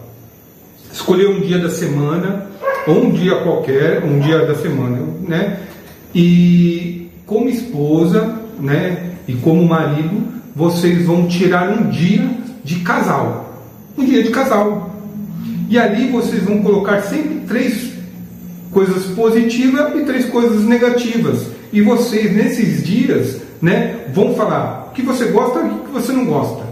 Escolher 0.93 1.28
um 1.28 1.41
dia 1.41 1.59
da 1.59 1.70
semana, 1.70 2.47
ou 2.86 3.07
um 3.07 3.11
dia 3.11 3.36
qualquer, 3.36 4.05
um 4.05 4.20
dia 4.20 4.45
da 4.45 4.55
semana, 4.55 4.99
né? 5.26 5.61
E 6.14 7.09
como 7.24 7.49
esposa, 7.49 8.38
né? 8.61 9.14
E 9.26 9.32
como 9.34 9.66
marido, 9.66 10.22
vocês 10.55 11.07
vão 11.07 11.26
tirar 11.26 11.70
um 11.70 11.88
dia 11.88 12.28
de 12.62 12.76
casal. 12.80 13.55
Um 13.97 14.05
dia 14.05 14.22
de 14.22 14.30
casal. 14.30 14.89
E 15.71 15.79
ali 15.79 16.09
vocês 16.09 16.43
vão 16.43 16.62
colocar 16.62 17.01
sempre 17.03 17.47
três 17.49 17.93
coisas 18.71 19.07
positivas 19.14 19.95
e 19.97 20.05
três 20.05 20.27
coisas 20.27 20.62
negativas. 20.64 21.47
E 21.73 21.81
vocês, 21.81 22.37
nesses 22.37 22.85
dias, 22.85 23.41
né, 23.62 24.05
vão 24.12 24.35
falar 24.35 24.89
o 24.91 24.93
que 24.93 25.01
você 25.01 25.27
gosta 25.27 25.61
e 25.61 25.71
o 25.71 25.79
que 25.85 25.93
você 25.93 26.12
não 26.12 26.27
gosta 26.27 26.71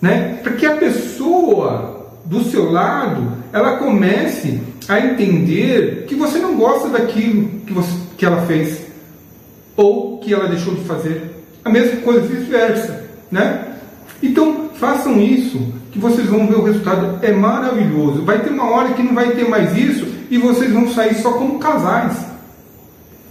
né? 0.00 0.38
Para 0.42 0.52
que 0.52 0.66
a 0.66 0.76
pessoa 0.76 2.06
do 2.24 2.44
seu 2.44 2.70
lado 2.70 3.32
ela 3.52 3.78
comece 3.78 4.60
a 4.88 5.00
entender 5.00 6.04
que 6.06 6.14
você 6.14 6.38
não 6.38 6.56
gosta 6.56 6.88
daquilo 6.88 7.48
que, 7.66 7.72
você, 7.72 7.92
que 8.16 8.24
ela 8.24 8.46
fez, 8.46 8.86
ou 9.76 10.18
que 10.18 10.32
ela 10.32 10.48
deixou 10.48 10.74
de 10.74 10.84
fazer. 10.84 11.44
A 11.64 11.70
mesma 11.70 12.00
coisa, 12.00 12.20
vice-versa, 12.20 13.04
né? 13.30 13.76
Então, 14.22 14.67
façam 14.78 15.20
isso, 15.20 15.72
que 15.90 15.98
vocês 15.98 16.26
vão 16.26 16.46
ver 16.46 16.56
o 16.56 16.64
resultado. 16.64 17.18
É 17.22 17.32
maravilhoso. 17.32 18.24
Vai 18.24 18.40
ter 18.40 18.50
uma 18.50 18.70
hora 18.70 18.94
que 18.94 19.02
não 19.02 19.14
vai 19.14 19.30
ter 19.30 19.48
mais 19.48 19.76
isso 19.76 20.06
e 20.30 20.38
vocês 20.38 20.72
vão 20.72 20.88
sair 20.92 21.14
só 21.16 21.32
como 21.32 21.58
casais. 21.58 22.16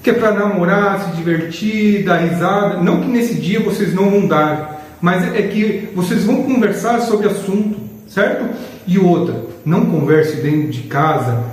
Que 0.04 0.12
é 0.12 0.14
para 0.14 0.32
namorar, 0.32 1.02
se 1.02 1.16
divertir, 1.16 2.06
dar 2.06 2.18
risada. 2.18 2.82
Não 2.82 3.02
que 3.02 3.08
nesse 3.08 3.36
dia 3.36 3.60
vocês 3.60 3.94
não 3.94 4.10
vão 4.10 4.28
dar, 4.28 4.82
mas 5.02 5.24
é 5.34 5.42
que 5.44 5.90
vocês 5.96 6.24
vão 6.24 6.44
conversar 6.44 7.02
sobre 7.02 7.28
assunto, 7.28 7.78
certo? 8.08 8.46
E 8.86 8.98
outra, 8.98 9.36
não 9.66 9.86
converse 9.86 10.38
dentro 10.38 10.70
de 10.70 10.84
casa 10.84 11.44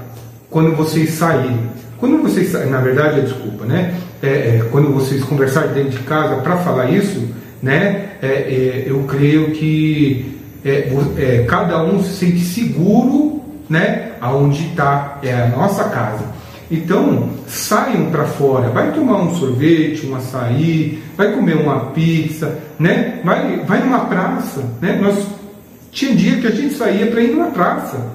quando 0.51 0.74
vocês 0.76 1.11
saírem. 1.11 1.59
Quando 1.99 2.22
vocês 2.22 2.51
saírem, 2.51 2.70
na 2.70 2.80
verdade, 2.80 3.22
desculpa, 3.22 3.64
né? 3.64 3.95
É, 4.22 4.26
é, 4.26 4.68
quando 4.70 4.92
vocês 4.92 5.22
conversarem 5.24 5.72
dentro 5.72 5.90
de 5.90 5.99
casa 6.05 6.36
para 6.36 6.57
falar 6.59 6.90
isso, 6.90 7.28
né? 7.65 8.11
É, 8.21 8.27
é, 8.27 8.85
eu 8.87 9.05
creio 9.05 9.53
que 9.53 10.39
é, 10.62 10.93
é, 11.17 11.45
cada 11.49 11.83
um 11.83 12.03
se 12.03 12.12
sente 12.12 12.41
seguro, 12.41 13.43
né? 13.69 14.12
Aonde 14.21 14.69
está 14.69 15.19
é 15.23 15.33
a 15.33 15.49
nossa 15.49 15.85
casa. 15.85 16.25
Então 16.71 17.31
saiam 17.47 18.11
para 18.11 18.25
fora, 18.25 18.69
vai 18.69 18.93
tomar 18.93 19.23
um 19.23 19.35
sorvete, 19.35 20.07
um 20.07 20.15
açaí, 20.15 21.03
vai 21.17 21.33
comer 21.33 21.57
uma 21.57 21.87
pizza, 21.87 22.59
né? 22.79 23.21
Vai, 23.25 23.61
vai 23.67 23.81
numa 23.81 24.01
praça, 24.01 24.62
né? 24.81 24.99
Nós 25.01 25.27
tinha 25.91 26.15
dia 26.15 26.37
que 26.37 26.47
a 26.47 26.51
gente 26.51 26.75
saía 26.75 27.07
para 27.07 27.23
ir 27.23 27.33
numa 27.33 27.51
praça, 27.51 28.12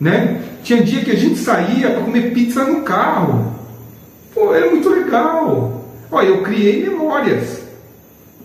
né? 0.00 0.40
Tinha 0.62 0.82
dia 0.82 1.02
que 1.02 1.10
a 1.10 1.16
gente 1.16 1.36
saía 1.36 1.90
para 1.90 2.02
comer 2.02 2.32
pizza 2.32 2.64
no 2.64 2.82
carro. 2.82 3.52
Pô, 4.34 4.54
era 4.54 4.70
muito 4.70 4.88
legal. 4.88 5.84
Olha, 6.10 6.28
eu 6.28 6.42
criei 6.42 6.88
memórias. 6.88 7.67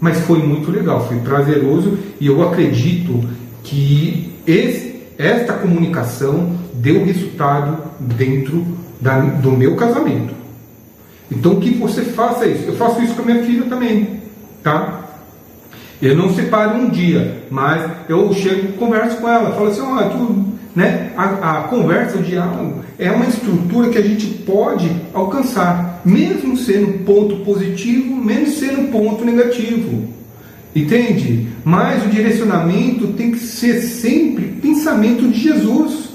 Mas 0.04 0.20
foi 0.26 0.40
muito 0.40 0.70
legal, 0.70 1.08
foi 1.08 1.18
prazeroso 1.20 1.98
e 2.20 2.28
eu 2.28 2.46
acredito 2.46 3.24
que 3.64 4.34
esse, 4.46 5.02
esta 5.18 5.54
comunicação 5.54 6.52
deu 6.74 7.06
resultado 7.06 7.78
dentro 8.02 8.66
da, 9.00 9.20
do 9.22 9.54
meu 9.54 9.78
casamento. 9.78 10.34
Então 11.32 11.58
que 11.58 11.70
você 11.76 12.02
faça 12.02 12.46
isso. 12.46 12.66
Eu 12.68 12.76
faço 12.76 13.02
isso 13.02 13.16
com 13.16 13.22
a 13.22 13.26
minha 13.28 13.46
filha 13.46 13.64
também, 13.64 14.20
tá? 14.62 15.06
Eu 16.02 16.18
não 16.18 16.36
separo 16.36 16.80
um 16.80 16.90
dia, 16.90 17.46
mas 17.50 17.90
eu 18.10 18.34
chego 18.34 18.74
converso 18.74 19.16
com 19.22 19.30
ela, 19.30 19.54
falo 19.54 19.68
assim, 19.68 19.82
ó, 19.84 20.04
tu, 20.10 20.46
né? 20.76 21.14
A, 21.16 21.60
a 21.60 21.62
conversa, 21.70 22.18
o 22.18 22.24
diálogo, 22.24 22.84
é 23.00 23.10
uma 23.10 23.24
estrutura 23.24 23.88
que 23.88 23.98
a 23.98 24.02
gente 24.02 24.28
pode 24.28 24.94
alcançar, 25.14 25.93
mesmo 26.06 26.58
sendo 26.58 27.04
ponto 27.06 27.38
positivo, 27.38 28.16
menos 28.16 28.60
sendo 28.60 28.92
ponto 28.92 29.24
negativo. 29.24 30.08
Entende? 30.76 31.48
Mas 31.64 32.04
o 32.06 32.10
direcionamento 32.10 33.08
tem 33.14 33.32
que 33.32 33.40
ser 33.40 33.82
sempre 33.82 34.46
pensamento 34.62 35.28
de 35.28 35.40
Jesus. 35.40 36.10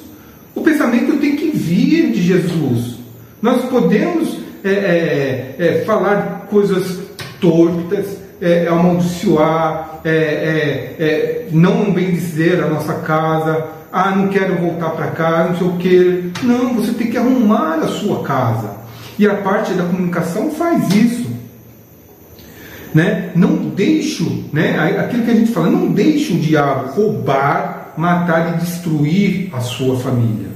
O 0.55 0.61
pensamento 0.61 1.19
tem 1.19 1.37
que 1.37 1.51
vir 1.51 2.11
de 2.11 2.21
Jesus. 2.21 2.99
Nós 3.41 3.63
podemos 3.67 4.37
é, 4.65 4.71
é, 4.71 5.55
é, 5.59 5.85
falar 5.85 6.49
coisas 6.51 6.99
tortas, 7.41 8.19
é, 8.41 8.65
é, 8.65 8.69
amaldiçoar, 8.69 10.01
é, 10.05 10.11
é, 10.99 11.49
não 11.53 11.93
bem 11.93 12.11
dizer 12.11 12.63
a 12.63 12.67
nossa 12.67 12.95
casa, 12.95 13.67
ah, 13.93 14.11
não 14.11 14.29
quero 14.29 14.57
voltar 14.57 14.91
para 14.91 15.07
casa, 15.09 15.51
não 15.51 15.57
sei 15.57 15.67
o 15.67 15.77
que. 15.77 16.33
Não, 16.43 16.75
você 16.75 16.93
tem 16.93 17.11
que 17.11 17.17
arrumar 17.17 17.77
a 17.77 17.89
sua 17.89 18.23
casa. 18.23 18.71
E 19.19 19.27
a 19.27 19.35
parte 19.35 19.73
da 19.75 19.85
comunicação 19.85 20.51
faz 20.53 20.95
isso. 20.95 21.29
Né? 22.95 23.33
Não 23.35 23.69
deixo, 23.71 24.45
né? 24.53 24.79
aquilo 24.99 25.25
que 25.25 25.31
a 25.31 25.35
gente 25.35 25.53
fala, 25.53 25.69
não 25.69 25.93
deixe 25.93 26.33
o 26.33 26.39
diabo 26.39 26.93
roubar, 26.93 27.93
matar 27.97 28.55
e 28.55 28.61
destruir 28.65 29.51
a 29.53 29.61
sua 29.61 29.99
família. 29.99 30.49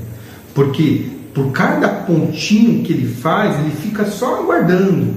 Porque 0.54 1.06
por 1.34 1.50
cada 1.50 1.88
pontinho 1.88 2.82
que 2.84 2.92
ele 2.92 3.12
faz, 3.14 3.58
ele 3.58 3.70
fica 3.70 4.04
só 4.04 4.40
aguardando. 4.40 5.14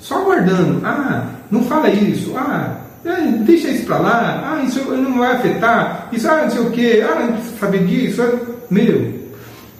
Só 0.00 0.22
aguardando. 0.22 0.80
Ah, 0.84 1.26
não 1.50 1.62
fala 1.62 1.88
isso. 1.88 2.34
Ah, 2.36 2.76
é, 3.04 3.20
deixa 3.38 3.68
isso 3.68 3.86
para 3.86 3.98
lá. 3.98 4.42
Ah, 4.44 4.62
isso 4.62 4.80
não 4.80 5.18
vai 5.18 5.36
afetar. 5.36 6.08
Isso, 6.12 6.28
ah, 6.28 6.42
não 6.42 6.50
sei 6.50 6.60
o 6.60 6.70
que. 6.70 7.00
Ah, 7.00 7.20
não 7.20 7.32
precisa 7.32 7.56
saber 7.58 7.84
disso. 7.86 8.22
Meu, 8.70 9.17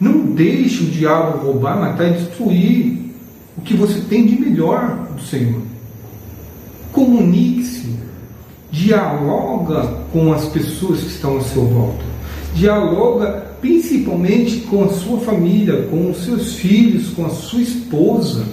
não 0.01 0.26
deixe 0.26 0.84
o 0.84 0.86
diabo 0.86 1.38
roubar, 1.38 1.78
matar 1.78 2.09
e 2.09 2.14
destruir 2.14 2.99
o 3.57 3.61
que 3.62 3.74
você 3.74 4.01
tem 4.09 4.26
de 4.26 4.40
melhor 4.40 5.09
do 5.14 5.22
Senhor. 5.22 5.62
Comunique-se. 6.92 7.96
Dialoga 8.70 10.05
com 10.12 10.32
as 10.32 10.44
pessoas 10.46 11.01
que 11.01 11.09
estão 11.09 11.36
ao 11.36 11.42
seu 11.42 11.64
volta. 11.66 12.05
Dialoga 12.55 13.46
principalmente 13.61 14.59
com 14.61 14.84
a 14.84 14.88
sua 14.88 15.18
família, 15.20 15.88
com 15.90 16.11
os 16.11 16.24
seus 16.24 16.55
filhos, 16.55 17.09
com 17.09 17.24
a 17.24 17.30
sua 17.30 17.62
esposa 17.62 18.44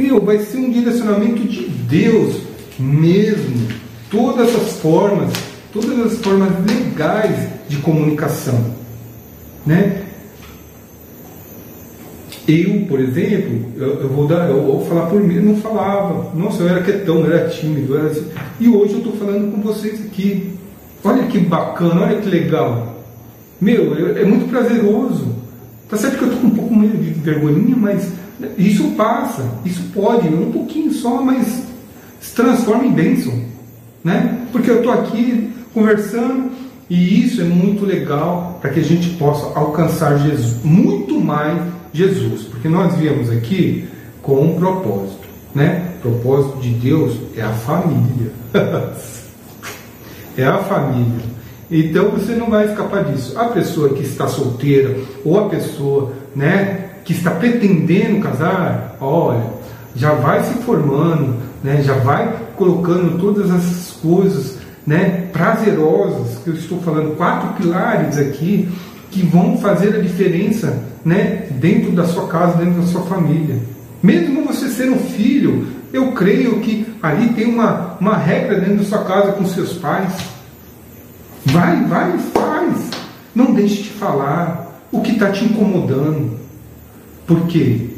meu, 0.00 0.20
vai 0.20 0.38
ser 0.38 0.56
um 0.56 0.70
direcionamento 0.70 1.46
de 1.46 1.66
Deus 1.66 2.36
mesmo. 2.78 3.68
Todas 4.10 4.54
as 4.56 4.78
formas, 4.78 5.30
todas 5.72 5.98
as 6.06 6.18
formas 6.18 6.50
legais 6.66 7.50
de 7.68 7.76
comunicação. 7.76 8.79
Né? 9.66 10.02
Eu, 12.48 12.86
por 12.86 12.98
exemplo, 12.98 13.66
eu, 13.76 14.00
eu, 14.00 14.08
vou 14.08 14.26
dar, 14.26 14.48
eu 14.48 14.62
vou 14.62 14.84
falar 14.86 15.06
por 15.06 15.20
mim, 15.22 15.36
eu 15.36 15.42
não 15.42 15.56
falava. 15.56 16.34
Nossa, 16.34 16.62
eu 16.62 16.68
era 16.68 16.82
quietão, 16.82 17.20
eu 17.20 17.32
era 17.32 17.48
tímido. 17.48 17.94
Eu 17.94 18.00
era 18.00 18.10
assim. 18.10 18.26
E 18.58 18.68
hoje 18.68 18.94
eu 18.94 18.98
estou 18.98 19.12
falando 19.14 19.52
com 19.52 19.60
vocês 19.60 20.04
aqui. 20.04 20.54
Olha 21.04 21.26
que 21.26 21.38
bacana, 21.38 22.02
olha 22.02 22.20
que 22.20 22.28
legal. 22.28 23.04
Meu, 23.60 24.16
é, 24.16 24.22
é 24.22 24.24
muito 24.24 24.48
prazeroso. 24.48 25.28
Tá 25.88 25.96
certo 25.96 26.18
que 26.18 26.24
eu 26.24 26.28
estou 26.28 26.40
com 26.40 26.46
um 26.48 26.56
pouco 26.56 26.74
meio 26.74 26.96
de 26.96 27.10
vergonhinha, 27.10 27.76
mas 27.76 28.12
isso 28.56 28.92
passa, 28.92 29.44
isso 29.64 29.82
pode, 29.92 30.28
um 30.28 30.52
pouquinho 30.52 30.92
só, 30.92 31.20
mas 31.20 31.64
se 32.20 32.34
transforma 32.34 32.86
em 32.86 32.92
bênção. 32.92 33.32
Né? 34.02 34.46
Porque 34.52 34.70
eu 34.70 34.78
estou 34.78 34.92
aqui 34.92 35.50
conversando 35.74 36.50
e 36.90 37.24
isso 37.24 37.40
é 37.40 37.44
muito 37.44 37.86
legal 37.86 38.58
para 38.60 38.70
que 38.70 38.80
a 38.80 38.84
gente 38.84 39.10
possa 39.10 39.56
alcançar 39.56 40.18
Jesus, 40.18 40.56
muito 40.64 41.20
mais 41.20 41.62
Jesus, 41.92 42.42
porque 42.42 42.68
nós 42.68 42.96
viemos 42.96 43.30
aqui 43.30 43.88
com 44.20 44.40
um 44.40 44.58
propósito. 44.58 45.20
Né? 45.54 45.92
O 45.98 46.10
propósito 46.10 46.58
de 46.58 46.70
Deus 46.70 47.16
é 47.36 47.42
a 47.42 47.52
família. 47.52 48.32
é 50.36 50.44
a 50.44 50.58
família. 50.58 51.30
Então 51.70 52.10
você 52.10 52.34
não 52.34 52.50
vai 52.50 52.66
escapar 52.66 53.04
disso. 53.04 53.38
A 53.38 53.44
pessoa 53.44 53.90
que 53.90 54.02
está 54.02 54.26
solteira 54.26 54.96
ou 55.24 55.38
a 55.38 55.48
pessoa, 55.48 56.12
né, 56.34 56.90
que 57.04 57.12
está 57.12 57.30
pretendendo 57.30 58.20
casar, 58.20 58.96
olha, 59.00 59.44
já 59.94 60.12
vai 60.14 60.42
se 60.42 60.54
formando, 60.64 61.36
né, 61.62 61.82
já 61.84 61.94
vai 61.94 62.36
colocando 62.56 63.16
todas 63.18 63.48
essas 63.48 63.92
coisas 64.02 64.59
né, 64.86 65.28
prazerosas, 65.32 66.38
que 66.42 66.50
eu 66.50 66.54
estou 66.54 66.80
falando, 66.80 67.16
quatro 67.16 67.54
pilares 67.54 68.18
aqui, 68.18 68.68
que 69.10 69.22
vão 69.22 69.58
fazer 69.58 69.96
a 69.96 70.00
diferença 70.00 70.82
né, 71.04 71.46
dentro 71.52 71.92
da 71.92 72.04
sua 72.04 72.28
casa, 72.28 72.58
dentro 72.58 72.80
da 72.80 72.86
sua 72.86 73.02
família. 73.02 73.58
Mesmo 74.02 74.44
você 74.44 74.68
ser 74.68 74.90
um 74.90 74.98
filho, 74.98 75.66
eu 75.92 76.12
creio 76.12 76.60
que 76.60 76.86
ali 77.02 77.30
tem 77.30 77.46
uma, 77.46 77.96
uma 78.00 78.16
regra 78.16 78.60
dentro 78.60 78.76
da 78.76 78.84
sua 78.84 79.04
casa 79.04 79.32
com 79.32 79.44
seus 79.46 79.74
pais. 79.74 80.12
Vai, 81.46 81.84
vai, 81.84 82.18
faz. 82.32 82.90
Não 83.34 83.52
deixe 83.52 83.82
de 83.82 83.90
falar 83.90 84.82
o 84.92 85.00
que 85.00 85.12
está 85.12 85.30
te 85.30 85.44
incomodando. 85.44 86.38
Porque 87.26 87.90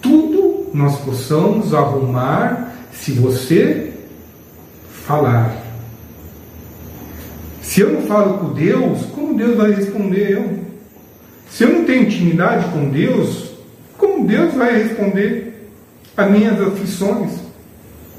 tudo 0.00 0.70
nós 0.74 0.98
possamos 1.00 1.72
arrumar 1.74 2.72
se 2.92 3.12
você 3.12 3.92
falar. 5.06 5.61
Se 7.72 7.80
eu 7.80 7.90
não 7.90 8.02
falo 8.02 8.36
com 8.36 8.52
Deus, 8.52 9.06
como 9.14 9.32
Deus 9.32 9.56
vai 9.56 9.70
responder 9.70 10.32
eu? 10.32 10.58
Se 11.48 11.64
eu 11.64 11.70
não 11.70 11.84
tenho 11.86 12.02
intimidade 12.02 12.66
com 12.68 12.90
Deus, 12.90 13.50
como 13.96 14.26
Deus 14.26 14.52
vai 14.52 14.82
responder 14.82 15.70
as 16.14 16.30
minhas 16.30 16.60
aflições? 16.60 17.30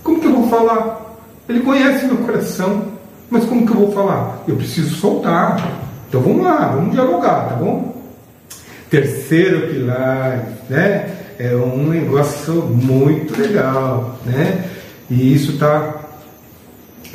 Como 0.01 0.19
que 0.19 0.25
eu 0.25 0.33
vou 0.33 0.49
falar? 0.49 1.19
Ele 1.47 1.59
conhece 1.59 2.07
meu 2.07 2.17
coração, 2.17 2.93
mas 3.29 3.45
como 3.45 3.63
que 3.63 3.71
eu 3.73 3.77
vou 3.77 3.91
falar? 3.91 4.43
Eu 4.47 4.55
preciso 4.55 4.95
soltar. 4.95 5.63
Então 6.09 6.19
vamos 6.19 6.43
lá, 6.43 6.69
vamos 6.69 6.91
dialogar, 6.91 7.49
tá 7.49 7.55
bom? 7.55 7.93
terceiro 8.89 9.67
pilar, 9.67 10.47
né? 10.67 11.15
É 11.37 11.55
um 11.55 11.89
negócio 11.89 12.53
muito 12.55 13.39
legal, 13.39 14.17
né? 14.25 14.67
E 15.11 15.31
isso 15.31 15.51
está 15.51 16.05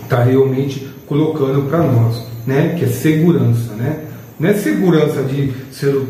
tá 0.09 0.23
realmente 0.23 0.89
colocando 1.09 1.69
para 1.69 1.79
nós, 1.79 2.28
né? 2.49 2.75
Que 2.79 2.87
é 2.87 2.89
segurança, 2.89 3.75
né? 3.75 4.05
Não 4.41 4.49
é 4.49 4.55
segurança 4.55 5.23
de 5.23 5.53
ser 5.71 5.95
o 5.95 6.07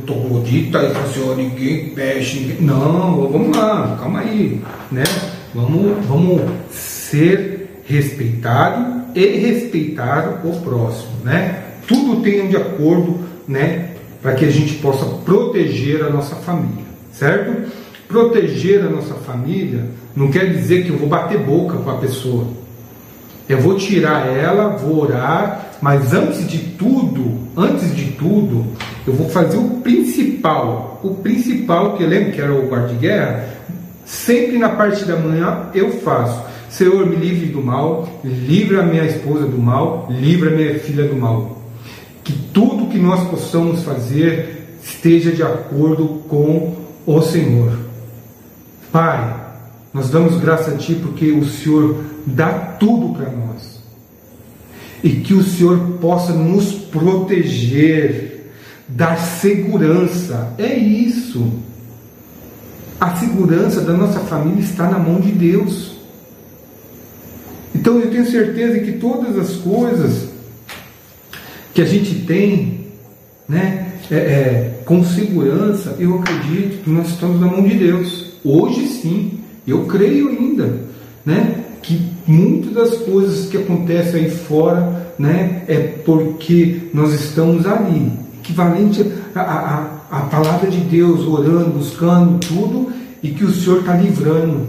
e 0.46 0.70
falar 0.70 1.04
assim, 1.04 1.20
oh, 1.28 1.34
ninguém 1.34 1.92
mexe, 1.96 2.38
ninguém... 2.40 2.56
Não, 2.60 3.28
vamos 3.28 3.56
lá, 3.56 3.96
calma 4.00 4.20
aí. 4.20 4.62
né? 4.92 5.02
Vamos, 5.52 6.06
vamos 6.06 6.42
ser 6.70 7.80
respeitado 7.84 9.02
e 9.14 9.26
respeitar 9.26 10.42
o 10.44 10.60
próximo, 10.60 11.10
né? 11.24 11.64
Tudo 11.88 12.22
tenha 12.22 12.46
de 12.46 12.56
acordo, 12.56 13.18
né? 13.48 13.90
Para 14.22 14.34
que 14.34 14.44
a 14.44 14.50
gente 14.50 14.74
possa 14.74 15.06
proteger 15.24 16.04
a 16.04 16.10
nossa 16.10 16.36
família, 16.36 16.84
certo? 17.10 17.72
Proteger 18.06 18.84
a 18.84 18.90
nossa 18.90 19.14
família 19.14 19.86
não 20.14 20.30
quer 20.30 20.52
dizer 20.52 20.84
que 20.84 20.90
eu 20.90 20.98
vou 20.98 21.08
bater 21.08 21.38
boca 21.38 21.78
com 21.78 21.90
a 21.90 21.96
pessoa. 21.96 22.46
Eu 23.48 23.60
vou 23.60 23.76
tirar 23.76 24.26
ela, 24.26 24.76
vou 24.76 25.04
orar, 25.04 25.70
mas 25.80 26.12
antes 26.12 26.46
de 26.46 26.58
tudo, 26.58 27.38
antes 27.56 27.94
de 27.96 28.12
tudo, 28.12 28.66
eu 29.06 29.14
vou 29.14 29.28
fazer 29.30 29.56
o 29.56 29.80
principal. 29.80 31.00
O 31.02 31.14
principal, 31.14 31.96
que 31.96 32.02
eu 32.02 32.08
lembro 32.08 32.32
que 32.32 32.40
era 32.40 32.52
o 32.52 32.68
guarda-guerra, 32.68 33.48
sempre 34.04 34.58
na 34.58 34.68
parte 34.68 35.04
da 35.04 35.16
manhã 35.16 35.70
eu 35.74 35.92
faço. 36.00 36.42
Senhor, 36.68 37.06
me 37.06 37.16
livre 37.16 37.46
do 37.46 37.62
mal, 37.62 38.06
livre 38.22 38.78
a 38.78 38.82
minha 38.82 39.04
esposa 39.04 39.46
do 39.46 39.56
mal, 39.56 40.06
livre 40.10 40.48
a 40.48 40.52
minha 40.52 40.78
filha 40.78 41.08
do 41.08 41.16
mal. 41.16 41.62
Que 42.22 42.32
tudo 42.52 42.88
que 42.88 42.98
nós 42.98 43.26
possamos 43.30 43.82
fazer 43.82 44.76
esteja 44.82 45.32
de 45.32 45.42
acordo 45.42 46.22
com 46.28 46.76
o 47.06 47.22
Senhor. 47.22 47.72
Pai, 48.92 49.34
nós 49.92 50.10
damos 50.10 50.38
graça 50.40 50.72
a 50.72 50.76
Ti 50.76 50.94
porque 51.02 51.30
o 51.32 51.46
Senhor 51.46 52.04
dá 52.26 52.52
tudo 52.52 53.14
para 53.14 53.30
nós. 53.30 53.78
E 55.02 55.10
que 55.10 55.32
o 55.34 55.42
Senhor 55.42 55.78
possa 56.00 56.32
nos 56.32 56.72
proteger, 56.72 58.50
dar 58.88 59.16
segurança. 59.16 60.54
É 60.58 60.76
isso. 60.76 61.52
A 63.00 63.14
segurança 63.16 63.80
da 63.80 63.92
nossa 63.92 64.20
família 64.20 64.60
está 64.60 64.90
na 64.90 64.98
mão 64.98 65.20
de 65.20 65.30
Deus. 65.30 65.98
Então 67.74 67.98
eu 67.98 68.10
tenho 68.10 68.28
certeza 68.28 68.80
que 68.80 68.92
todas 68.92 69.38
as 69.38 69.56
coisas 69.56 70.28
que 71.72 71.80
a 71.80 71.84
gente 71.84 72.26
tem, 72.26 72.86
né, 73.48 73.92
é, 74.10 74.16
é, 74.16 74.80
com 74.84 75.04
segurança, 75.04 75.94
eu 75.98 76.18
acredito 76.18 76.82
que 76.82 76.90
nós 76.90 77.08
estamos 77.10 77.40
na 77.40 77.46
mão 77.46 77.62
de 77.62 77.74
Deus. 77.78 78.32
Hoje 78.44 78.86
sim, 78.88 79.37
eu 79.70 79.84
creio 79.84 80.28
ainda, 80.28 80.80
né, 81.24 81.64
que 81.82 82.00
muitas 82.26 82.72
das 82.72 82.98
coisas 83.02 83.48
que 83.48 83.56
acontecem 83.56 84.24
aí 84.24 84.30
fora, 84.30 85.12
né, 85.18 85.62
é 85.68 85.78
porque 86.04 86.88
nós 86.92 87.12
estamos 87.12 87.66
ali, 87.66 88.12
equivalente 88.40 89.04
a, 89.34 89.40
a, 89.40 90.18
a 90.18 90.20
palavra 90.22 90.70
de 90.70 90.80
Deus, 90.80 91.26
orando, 91.26 91.70
buscando 91.70 92.38
tudo, 92.38 92.92
e 93.22 93.30
que 93.30 93.44
o 93.44 93.52
Senhor 93.52 93.80
está 93.80 93.96
livrando. 93.96 94.68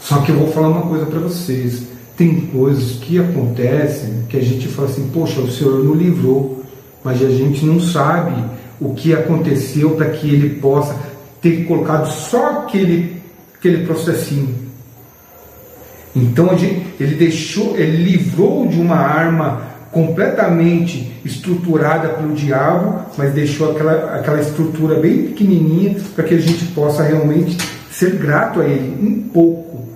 Só 0.00 0.18
que 0.20 0.30
eu 0.30 0.38
vou 0.38 0.48
falar 0.48 0.68
uma 0.68 0.82
coisa 0.82 1.06
para 1.06 1.20
vocês. 1.20 1.82
Tem 2.16 2.40
coisas 2.46 2.92
que 2.98 3.18
acontecem 3.18 4.24
que 4.28 4.36
a 4.36 4.42
gente 4.42 4.66
fala 4.68 4.88
assim, 4.88 5.08
poxa, 5.12 5.40
o 5.40 5.50
Senhor 5.50 5.84
não 5.84 5.94
livrou, 5.94 6.64
mas 7.04 7.22
a 7.22 7.30
gente 7.30 7.64
não 7.64 7.80
sabe 7.80 8.42
o 8.80 8.94
que 8.94 9.12
aconteceu 9.12 9.90
para 9.90 10.10
que 10.10 10.28
ele 10.28 10.60
possa 10.60 10.96
ter 11.40 11.64
colocado 11.66 12.10
só 12.10 12.60
aquele, 12.60 13.17
aquele 13.58 13.84
processinho. 13.84 14.54
Então 16.14 16.50
ele 16.98 17.14
deixou, 17.14 17.76
ele 17.76 18.04
livrou 18.04 18.66
de 18.66 18.80
uma 18.80 18.96
arma 18.96 19.68
completamente 19.90 21.12
estruturada 21.24 22.08
pelo 22.10 22.34
diabo, 22.34 23.06
mas 23.16 23.32
deixou 23.32 23.72
aquela, 23.72 24.16
aquela 24.16 24.40
estrutura 24.40 25.00
bem 25.00 25.28
pequenininha 25.28 25.96
para 26.14 26.24
que 26.24 26.34
a 26.34 26.40
gente 26.40 26.66
possa 26.66 27.02
realmente 27.02 27.56
ser 27.90 28.16
grato 28.16 28.60
a 28.60 28.64
ele, 28.64 28.96
um 29.00 29.28
pouco, 29.28 29.88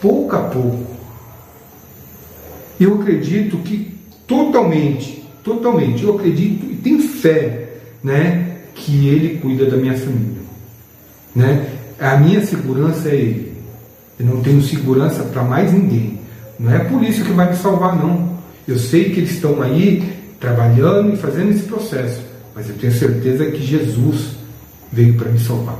pouco 0.00 0.36
a 0.36 0.40
pouco. 0.40 0.86
Eu 2.80 3.00
acredito 3.00 3.58
que 3.58 3.94
totalmente, 4.26 5.22
totalmente, 5.44 6.02
eu 6.02 6.16
acredito 6.16 6.64
e 6.66 6.76
tenho 6.76 7.00
fé, 7.00 7.68
né, 8.02 8.56
que 8.74 9.06
ele 9.08 9.38
cuida 9.38 9.66
da 9.66 9.76
minha 9.76 9.96
família, 9.96 10.42
né? 11.34 11.66
A 12.02 12.16
minha 12.16 12.44
segurança 12.44 13.08
é 13.10 13.14
ele. 13.14 13.52
Eu 14.18 14.26
não 14.26 14.42
tenho 14.42 14.60
segurança 14.60 15.22
para 15.22 15.44
mais 15.44 15.72
ninguém. 15.72 16.18
Não 16.58 16.68
é 16.72 16.78
a 16.78 16.84
polícia 16.84 17.24
que 17.24 17.30
vai 17.30 17.48
me 17.48 17.56
salvar, 17.56 17.96
não. 17.96 18.36
Eu 18.66 18.76
sei 18.76 19.10
que 19.10 19.20
eles 19.20 19.30
estão 19.30 19.62
aí 19.62 20.12
trabalhando 20.40 21.14
e 21.14 21.16
fazendo 21.16 21.50
esse 21.50 21.62
processo, 21.62 22.20
mas 22.56 22.68
eu 22.68 22.74
tenho 22.74 22.92
certeza 22.92 23.46
que 23.46 23.64
Jesus 23.64 24.32
veio 24.92 25.14
para 25.14 25.30
me 25.30 25.38
salvar. 25.38 25.78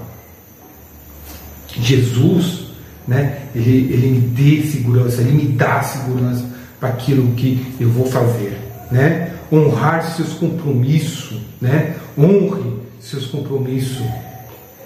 Jesus, 1.74 2.66
né, 3.06 3.42
ele, 3.52 3.92
ele 3.92 4.06
me 4.10 4.20
dê 4.20 4.62
segurança, 4.62 5.22
ele 5.22 5.32
me 5.32 5.46
dá 5.46 5.82
segurança 5.82 6.44
para 6.78 6.90
aquilo 6.90 7.34
que 7.34 7.66
eu 7.80 7.88
vou 7.88 8.06
fazer, 8.06 8.56
né? 8.92 9.32
Honrar 9.50 10.04
seus 10.14 10.34
compromissos, 10.34 11.40
né? 11.60 11.96
Honre 12.16 12.80
seus 13.00 13.26
compromissos 13.26 14.06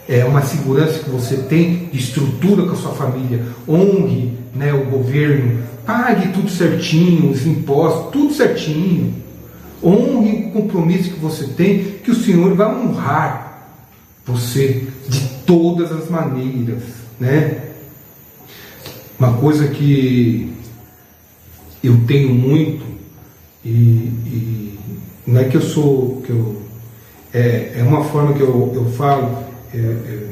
é 0.09 0.25
uma 0.25 0.43
segurança 0.43 1.01
que 1.01 1.11
você 1.11 1.37
tem 1.37 1.89
de 1.93 1.99
estrutura 1.99 2.65
com 2.65 2.73
a 2.73 2.77
sua 2.77 2.93
família, 2.93 3.45
honre 3.69 4.33
né, 4.55 4.73
o 4.73 4.85
governo, 4.85 5.63
pague 5.85 6.33
tudo 6.33 6.49
certinho, 6.49 7.31
os 7.31 7.47
impostos, 7.47 8.13
tudo 8.13 8.33
certinho. 8.33 9.15
Honre 9.83 10.47
o 10.47 10.51
compromisso 10.53 11.11
que 11.11 11.21
você 11.21 11.47
tem, 11.49 11.99
que 12.03 12.11
o 12.11 12.15
Senhor 12.15 12.55
vai 12.55 12.67
honrar 12.67 13.73
você 14.25 14.87
de 15.09 15.21
todas 15.45 15.93
as 15.93 16.09
maneiras. 16.09 16.83
Né? 17.21 17.63
Uma 19.19 19.35
coisa 19.35 19.69
que 19.69 20.53
eu 21.83 22.01
tenho 22.07 22.35
muito, 22.35 22.85
e, 23.65 23.69
e 23.69 24.79
não 25.27 25.41
é 25.41 25.45
que 25.45 25.57
eu 25.57 25.63
sou, 25.63 26.23
que 26.25 26.31
eu, 26.31 26.63
é, 27.33 27.75
é 27.77 27.83
uma 27.83 28.05
forma 28.05 28.33
que 28.33 28.41
eu, 28.41 28.73
eu 28.75 28.87
falo, 28.93 29.46
é, 29.77 29.81
é, 29.81 30.29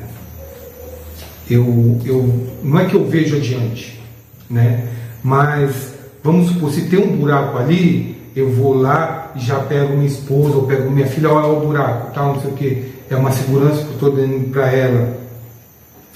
eu, 1.50 2.00
eu, 2.04 2.48
não 2.62 2.80
é 2.80 2.86
que 2.86 2.94
eu 2.94 3.06
vejo 3.06 3.36
adiante, 3.36 4.00
né? 4.48 4.88
mas 5.22 5.94
vamos 6.22 6.48
supor, 6.48 6.70
se 6.70 6.88
tem 6.88 6.98
um 6.98 7.16
buraco 7.16 7.58
ali, 7.58 8.16
eu 8.34 8.50
vou 8.50 8.74
lá 8.74 9.32
e 9.36 9.40
já 9.40 9.60
pego 9.60 9.94
minha 9.94 10.06
esposa, 10.06 10.56
ou 10.56 10.66
pego 10.66 10.90
minha 10.90 11.06
filha, 11.06 11.30
olha 11.30 11.48
o 11.48 11.66
buraco, 11.66 12.12
tal, 12.14 12.34
não 12.34 12.40
sei 12.40 12.50
o 12.50 12.54
que, 12.54 12.92
é 13.10 13.16
uma 13.16 13.30
segurança 13.30 13.82
que 13.82 13.88
eu 13.88 13.92
estou 13.92 14.12
dando 14.12 14.50
para 14.50 14.72
ela, 14.72 15.16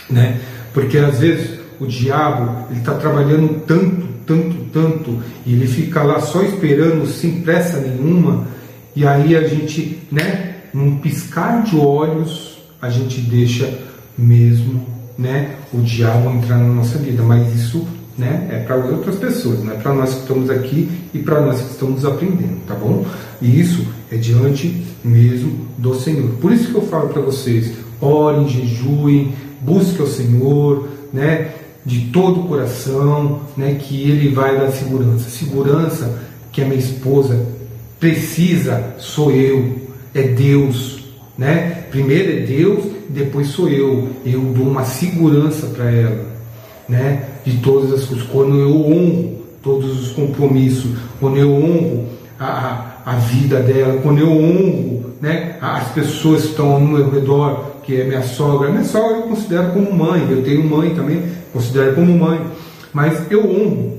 né? 0.08 0.40
porque 0.72 0.96
às 0.96 1.18
vezes 1.18 1.58
o 1.78 1.86
diabo 1.86 2.66
ele 2.70 2.80
está 2.80 2.94
trabalhando 2.94 3.60
tanto, 3.66 4.08
tanto, 4.26 4.56
tanto, 4.72 5.22
e 5.44 5.52
ele 5.52 5.66
fica 5.66 6.02
lá 6.02 6.20
só 6.20 6.42
esperando 6.42 7.06
sem 7.06 7.42
pressa 7.42 7.78
nenhuma, 7.78 8.46
e 8.96 9.06
aí 9.06 9.36
a 9.36 9.46
gente, 9.46 10.02
né, 10.10 10.56
num 10.72 10.98
piscar 10.98 11.62
de 11.62 11.76
olhos, 11.76 12.57
a 12.80 12.88
gente 12.88 13.20
deixa 13.20 13.72
mesmo 14.16 14.86
né, 15.16 15.56
o 15.72 15.80
diabo 15.80 16.30
entrar 16.30 16.58
na 16.58 16.72
nossa 16.72 16.98
vida, 16.98 17.22
mas 17.22 17.52
isso 17.54 17.86
né, 18.16 18.48
é 18.50 18.58
para 18.58 18.76
outras 18.76 19.16
pessoas, 19.16 19.62
não 19.62 19.72
é 19.72 19.76
para 19.76 19.94
nós 19.94 20.14
que 20.14 20.20
estamos 20.20 20.50
aqui 20.50 20.88
e 21.14 21.18
para 21.18 21.40
nós 21.40 21.60
que 21.60 21.70
estamos 21.70 22.04
aprendendo, 22.04 22.58
tá 22.66 22.74
bom? 22.74 23.04
E 23.40 23.60
isso 23.60 23.86
é 24.10 24.16
diante 24.16 24.84
mesmo 25.04 25.66
do 25.78 25.94
Senhor. 25.94 26.30
Por 26.40 26.52
isso 26.52 26.70
que 26.70 26.74
eu 26.74 26.82
falo 26.82 27.08
para 27.08 27.22
vocês: 27.22 27.72
orem, 28.00 28.48
jejuem, 28.48 29.34
busquem 29.60 30.04
o 30.04 30.08
Senhor, 30.08 30.88
né, 31.12 31.52
de 31.86 32.06
todo 32.06 32.40
o 32.40 32.48
coração, 32.48 33.40
né, 33.56 33.78
que 33.80 34.02
Ele 34.02 34.30
vai 34.30 34.56
dar 34.56 34.70
segurança. 34.72 35.30
Segurança 35.30 36.18
que 36.50 36.60
a 36.60 36.64
minha 36.64 36.80
esposa 36.80 37.46
precisa 38.00 38.94
sou 38.98 39.30
eu, 39.30 39.76
é 40.14 40.22
Deus, 40.22 40.97
né? 41.38 41.84
Primeiro 41.90 42.42
é 42.42 42.46
Deus, 42.46 42.84
depois 43.08 43.46
sou 43.48 43.68
eu. 43.68 44.08
Eu 44.26 44.40
dou 44.40 44.66
uma 44.66 44.84
segurança 44.84 45.68
para 45.68 45.88
ela, 45.88 46.26
né? 46.88 47.22
De 47.44 47.58
todas 47.58 47.92
as 47.92 48.04
coisas. 48.04 48.26
Quando 48.26 48.58
eu 48.58 48.74
honro 48.84 49.38
todos 49.62 50.00
os 50.00 50.12
compromissos, 50.12 50.90
quando 51.20 51.36
eu 51.36 51.54
honro 51.54 52.06
a, 52.40 52.96
a 53.06 53.12
vida 53.16 53.60
dela, 53.60 54.00
quando 54.02 54.18
eu 54.18 54.30
honro, 54.30 55.14
né? 55.20 55.56
As 55.60 55.92
pessoas 55.92 56.42
que 56.42 56.48
estão 56.48 56.72
ao 56.72 56.80
meu 56.80 57.08
redor, 57.08 57.76
que 57.84 58.00
é 58.00 58.04
minha 58.04 58.22
sogra. 58.22 58.70
Minha 58.70 58.84
sogra 58.84 59.18
eu 59.18 59.22
considero 59.22 59.70
como 59.70 59.92
mãe. 59.94 60.26
Eu 60.28 60.42
tenho 60.42 60.64
mãe 60.64 60.92
também, 60.94 61.22
considero 61.52 61.94
como 61.94 62.18
mãe. 62.18 62.44
Mas 62.92 63.30
eu 63.30 63.48
honro. 63.48 63.96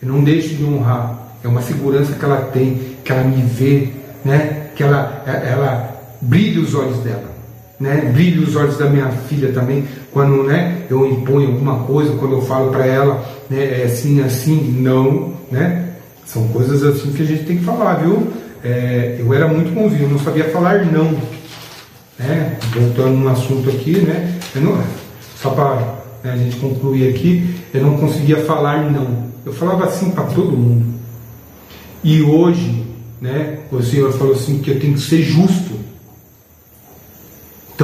Eu 0.00 0.08
não 0.08 0.22
deixo 0.22 0.54
de 0.54 0.64
honrar. 0.64 1.22
É 1.42 1.48
uma 1.48 1.60
segurança 1.60 2.12
que 2.12 2.24
ela 2.24 2.42
tem, 2.52 2.80
que 3.04 3.12
ela 3.12 3.24
me 3.24 3.42
vê, 3.42 3.88
né? 4.24 4.68
Que 4.74 4.82
ela, 4.82 5.22
ela 5.26 5.93
brilhe 6.24 6.58
os 6.58 6.74
olhos 6.74 6.98
dela. 6.98 7.32
Né? 7.78 8.10
Brilhe 8.12 8.40
os 8.40 8.54
olhos 8.56 8.78
da 8.78 8.88
minha 8.88 9.08
filha 9.08 9.52
também, 9.52 9.86
quando 10.12 10.44
né, 10.44 10.82
eu 10.88 11.06
imponho 11.06 11.48
alguma 11.48 11.80
coisa, 11.84 12.12
quando 12.16 12.32
eu 12.32 12.42
falo 12.42 12.70
para 12.70 12.86
ela, 12.86 13.24
né, 13.50 13.82
é 13.82 13.84
assim, 13.84 14.22
assim, 14.22 14.76
não, 14.80 15.34
né? 15.50 15.90
São 16.24 16.48
coisas 16.48 16.82
assim 16.82 17.12
que 17.12 17.22
a 17.22 17.26
gente 17.26 17.44
tem 17.44 17.58
que 17.58 17.64
falar, 17.64 17.94
viu? 17.96 18.32
É, 18.62 19.16
eu 19.18 19.32
era 19.34 19.46
muito 19.46 19.74
convívio, 19.74 20.08
não 20.08 20.18
sabia 20.18 20.44
falar 20.44 20.86
não. 20.86 21.12
Né? 22.18 22.56
Voltando 22.72 23.16
no 23.16 23.28
assunto 23.28 23.68
aqui, 23.68 23.98
né? 23.98 24.38
Não 24.54 24.78
só 25.44 25.50
para 25.50 25.74
né, 26.24 26.32
a 26.32 26.36
gente 26.38 26.56
concluir 26.56 27.10
aqui, 27.10 27.54
eu 27.74 27.82
não 27.82 27.98
conseguia 27.98 28.38
falar 28.44 28.90
não. 28.90 29.24
Eu 29.44 29.52
falava 29.52 29.84
assim 29.84 30.10
para 30.10 30.24
todo 30.24 30.56
mundo. 30.56 30.86
E 32.02 32.22
hoje, 32.22 32.82
né, 33.20 33.58
o 33.70 33.82
Senhor 33.82 34.10
falou 34.12 34.32
assim 34.32 34.58
que 34.58 34.70
eu 34.70 34.80
tenho 34.80 34.94
que 34.94 35.00
ser 35.00 35.22
justo. 35.22 35.63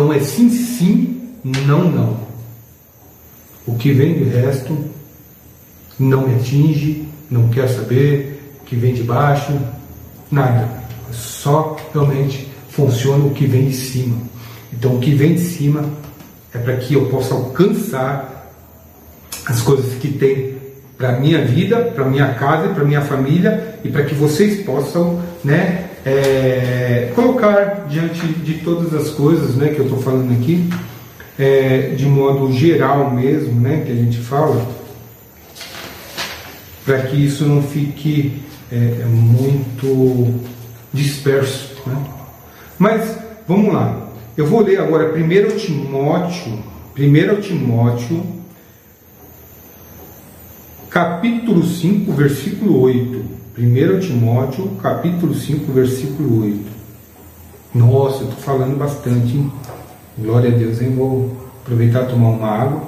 Então 0.00 0.14
é 0.14 0.20
sim, 0.20 0.48
sim, 0.48 1.20
não, 1.44 1.84
não. 1.90 2.16
O 3.66 3.74
que 3.74 3.92
vem 3.92 4.14
do 4.14 4.30
resto 4.30 4.74
não 5.98 6.26
me 6.26 6.36
atinge, 6.36 7.06
não 7.30 7.50
quer 7.50 7.68
saber, 7.68 8.56
o 8.62 8.64
que 8.64 8.76
vem 8.76 8.94
de 8.94 9.02
baixo, 9.02 9.52
nada. 10.30 10.66
Só 11.12 11.76
realmente 11.92 12.48
funciona 12.70 13.26
o 13.26 13.34
que 13.34 13.44
vem 13.44 13.66
de 13.66 13.74
cima. 13.74 14.16
Então 14.72 14.96
o 14.96 15.00
que 15.00 15.14
vem 15.14 15.34
de 15.34 15.42
cima 15.42 15.84
é 16.54 16.56
para 16.56 16.78
que 16.78 16.94
eu 16.94 17.04
possa 17.10 17.34
alcançar 17.34 18.50
as 19.44 19.60
coisas 19.60 19.98
que 20.00 20.08
tem 20.08 20.56
para 20.96 21.20
minha 21.20 21.44
vida, 21.44 21.76
para 21.94 22.06
minha 22.06 22.32
casa, 22.32 22.68
para 22.68 22.84
minha 22.84 23.02
família 23.02 23.78
e 23.84 23.90
para 23.90 24.04
que 24.04 24.14
vocês 24.14 24.64
possam, 24.64 25.20
né, 25.44 25.89
é, 26.04 27.12
colocar 27.14 27.86
diante 27.88 28.26
de 28.26 28.54
todas 28.54 28.94
as 28.94 29.10
coisas, 29.10 29.56
né, 29.56 29.68
que 29.68 29.78
eu 29.78 29.84
estou 29.84 30.00
falando 30.00 30.32
aqui, 30.32 30.68
é, 31.38 31.94
de 31.96 32.06
modo 32.06 32.52
geral 32.52 33.10
mesmo, 33.10 33.60
né, 33.60 33.82
que 33.84 33.92
a 33.92 33.94
gente 33.94 34.18
fala, 34.18 34.66
para 36.84 37.02
que 37.02 37.16
isso 37.16 37.44
não 37.44 37.62
fique 37.62 38.42
é, 38.72 39.04
muito 39.06 40.34
disperso, 40.92 41.76
né? 41.86 41.96
Mas 42.78 43.18
vamos 43.46 43.72
lá. 43.72 44.08
Eu 44.36 44.46
vou 44.46 44.62
ler 44.62 44.80
agora 44.80 45.14
1 45.14 45.56
Timóteo, 45.56 46.58
1 46.98 47.40
Timóteo, 47.40 48.22
capítulo 50.88 51.64
5, 51.64 52.12
versículo 52.12 52.80
8. 52.80 53.24
1 53.58 53.98
Timóteo, 53.98 54.68
capítulo 54.80 55.34
5, 55.34 55.72
versículo 55.72 56.44
8. 56.44 56.64
Nossa, 57.74 58.22
eu 58.22 58.28
estou 58.28 58.42
falando 58.42 58.78
bastante, 58.78 59.36
hein? 59.36 59.52
Glória 60.16 60.54
a 60.54 60.56
Deus, 60.56 60.80
hein? 60.80 60.94
Vou 60.94 61.36
aproveitar 61.60 62.04
e 62.04 62.06
tomar 62.10 62.28
uma 62.28 62.48
água. 62.48 62.82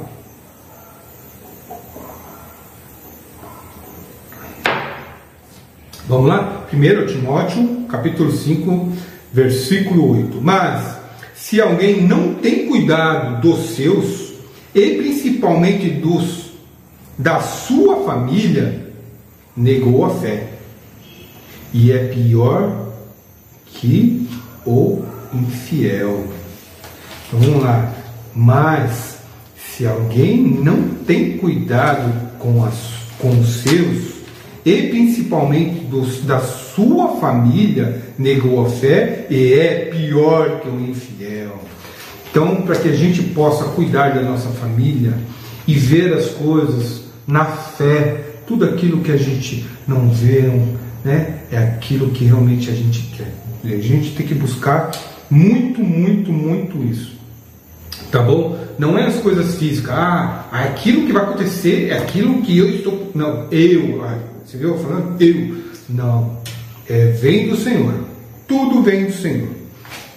Vamos 6.06 6.28
lá? 6.28 6.66
1 6.72 7.06
Timóteo, 7.06 7.84
capítulo 7.88 8.30
5, 8.30 8.92
versículo 9.32 10.12
8. 10.12 10.40
Mas 10.40 10.96
se 11.34 11.60
alguém 11.60 12.06
não 12.06 12.34
tem 12.34 12.68
cuidado 12.68 13.40
dos 13.40 13.70
seus, 13.70 14.34
e 14.72 14.96
principalmente 14.96 15.90
dos 15.90 16.52
da 17.18 17.40
sua 17.40 18.04
família, 18.04 18.92
negou 19.56 20.04
a 20.04 20.10
fé. 20.10 20.51
E 21.73 21.93
é 21.93 22.09
pior 22.09 22.89
que 23.66 24.29
o 24.66 25.05
infiel. 25.33 26.27
Então, 27.27 27.41
vamos 27.41 27.62
lá. 27.62 27.93
Mas 28.35 29.18
se 29.57 29.87
alguém 29.87 30.43
não 30.62 30.89
tem 31.07 31.39
cuidado 31.39 32.12
com, 32.39 32.64
as, 32.64 32.75
com 33.18 33.31
os 33.31 33.62
seus, 33.62 34.12
e 34.64 34.89
principalmente 34.89 35.85
dos, 35.87 36.23
da 36.23 36.41
sua 36.41 37.16
família 37.16 38.01
negou 38.18 38.64
a 38.64 38.70
fé 38.70 39.27
e 39.29 39.55
é 39.55 39.87
pior 39.87 40.61
que 40.61 40.68
o 40.68 40.81
infiel. 40.81 41.59
Então, 42.31 42.62
para 42.62 42.77
que 42.77 42.89
a 42.89 42.95
gente 42.95 43.23
possa 43.23 43.64
cuidar 43.70 44.14
da 44.14 44.23
nossa 44.23 44.49
família 44.51 45.14
e 45.66 45.75
ver 45.75 46.14
as 46.14 46.29
coisas 46.29 47.03
na 47.27 47.45
fé, 47.45 48.20
tudo 48.47 48.64
aquilo 48.64 49.01
que 49.01 49.12
a 49.12 49.16
gente 49.16 49.66
não 49.87 50.09
vê, 50.11 50.51
né, 51.05 51.40
é 51.50 51.59
aquilo 51.59 52.11
que 52.11 52.24
realmente 52.24 52.70
a 52.70 52.74
gente 52.74 53.03
quer. 53.16 53.32
E 53.64 53.74
a 53.74 53.78
gente 53.78 54.14
tem 54.14 54.26
que 54.26 54.34
buscar 54.34 54.90
muito, 55.30 55.82
muito, 55.82 56.32
muito 56.32 56.82
isso. 56.84 57.12
Tá 58.11 58.22
bom? 58.22 58.59
Não 58.78 58.98
é 58.98 59.07
as 59.07 59.16
coisas 59.16 59.55
físicas. 59.55 59.94
Ah, 59.94 60.46
aquilo 60.50 61.07
que 61.07 61.12
vai 61.12 61.22
acontecer 61.22 61.88
é 61.88 61.98
aquilo 61.98 62.42
que 62.42 62.57
eu 62.59 62.68
estou. 62.68 63.11
Não, 63.14 63.48
eu. 63.50 64.05
Você 64.44 64.59
viu 64.59 64.76
falando? 64.78 65.20
Eu. 65.20 65.62
Não. 65.88 66.38
É, 66.88 67.07
vem 67.12 67.48
do 67.48 67.57
Senhor. 67.57 67.94
Tudo 68.46 68.82
vem 68.82 69.07
do 69.07 69.12
Senhor. 69.12 69.48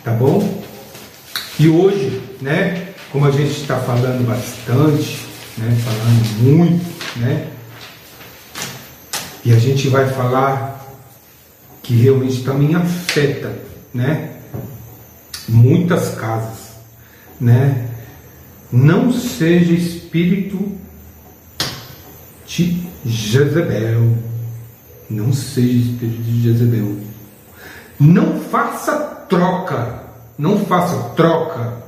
Tá 0.03 0.11
bom? 0.11 0.61
E 1.57 1.69
hoje, 1.69 2.21
né? 2.41 2.89
Como 3.11 3.25
a 3.25 3.31
gente 3.31 3.61
está 3.61 3.77
falando 3.79 4.27
bastante, 4.27 5.25
né? 5.57 5.77
Falando 5.86 6.43
muito, 6.43 6.86
né? 7.17 7.47
E 9.45 9.53
a 9.53 9.59
gente 9.59 9.89
vai 9.89 10.09
falar 10.09 10.83
que 11.83 11.93
realmente 11.93 12.43
também 12.43 12.73
afeta, 12.73 13.55
né? 13.93 14.37
Muitas 15.47 16.15
casas, 16.15 16.71
né? 17.39 17.91
Não 18.71 19.13
seja 19.13 19.71
espírito 19.71 20.75
de 22.47 22.87
Jezebel. 23.05 24.17
Não 25.07 25.31
seja 25.31 25.91
espírito 25.91 26.23
de 26.23 26.41
Jezebel. 26.41 26.97
Não 27.99 28.39
faça 28.39 28.97
troca, 29.29 30.05
não 30.39 30.65
faça 30.65 31.09
troca 31.09 31.83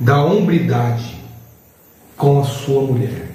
da 0.00 0.20
hombridade 0.24 1.16
com 2.16 2.40
a 2.40 2.44
sua 2.44 2.82
mulher. 2.82 3.30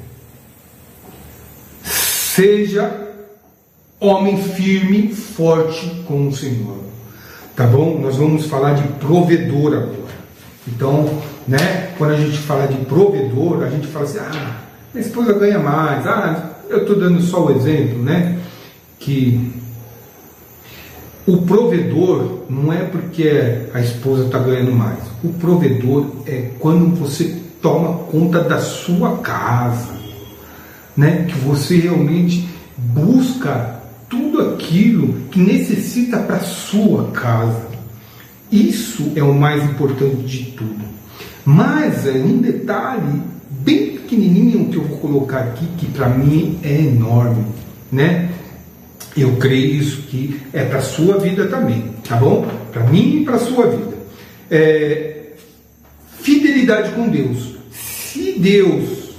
Seja 1.81 3.00
homem 4.01 4.35
firme, 4.41 5.09
forte 5.13 6.03
com 6.07 6.27
o 6.27 6.35
Senhor. 6.35 6.77
Tá 7.55 7.67
bom? 7.67 7.99
Nós 7.99 8.15
vamos 8.15 8.47
falar 8.47 8.73
de 8.73 8.87
provedor 8.93 9.73
agora. 9.73 10.01
Então, 10.67 11.21
né, 11.47 11.93
quando 11.97 12.11
a 12.11 12.17
gente 12.17 12.37
fala 12.39 12.67
de 12.67 12.83
provedor, 12.85 13.63
a 13.63 13.69
gente 13.69 13.85
fala 13.87 14.05
assim: 14.05 14.17
ah, 14.19 14.57
minha 14.93 15.05
esposa 15.05 15.33
ganha 15.33 15.59
mais. 15.59 16.07
Ah, 16.07 16.49
eu 16.67 16.79
estou 16.79 16.99
dando 16.99 17.21
só 17.21 17.45
o 17.45 17.51
exemplo, 17.51 18.01
né? 18.01 18.39
Que 18.99 19.53
o 21.27 21.43
provedor 21.43 22.45
não 22.49 22.73
é 22.73 22.83
porque 22.83 23.67
a 23.73 23.79
esposa 23.79 24.25
está 24.25 24.39
ganhando 24.39 24.71
mais. 24.71 24.99
O 25.23 25.29
provedor 25.33 26.07
é 26.25 26.49
quando 26.59 26.95
você 26.95 27.39
toma 27.61 28.05
conta 28.05 28.39
da 28.39 28.59
sua 28.59 29.17
casa, 29.17 29.93
né? 30.97 31.25
Que 31.27 31.37
você 31.39 31.77
realmente 31.77 32.49
busca 32.75 33.80
tudo 34.11 34.41
aquilo 34.41 35.13
que 35.31 35.39
necessita 35.39 36.19
para 36.19 36.41
sua 36.41 37.09
casa. 37.11 37.65
Isso 38.51 39.13
é 39.15 39.23
o 39.23 39.33
mais 39.33 39.63
importante 39.63 40.17
de 40.23 40.51
tudo. 40.51 40.83
Mas 41.45 42.05
é 42.05 42.11
um 42.11 42.39
detalhe 42.39 43.21
bem 43.49 43.93
pequenininho 43.93 44.65
que 44.65 44.75
eu 44.75 44.83
vou 44.83 44.97
colocar 44.97 45.39
aqui, 45.39 45.65
que 45.77 45.85
para 45.85 46.09
mim 46.09 46.59
é 46.61 46.81
enorme, 46.81 47.45
né? 47.89 48.29
Eu 49.15 49.37
creio 49.37 49.75
isso 49.75 50.01
que 50.03 50.41
é 50.51 50.65
para 50.65 50.81
sua 50.81 51.17
vida 51.17 51.47
também, 51.47 51.83
tá 52.07 52.17
bom? 52.17 52.45
Para 52.71 52.83
mim 52.83 53.21
e 53.21 53.25
para 53.25 53.39
sua 53.39 53.67
vida. 53.67 53.97
É, 54.49 55.31
fidelidade 56.19 56.91
com 56.91 57.07
Deus. 57.07 57.55
Se 57.71 58.33
Deus 58.33 59.11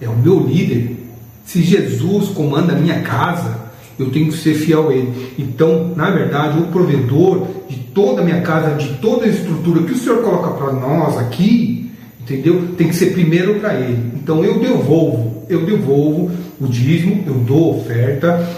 é 0.00 0.08
o 0.08 0.16
meu 0.16 0.40
líder, 0.46 0.96
se 1.44 1.62
Jesus 1.62 2.28
comanda 2.30 2.72
a 2.72 2.76
minha 2.76 3.02
casa, 3.02 3.61
eu 3.98 4.10
tenho 4.10 4.26
que 4.26 4.38
ser 4.38 4.54
fiel 4.54 4.88
a 4.88 4.94
Ele. 4.94 5.34
Então, 5.38 5.92
na 5.94 6.10
verdade, 6.10 6.58
o 6.58 6.68
provedor 6.68 7.46
de 7.68 7.76
toda 7.94 8.22
a 8.22 8.24
minha 8.24 8.40
casa, 8.40 8.74
de 8.74 8.94
toda 8.98 9.24
a 9.24 9.28
estrutura 9.28 9.82
que 9.82 9.92
o 9.92 9.96
Senhor 9.96 10.22
coloca 10.22 10.50
para 10.52 10.72
nós 10.72 11.18
aqui, 11.18 11.90
entendeu? 12.20 12.74
Tem 12.76 12.88
que 12.88 12.94
ser 12.94 13.12
primeiro 13.12 13.60
para 13.60 13.74
ele. 13.74 14.12
Então 14.14 14.44
eu 14.44 14.58
devolvo, 14.58 15.44
eu 15.48 15.66
devolvo 15.66 16.30
o 16.60 16.66
dízimo, 16.66 17.24
eu 17.26 17.34
dou 17.34 17.80
oferta 17.80 18.48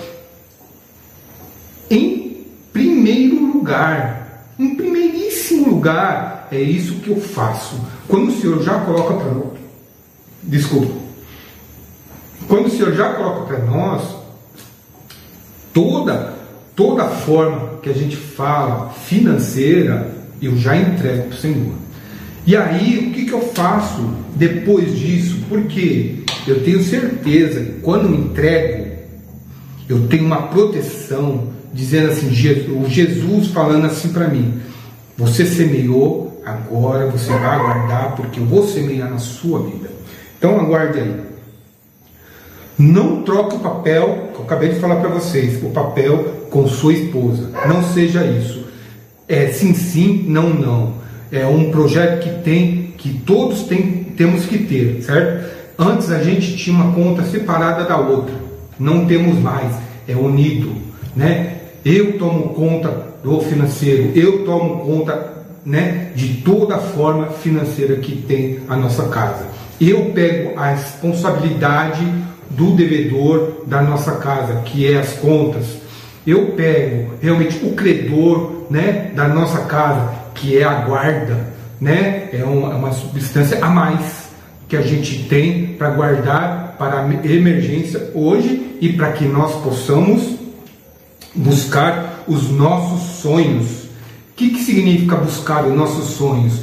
em 1.91 2.45
primeiro 2.72 3.53
lugar, 3.53 4.55
em 4.59 4.74
primeiríssimo 4.74 5.70
lugar, 5.70 6.49
é 6.51 6.61
isso 6.61 6.97
que 6.97 7.11
eu 7.11 7.16
faço. 7.16 7.80
Quando 8.09 8.28
o 8.28 8.32
Senhor 8.32 8.62
já 8.62 8.80
coloca 8.80 9.14
para 9.14 9.30
nós, 9.32 9.53
desculpa, 10.43 10.95
quando 12.49 12.66
o 12.66 12.70
Senhor 12.70 12.95
já 12.95 13.14
coloca 13.14 13.47
para 13.47 13.59
nós 13.64 14.24
toda 15.75 16.35
toda 16.75 17.05
forma 17.05 17.79
que 17.83 17.89
a 17.89 17.93
gente 17.93 18.16
fala 18.16 18.91
financeira, 18.91 20.11
eu 20.41 20.57
já 20.57 20.77
entrego 20.77 21.29
para 21.29 21.37
o 21.37 21.41
Senhor. 21.41 21.72
E 22.47 22.57
aí, 22.57 23.09
o 23.09 23.14
que, 23.14 23.25
que 23.25 23.33
eu 23.33 23.41
faço 23.41 24.03
depois 24.35 24.97
disso? 24.99 25.39
Porque 25.49 26.25
eu 26.47 26.62
tenho 26.62 26.83
certeza 26.83 27.61
que 27.61 27.81
quando 27.81 28.09
me 28.09 28.18
entrego, 28.18 28.93
eu 29.89 30.07
tenho 30.09 30.27
uma 30.27 30.49
proteção, 30.49 31.49
dizendo 31.72 32.11
assim, 32.11 32.29
o 32.29 32.89
Jesus 32.89 33.49
falando 33.49 33.87
assim 33.87 34.09
para 34.09 34.29
mim: 34.29 34.61
você 35.16 35.47
semeou, 35.47 36.43
agora 36.45 37.09
você 37.09 37.31
vai 37.31 37.57
aguardar, 37.57 38.16
porque 38.16 38.41
eu 38.41 38.45
vou 38.45 38.66
semear 38.66 39.11
na 39.11 39.18
sua 39.18 39.62
vida. 39.62 39.91
Então 40.39 40.61
aguarde 40.61 40.99
aí. 40.99 41.34
Não 42.79 43.22
troque 43.22 43.57
o 43.57 43.61
papel, 43.61 44.31
que 44.33 44.41
eu 44.41 44.45
acabei 44.45 44.70
de 44.70 44.81
falar 44.81 44.97
para 44.97 45.09
vocês, 45.09 45.62
o 45.62 45.70
papel 45.70 46.47
com 46.51 46.66
sua 46.66 46.93
esposa. 46.93 47.51
Não 47.66 47.83
seja 47.83 48.25
isso. 48.25 48.64
É 49.29 49.49
sim, 49.49 49.75
sim, 49.75 50.25
não, 50.29 50.51
não. 50.51 50.95
É 51.31 51.47
um 51.47 51.70
projeto 51.70 52.22
que 52.22 52.43
tem, 52.43 52.95
que 52.99 53.20
todos 53.20 53.62
tem, 53.62 54.05
temos 54.16 54.45
que 54.47 54.59
ter, 54.59 55.03
certo? 55.03 55.53
Antes 55.79 56.11
a 56.11 56.22
gente 56.22 56.57
tinha 56.57 56.77
uma 56.77 56.93
conta 56.93 57.25
separada 57.25 57.85
da 57.85 57.97
outra. 57.97 58.35
Não 58.79 59.07
temos 59.07 59.39
mais. 59.39 59.72
É 60.07 60.14
unido, 60.14 60.72
né? 61.16 61.59
Eu 61.85 62.18
tomo 62.18 62.51
conta 62.51 63.14
do 63.22 63.41
financeiro, 63.41 64.12
eu 64.14 64.45
tomo 64.45 64.85
conta, 64.85 65.33
né, 65.64 66.12
de 66.14 66.43
toda 66.43 66.77
a 66.77 66.79
forma 66.79 67.27
financeira 67.29 67.97
que 67.97 68.16
tem 68.16 68.61
a 68.68 68.77
nossa 68.77 69.09
casa. 69.09 69.47
Eu 69.81 70.11
pego 70.14 70.59
a 70.59 70.70
responsabilidade 70.70 72.07
do 72.51 72.73
devedor 72.73 73.65
da 73.67 73.83
nossa 73.83 74.13
casa, 74.13 74.63
que 74.65 74.91
é 74.91 74.99
as 74.99 75.13
contas. 75.15 75.65
Eu 76.27 76.53
pego 76.53 77.15
realmente 77.21 77.65
o 77.65 77.75
credor 77.75 78.65
né, 78.71 79.11
da 79.15 79.29
nossa 79.29 79.61
casa, 79.63 80.13
que 80.35 80.59
é 80.59 80.65
a 80.65 80.75
guarda, 80.75 81.53
né? 81.81 82.29
é 82.33 82.45
uma, 82.45 82.73
é 82.73 82.75
uma 82.77 82.93
substância 82.93 83.65
a 83.65 83.69
mais 83.69 84.25
que 84.69 84.77
a 84.77 84.83
gente 84.83 85.25
tem 85.29 85.67
para 85.79 85.91
guardar 85.91 86.77
para 86.79 87.07
emergência 87.25 88.11
hoje 88.15 88.77
e 88.81 88.93
para 88.93 89.13
que 89.13 89.25
nós 89.25 89.55
possamos 89.63 90.37
buscar 91.35 92.25
os 92.27 92.51
nossos 92.51 93.21
sonhos. 93.21 93.85
O 93.85 94.37
que, 94.37 94.51
que 94.51 94.65
significa 94.65 95.17
buscar 95.17 95.65
os 95.65 95.75
nossos 95.75 96.17
sonhos? 96.17 96.61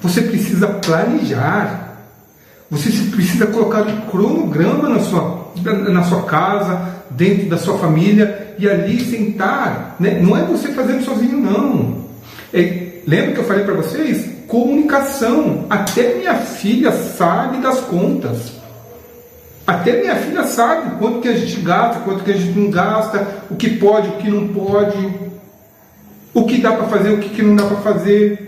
Você 0.00 0.22
precisa 0.22 0.68
planejar 0.68 1.87
você 2.70 2.90
precisa 3.10 3.46
colocar 3.46 3.82
um 3.82 4.00
cronograma 4.02 4.88
na 4.88 5.00
sua, 5.00 5.52
na 5.88 6.02
sua 6.02 6.22
casa, 6.24 7.02
dentro 7.10 7.48
da 7.48 7.56
sua 7.56 7.78
família, 7.78 8.54
e 8.58 8.68
ali 8.68 9.00
sentar. 9.00 9.96
Né? 9.98 10.20
Não 10.20 10.36
é 10.36 10.42
você 10.42 10.68
fazendo 10.68 11.02
sozinho, 11.02 11.38
não. 11.38 12.04
É, 12.52 13.00
lembra 13.06 13.32
que 13.32 13.38
eu 13.38 13.44
falei 13.44 13.64
para 13.64 13.74
vocês? 13.74 14.30
Comunicação. 14.46 15.64
Até 15.70 16.14
minha 16.14 16.34
filha 16.34 16.92
sabe 16.92 17.58
das 17.58 17.80
contas. 17.80 18.58
Até 19.66 20.00
minha 20.00 20.16
filha 20.16 20.44
sabe 20.44 20.98
quanto 20.98 21.20
que 21.20 21.28
a 21.28 21.36
gente 21.36 21.60
gasta, 21.60 22.00
quanto 22.00 22.24
que 22.24 22.32
a 22.32 22.36
gente 22.36 22.58
não 22.58 22.70
gasta, 22.70 23.26
o 23.50 23.54
que 23.54 23.76
pode, 23.76 24.08
o 24.08 24.12
que 24.12 24.30
não 24.30 24.48
pode, 24.48 25.08
o 26.32 26.44
que 26.44 26.58
dá 26.58 26.72
para 26.72 26.86
fazer, 26.86 27.10
o 27.10 27.18
que, 27.18 27.28
que 27.28 27.42
não 27.42 27.54
dá 27.54 27.64
para 27.64 27.76
fazer 27.76 28.47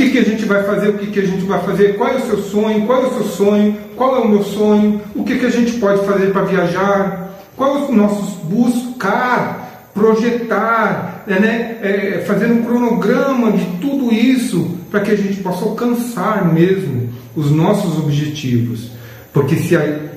que, 0.00 0.10
que 0.10 0.18
a 0.18 0.24
gente 0.24 0.44
vai 0.46 0.62
fazer, 0.62 0.88
o 0.88 0.92
que, 0.94 1.06
que 1.08 1.20
a 1.20 1.26
gente 1.26 1.44
vai 1.44 1.60
fazer, 1.60 1.96
qual 1.96 2.10
é 2.10 2.16
o 2.16 2.26
seu 2.26 2.38
sonho, 2.38 2.86
qual 2.86 3.02
é 3.02 3.06
o 3.06 3.14
seu 3.14 3.24
sonho, 3.24 3.76
qual 3.96 4.16
é 4.16 4.18
o 4.20 4.28
meu 4.28 4.42
sonho, 4.42 5.00
o 5.14 5.22
que, 5.24 5.38
que 5.38 5.46
a 5.46 5.50
gente 5.50 5.72
pode 5.72 6.06
fazer 6.06 6.32
para 6.32 6.42
viajar, 6.42 7.34
qual 7.56 7.84
os 7.84 7.94
nossos 7.94 8.34
buscar, 8.44 9.90
projetar, 9.92 11.24
é, 11.26 11.38
né, 11.38 11.78
é, 11.82 12.24
fazer 12.26 12.46
um 12.46 12.62
cronograma 12.62 13.52
de 13.52 13.64
tudo 13.78 14.12
isso 14.12 14.78
para 14.90 15.00
que 15.00 15.10
a 15.10 15.16
gente 15.16 15.42
possa 15.42 15.64
alcançar 15.64 16.50
mesmo 16.52 17.10
os 17.36 17.50
nossos 17.50 17.98
objetivos. 17.98 18.90
Porque 19.32 19.56
se 19.56 19.76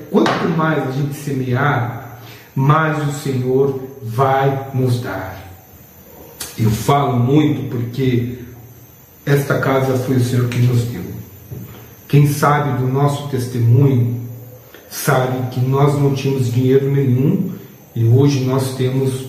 quanto 0.10 0.50
mais 0.56 0.88
a 0.88 0.92
gente 0.92 1.16
semear, 1.16 2.20
mais 2.56 2.98
o 3.10 3.12
Senhor 3.12 3.82
vai 4.02 4.70
nos 4.74 5.02
dar. 5.02 5.42
Eu 6.58 6.70
falo 6.70 7.18
muito 7.18 7.70
porque 7.70 8.38
esta 9.26 9.60
casa 9.60 9.98
foi 9.98 10.18
o 10.18 10.24
Senhor 10.24 10.48
que 10.50 10.60
nos 10.60 10.84
deu. 10.84 11.04
Quem 12.08 12.28
sabe 12.28 12.78
do 12.78 12.88
nosso 12.88 13.30
testemunho 13.30 14.22
sabe 14.90 15.50
que 15.50 15.60
nós 15.60 16.00
não 16.00 16.14
tínhamos 16.14 16.52
dinheiro 16.52 16.92
nenhum 16.92 17.52
e 17.96 18.06
hoje 18.06 18.44
nós 18.44 18.76
temos 18.76 19.26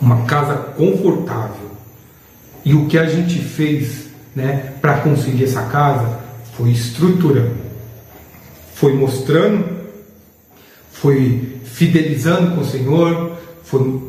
uma 0.00 0.24
casa 0.24 0.54
confortável. 0.54 1.68
E 2.64 2.74
o 2.74 2.86
que 2.86 2.98
a 2.98 3.06
gente 3.06 3.38
fez 3.38 4.08
né, 4.34 4.74
para 4.80 5.00
conseguir 5.00 5.44
essa 5.44 5.62
casa 5.62 6.18
foi 6.56 6.70
estruturando, 6.70 7.56
foi 8.74 8.94
mostrando, 8.94 9.64
foi 10.90 11.60
fidelizando 11.64 12.56
com 12.56 12.62
o 12.62 12.64
Senhor, 12.64 13.32
foi 13.62 14.02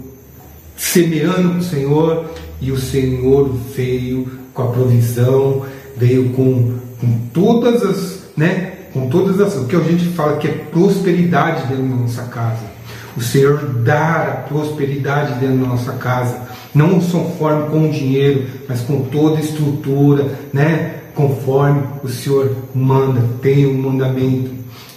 semeando 0.76 1.50
com 1.50 1.58
o 1.60 1.64
Senhor 1.64 2.26
e 2.60 2.72
o 2.72 2.80
Senhor 2.80 3.54
veio 3.76 4.39
com 4.60 4.64
a 4.64 4.72
provisão, 4.72 5.66
veio 5.96 6.32
com, 6.32 6.74
com 7.00 7.20
todas 7.34 7.82
as, 7.84 8.20
né, 8.36 8.74
com 8.94 9.08
todas 9.08 9.40
as, 9.40 9.56
o 9.56 9.66
que 9.66 9.76
a 9.76 9.80
gente 9.80 10.06
fala 10.10 10.38
que 10.38 10.48
é 10.48 10.52
prosperidade 10.52 11.68
dentro 11.68 11.84
da 11.84 11.96
nossa 11.96 12.24
casa. 12.24 12.80
O 13.16 13.22
Senhor 13.22 13.58
dar 13.84 14.28
a 14.28 14.32
prosperidade 14.50 15.40
dentro 15.40 15.58
da 15.58 15.68
nossa 15.68 15.94
casa, 15.94 16.42
não 16.74 17.00
conforme 17.00 17.70
com 17.70 17.90
o 17.90 17.92
dinheiro, 17.92 18.48
mas 18.68 18.82
com 18.82 19.04
toda 19.04 19.38
a 19.38 19.42
estrutura, 19.42 20.26
né, 20.54 20.96
conforme 21.16 21.84
o 22.04 22.10
Senhor 22.10 22.56
manda, 22.76 23.22
tem 23.42 23.66
o 23.66 23.72
um 23.72 23.82
mandamento, 23.82 24.52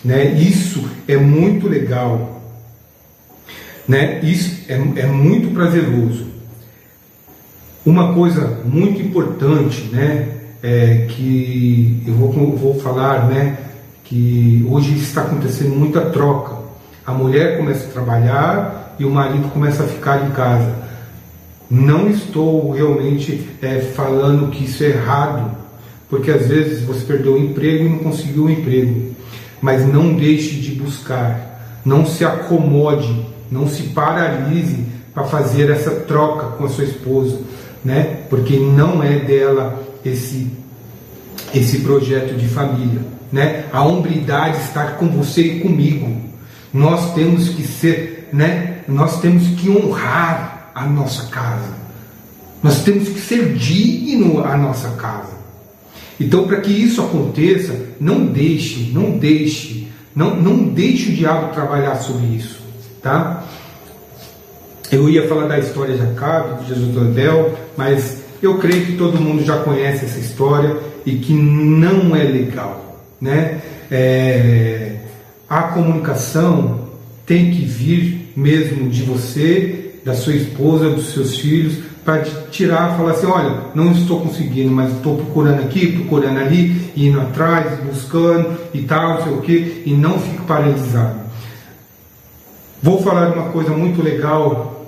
né? 0.05 0.33
Isso 0.33 0.85
é 1.09 1.17
muito 1.17 1.69
legal, 1.69 2.43
né? 3.89 4.21
Isso 4.23 4.65
é, 4.69 4.75
é 4.75 5.07
muito 5.07 5.53
prazeroso. 5.53 6.32
Uma 7.85 8.15
coisa 8.15 8.61
muito 8.65 9.03
importante, 9.03 9.89
né, 9.91 10.29
é 10.63 11.07
que 11.09 12.01
eu 12.07 12.15
vou, 12.15 12.57
vou 12.57 12.81
falar, 12.81 13.27
né, 13.27 13.59
que 14.05 14.65
hoje 14.71 14.97
está 14.99 15.23
acontecendo 15.23 15.75
muita 15.75 16.03
troca. 16.03 16.59
A 17.05 17.13
mulher 17.13 17.59
começa 17.59 17.87
a 17.87 17.91
trabalhar 17.91 18.95
e 19.01 19.05
o 19.05 19.11
marido 19.11 19.49
começa 19.49 19.83
a 19.83 19.87
ficar 19.89 20.25
em 20.25 20.31
casa. 20.31 20.73
Não 21.69 22.09
estou 22.09 22.71
realmente 22.71 23.49
é, 23.61 23.81
falando 23.81 24.53
que 24.53 24.65
isso 24.65 24.85
é 24.85 24.91
errado, 24.91 25.51
porque 26.09 26.31
às 26.31 26.47
vezes 26.47 26.85
você 26.85 27.05
perdeu 27.05 27.35
o 27.35 27.45
emprego 27.45 27.85
e 27.85 27.89
não 27.89 27.99
conseguiu 27.99 28.45
o 28.45 28.51
emprego. 28.51 29.13
Mas 29.61 29.85
não 29.85 30.15
deixe 30.15 30.55
de 30.61 30.71
buscar, 30.77 31.81
não 31.85 32.07
se 32.07 32.25
acomode, 32.25 33.27
não 33.51 33.67
se 33.67 33.83
paralise 33.89 34.85
para 35.13 35.25
fazer 35.25 35.69
essa 35.69 35.91
troca 35.91 36.57
com 36.57 36.65
a 36.65 36.69
sua 36.69 36.85
esposa 36.85 37.41
né? 37.85 38.21
Porque 38.29 38.59
não 38.59 39.03
é 39.03 39.19
dela 39.19 39.83
esse 40.05 40.63
esse 41.55 41.81
projeto 41.81 42.35
de 42.35 42.49
família, 42.49 43.03
né? 43.31 43.67
A 43.73 43.85
hombridade 43.85 44.59
está 44.59 44.93
com 44.93 45.09
você 45.09 45.43
e 45.43 45.61
comigo. 45.61 46.17
Nós 46.73 47.15
temos 47.15 47.51
que 47.51 47.63
ser, 47.63 48.29
né? 48.33 48.81
Nós 48.89 49.21
temos 49.21 49.47
que 49.61 49.69
honrar 49.71 50.71
a 50.75 50.87
nossa 50.87 51.27
casa. 51.27 51.83
Nós 52.63 52.83
temos 52.83 53.09
que 53.09 53.21
ser 53.21 53.55
digno 53.55 54.45
a 54.45 54.57
nossa 54.57 54.91
casa. 54.91 55.33
Então, 56.19 56.47
para 56.47 56.61
que 56.61 56.71
isso 56.71 57.03
aconteça, 57.03 57.75
não 58.01 58.27
deixe, 58.27 58.93
não 58.93 59.19
deixe, 59.19 59.89
não, 60.15 60.37
não 60.37 60.69
deixe 60.69 61.11
o 61.11 61.15
diabo 61.15 61.53
trabalhar 61.53 61.97
sobre 61.97 62.27
isso, 62.27 62.61
tá? 63.03 63.45
Eu 64.91 65.09
ia 65.09 65.27
falar 65.27 65.49
da 65.49 65.59
história 65.59 65.97
de 65.97 66.03
Acabe, 66.03 66.63
de 66.63 66.69
Jesus 66.69 66.97
Abel, 66.97 67.59
mas 67.77 68.23
eu 68.43 68.59
creio 68.59 68.87
que 68.87 68.97
todo 68.97 69.21
mundo 69.21 69.45
já 69.45 69.59
conhece 69.59 70.05
essa 70.05 70.19
história 70.19 70.77
e 71.07 71.17
que 71.17 71.33
não 71.33 72.15
é 72.15 72.23
legal. 72.25 73.01
Né? 73.21 73.61
É, 73.91 74.97
a 75.49 75.63
comunicação 75.65 76.89
tem 77.25 77.51
que 77.51 77.65
vir 77.65 78.33
mesmo 78.35 78.89
de 78.89 79.03
você, 79.03 79.93
da 80.05 80.15
sua 80.15 80.35
esposa, 80.35 80.91
dos 80.91 81.13
seus 81.13 81.37
filhos, 81.37 81.79
para 82.05 82.23
tirar, 82.51 82.97
falar 82.97 83.13
assim, 83.13 83.27
olha, 83.27 83.55
não 83.75 83.93
estou 83.93 84.21
conseguindo, 84.21 84.73
mas 84.73 84.93
estou 84.93 85.17
procurando 85.17 85.61
aqui, 85.61 85.93
procurando 85.93 86.39
ali, 86.39 86.91
indo 86.97 87.21
atrás, 87.21 87.79
buscando 87.81 88.59
e 88.75 88.83
tal, 88.83 89.15
não 89.15 89.23
sei 89.23 89.33
o 89.33 89.41
que, 89.41 89.83
e 89.87 89.93
não 89.93 90.19
fique 90.19 90.43
paralisado. 90.43 91.21
Vou 92.83 93.01
falar 93.01 93.33
uma 93.33 93.51
coisa 93.51 93.71
muito 93.71 94.03
legal 94.03 94.85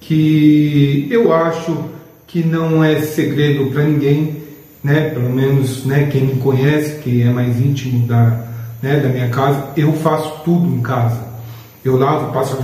que 0.00 1.08
eu 1.10 1.32
acho 1.32 1.84
que 2.30 2.44
não 2.44 2.82
é 2.82 3.00
segredo 3.00 3.70
para 3.70 3.82
ninguém, 3.82 4.36
né? 4.84 5.10
Pelo 5.10 5.30
menos, 5.30 5.84
né? 5.84 6.08
Quem 6.10 6.22
me 6.22 6.40
conhece, 6.40 7.00
que 7.00 7.22
é 7.22 7.30
mais 7.30 7.60
íntimo 7.60 8.06
da, 8.06 8.44
né? 8.80 9.00
Da 9.00 9.08
minha 9.08 9.28
casa, 9.28 9.68
eu 9.76 9.92
faço 9.94 10.44
tudo 10.44 10.66
em 10.66 10.80
casa. 10.80 11.28
Eu 11.84 11.96
lavo, 11.96 12.32
passo 12.32 12.56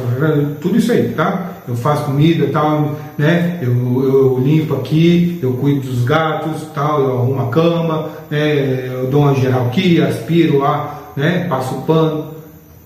tudo 0.60 0.76
isso 0.76 0.92
aí, 0.92 1.08
tá? 1.16 1.62
Eu 1.66 1.74
faço 1.74 2.04
comida, 2.04 2.46
tal, 2.52 2.96
né? 3.18 3.58
Eu, 3.60 3.72
eu 4.04 4.38
limpo 4.38 4.74
aqui, 4.74 5.38
eu 5.42 5.54
cuido 5.54 5.80
dos 5.80 6.04
gatos, 6.04 6.62
tal, 6.74 7.00
eu 7.00 7.18
arrumo 7.18 7.40
a 7.40 7.48
cama, 7.48 8.10
né? 8.30 8.88
eu 8.88 9.08
dou 9.10 9.22
uma 9.22 9.34
geral 9.34 9.66
aqui, 9.66 10.00
aspiro 10.00 10.58
lá, 10.58 11.12
né? 11.16 11.46
Passo 11.48 11.74
pano. 11.82 12.36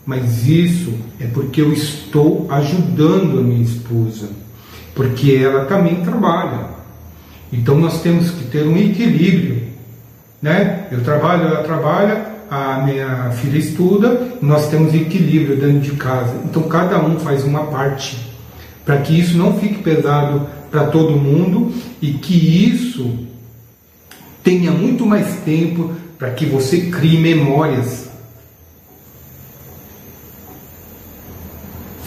Mas 0.07 0.47
isso 0.47 0.95
é 1.21 1.27
porque 1.27 1.61
eu 1.61 1.73
estou 1.73 2.47
ajudando 2.49 3.39
a 3.39 3.43
minha 3.43 3.63
esposa, 3.63 4.29
porque 4.95 5.33
ela 5.33 5.65
também 5.65 5.97
trabalha. 6.03 6.71
Então 7.53 7.77
nós 7.77 8.01
temos 8.03 8.31
que 8.31 8.45
ter 8.45 8.67
um 8.67 8.77
equilíbrio, 8.77 9.63
né? 10.41 10.87
Eu 10.91 11.03
trabalho, 11.03 11.45
ela 11.45 11.63
trabalha, 11.63 12.27
a 12.51 12.83
minha 12.85 13.31
filha 13.33 13.59
estuda, 13.59 14.37
nós 14.43 14.69
temos 14.69 14.95
equilíbrio 14.95 15.57
dentro 15.57 15.81
de 15.81 15.93
casa. 15.93 16.35
Então 16.45 16.63
cada 16.65 16.99
um 17.05 17.19
faz 17.19 17.45
uma 17.45 17.65
parte 17.67 18.31
para 18.85 18.99
que 18.99 19.19
isso 19.19 19.37
não 19.37 19.59
fique 19.59 19.83
pesado 19.83 20.47
para 20.71 20.87
todo 20.87 21.17
mundo 21.17 21.73
e 22.01 22.13
que 22.13 22.35
isso 22.69 23.19
tenha 24.43 24.71
muito 24.71 25.07
mais 25.07 25.37
tempo 25.45 25.93
para 26.19 26.31
que 26.31 26.47
você 26.47 26.83
crie 26.91 27.19
memórias. 27.19 28.10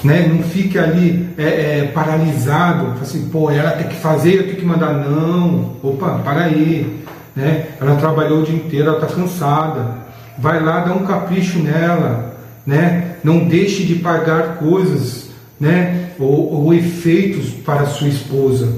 Né? 0.03 0.27
Não 0.27 0.43
fique 0.43 0.77
ali 0.77 1.29
é, 1.37 1.43
é, 1.79 1.91
paralisado, 1.93 2.99
assim, 3.01 3.29
pô, 3.29 3.49
ela 3.49 3.71
tem 3.71 3.87
que 3.87 3.95
fazer, 3.95 4.33
eu 4.33 4.43
tenho 4.43 4.57
que 4.57 4.65
mandar. 4.65 4.93
Não, 4.93 5.77
opa, 5.81 6.19
para 6.23 6.45
aí. 6.45 7.01
Né? 7.35 7.67
Ela 7.79 7.95
trabalhou 7.95 8.41
o 8.41 8.45
dia 8.45 8.55
inteiro, 8.55 8.89
ela 8.89 8.99
está 8.99 9.15
cansada. 9.15 10.03
Vai 10.37 10.61
lá, 10.61 10.81
dá 10.81 10.93
um 10.93 11.05
capricho 11.05 11.59
nela. 11.59 12.35
Né? 12.65 13.15
Não 13.23 13.45
deixe 13.45 13.83
de 13.83 13.95
pagar 13.95 14.57
coisas 14.57 15.29
né? 15.59 16.09
ou, 16.19 16.65
ou 16.65 16.73
efeitos 16.73 17.51
para 17.51 17.85
sua 17.85 18.09
esposa. 18.09 18.73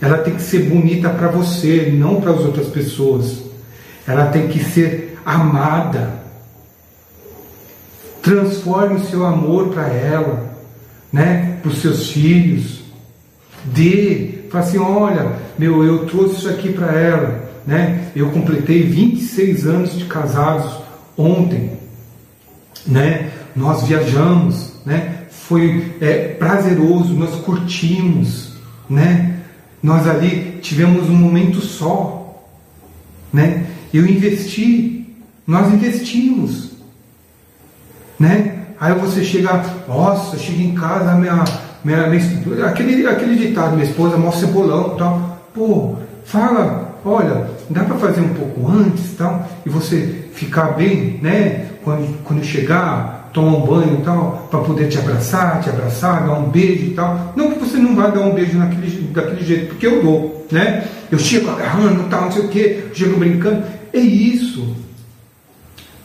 Ela 0.00 0.18
tem 0.18 0.34
que 0.34 0.42
ser 0.42 0.64
bonita 0.64 1.10
para 1.10 1.28
você, 1.28 1.92
não 1.94 2.20
para 2.20 2.32
as 2.32 2.40
outras 2.40 2.68
pessoas. 2.68 3.42
Ela 4.06 4.26
tem 4.26 4.48
que 4.48 4.58
ser 4.64 5.18
amada. 5.24 6.21
Transforme 8.22 8.94
o 8.94 9.04
seu 9.04 9.26
amor 9.26 9.70
para 9.70 9.88
ela, 9.88 10.56
né? 11.12 11.58
Para 11.60 11.70
os 11.70 11.78
seus 11.78 12.10
filhos. 12.10 12.80
Dê, 13.64 14.44
fala 14.50 14.64
assim, 14.64 14.78
olha, 14.78 15.36
meu, 15.58 15.84
eu 15.84 16.06
trouxe 16.06 16.36
isso 16.36 16.48
aqui 16.48 16.72
para 16.72 16.92
ela, 16.92 17.50
né? 17.66 18.10
Eu 18.14 18.30
completei 18.30 18.82
26 18.82 19.66
anos 19.66 19.98
de 19.98 20.04
casados 20.04 20.82
ontem, 21.16 21.78
né? 22.86 23.30
Nós 23.54 23.84
viajamos, 23.84 24.72
né? 24.84 25.24
Foi 25.30 25.96
é, 26.00 26.28
prazeroso, 26.28 27.14
nós 27.14 27.34
curtimos, 27.42 28.52
né? 28.88 29.40
Nós 29.82 30.06
ali 30.06 30.58
tivemos 30.62 31.08
um 31.08 31.14
momento 31.14 31.60
só, 31.60 32.42
né? 33.32 33.66
Eu 33.92 34.06
investi, 34.06 35.06
nós 35.46 35.72
investimos, 35.72 36.71
né? 38.22 38.54
Aí 38.80 38.94
você 38.94 39.24
chega, 39.24 39.64
nossa, 39.88 40.38
chega 40.38 40.62
em 40.62 40.74
casa, 40.74 41.14
minha, 41.14 41.44
minha, 41.84 42.06
minha 42.06 42.66
aquele, 42.66 43.06
aquele 43.06 43.36
ditado, 43.36 43.72
minha 43.72 43.84
esposa 43.84 44.16
mó 44.16 44.30
cebolão, 44.30 44.96
tal. 44.96 45.38
Pô, 45.52 45.96
fala, 46.24 46.98
olha, 47.04 47.48
dá 47.68 47.82
para 47.84 47.96
fazer 47.96 48.20
um 48.20 48.32
pouco 48.34 48.70
antes, 48.70 49.14
tal, 49.18 49.46
e 49.66 49.68
você 49.68 50.28
ficar 50.32 50.74
bem, 50.76 51.18
né? 51.20 51.66
Quando, 51.84 52.22
quando 52.22 52.44
chegar, 52.44 53.28
tomar 53.32 53.56
um 53.56 53.66
banho 53.66 53.98
e 54.00 54.04
tal, 54.04 54.46
para 54.48 54.60
poder 54.60 54.88
te 54.88 54.98
abraçar, 54.98 55.60
te 55.60 55.68
abraçar, 55.68 56.24
dar 56.24 56.34
um 56.34 56.48
beijo 56.48 56.84
e 56.86 56.90
tal. 56.90 57.32
Não 57.34 57.50
que 57.50 57.58
você 57.58 57.76
não 57.76 57.96
vá 57.96 58.06
dar 58.06 58.20
um 58.20 58.34
beijo 58.34 58.56
naquele, 58.56 59.08
daquele 59.08 59.44
jeito, 59.44 59.66
porque 59.66 59.86
eu 59.86 60.00
dou, 60.00 60.46
né? 60.50 60.84
Eu 61.10 61.18
chego 61.18 61.50
agarrando 61.50 62.04
tal, 62.08 62.22
não 62.22 62.32
sei 62.32 62.42
o 62.42 62.48
quê, 62.48 62.84
chego 62.94 63.18
brincando. 63.18 63.64
É 63.92 63.98
isso, 63.98 64.76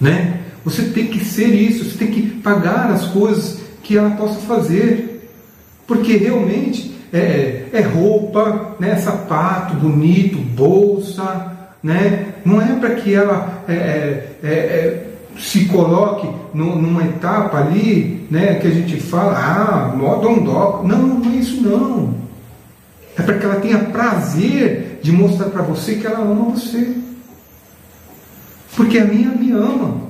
né? 0.01 0.36
Você 0.67 0.83
tem 0.83 1.07
que 1.07 1.23
ser 1.23 1.47
isso, 1.47 1.85
você 1.85 1.97
tem 1.97 2.11
que 2.11 2.21
pagar 2.41 2.91
as 2.91 3.05
coisas 3.05 3.61
que 3.81 3.97
ela 3.97 4.09
possa 4.09 4.41
fazer, 4.41 5.31
porque 5.87 6.17
realmente 6.17 6.93
é, 7.13 7.67
é 7.71 7.79
roupa, 7.79 8.75
né? 8.77 8.97
Sapato 8.97 9.75
bonito, 9.75 10.37
bolsa, 10.37 11.53
né? 11.81 12.33
Não 12.43 12.61
é 12.61 12.75
para 12.75 12.95
que 12.95 13.13
ela 13.13 13.63
é, 13.65 13.73
é, 13.73 14.29
é, 14.43 14.49
é 14.49 15.07
se 15.39 15.65
coloque 15.67 16.27
numa 16.53 17.03
etapa 17.03 17.59
ali, 17.59 18.27
né, 18.29 18.55
que 18.55 18.67
a 18.67 18.71
gente 18.71 18.99
fala, 18.99 19.37
ah, 19.37 19.95
modo 19.95 20.27
ondoc. 20.27 20.85
Não, 20.85 20.97
não 20.97 21.31
é 21.31 21.35
isso 21.35 21.61
não. 21.61 22.13
É 23.17 23.21
para 23.21 23.37
que 23.37 23.45
ela 23.45 23.61
tenha 23.61 23.79
prazer 23.85 24.99
de 25.01 25.13
mostrar 25.13 25.45
para 25.45 25.61
você 25.61 25.95
que 25.95 26.05
ela 26.05 26.19
ama 26.19 26.51
você. 26.55 26.93
Porque 28.75 28.97
a 28.99 29.05
minha 29.05 29.29
me 29.29 29.53
ama. 29.53 30.06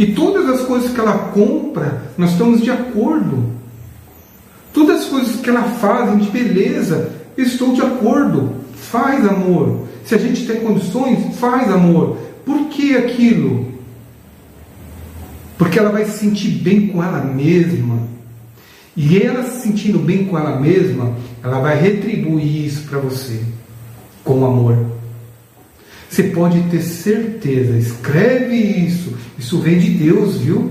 E 0.00 0.14
todas 0.14 0.48
as 0.48 0.62
coisas 0.62 0.90
que 0.92 0.98
ela 0.98 1.12
compra, 1.34 2.04
nós 2.16 2.30
estamos 2.30 2.62
de 2.62 2.70
acordo. 2.70 3.50
Todas 4.72 5.02
as 5.02 5.04
coisas 5.04 5.36
que 5.42 5.50
ela 5.50 5.62
faz 5.62 6.18
de 6.18 6.30
beleza, 6.30 7.12
estou 7.36 7.74
de 7.74 7.82
acordo. 7.82 8.50
Faz 8.72 9.28
amor. 9.28 9.86
Se 10.06 10.14
a 10.14 10.18
gente 10.18 10.46
tem 10.46 10.60
condições, 10.60 11.36
faz 11.36 11.70
amor. 11.70 12.16
Por 12.46 12.68
que 12.68 12.96
aquilo? 12.96 13.74
Porque 15.58 15.78
ela 15.78 15.90
vai 15.90 16.06
se 16.06 16.16
sentir 16.16 16.62
bem 16.62 16.86
com 16.86 17.04
ela 17.04 17.22
mesma. 17.22 17.98
E 18.96 19.18
ela 19.18 19.42
se 19.42 19.60
sentindo 19.60 19.98
bem 19.98 20.24
com 20.24 20.38
ela 20.38 20.58
mesma, 20.58 21.14
ela 21.44 21.60
vai 21.60 21.78
retribuir 21.78 22.64
isso 22.64 22.88
para 22.88 22.98
você 23.00 23.42
com 24.24 24.46
amor. 24.46 24.78
Você 26.10 26.24
pode 26.24 26.60
ter 26.62 26.82
certeza, 26.82 27.78
escreve 27.78 28.56
isso. 28.56 29.14
Isso 29.38 29.60
vem 29.60 29.78
de 29.78 29.90
Deus, 29.90 30.38
viu? 30.38 30.68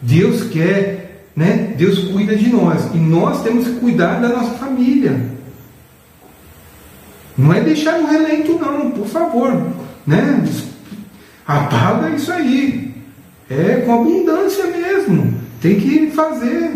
Deus 0.00 0.44
quer, 0.44 1.26
né? 1.36 1.74
Deus 1.76 1.98
cuida 2.08 2.34
de 2.34 2.48
nós 2.48 2.88
e 2.94 2.96
nós 2.96 3.42
temos 3.42 3.68
que 3.68 3.74
cuidar 3.74 4.20
da 4.22 4.30
nossa 4.30 4.52
família. 4.52 5.20
Não 7.36 7.52
é 7.52 7.60
deixar 7.60 8.00
no 8.00 8.08
relento 8.08 8.58
não, 8.58 8.90
por 8.92 9.06
favor, 9.06 9.52
né? 10.06 10.42
Apaga 11.46 12.08
isso 12.16 12.32
aí. 12.32 12.94
É 13.50 13.82
com 13.84 14.00
abundância 14.00 14.66
mesmo. 14.66 15.34
Tem 15.60 15.78
que 15.78 16.10
fazer. 16.12 16.70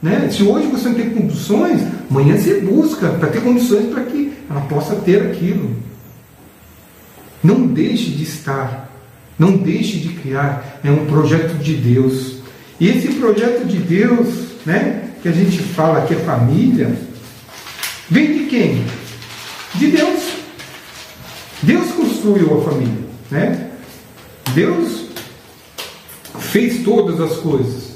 Né? 0.00 0.30
Se 0.30 0.42
hoje 0.42 0.66
você 0.68 0.88
não 0.88 0.94
tem 0.94 1.10
condições, 1.10 1.82
amanhã 2.10 2.38
você 2.38 2.60
busca 2.60 3.08
para 3.08 3.28
ter 3.28 3.42
condições 3.42 3.86
para 3.92 4.04
que 4.04 4.32
ela 4.48 4.62
possa 4.62 4.94
ter 4.96 5.22
aquilo. 5.22 5.93
Não 7.44 7.66
deixe 7.66 8.10
de 8.10 8.22
estar, 8.22 8.90
não 9.38 9.58
deixe 9.58 9.98
de 9.98 10.08
criar. 10.14 10.80
É 10.82 10.90
um 10.90 11.04
projeto 11.04 11.58
de 11.58 11.74
Deus. 11.74 12.36
E 12.80 12.88
esse 12.88 13.08
projeto 13.14 13.66
de 13.66 13.76
Deus, 13.76 14.28
né, 14.64 15.10
que 15.22 15.28
a 15.28 15.32
gente 15.32 15.58
fala 15.58 16.06
que 16.06 16.14
é 16.14 16.16
família, 16.16 16.96
vem 18.08 18.32
de 18.32 18.44
quem? 18.46 18.86
De 19.74 19.90
Deus. 19.90 20.22
Deus 21.62 21.92
construiu 21.92 22.58
a 22.58 22.70
família, 22.70 23.04
né? 23.30 23.70
Deus 24.54 25.08
fez 26.38 26.82
todas 26.82 27.20
as 27.20 27.38
coisas. 27.38 27.94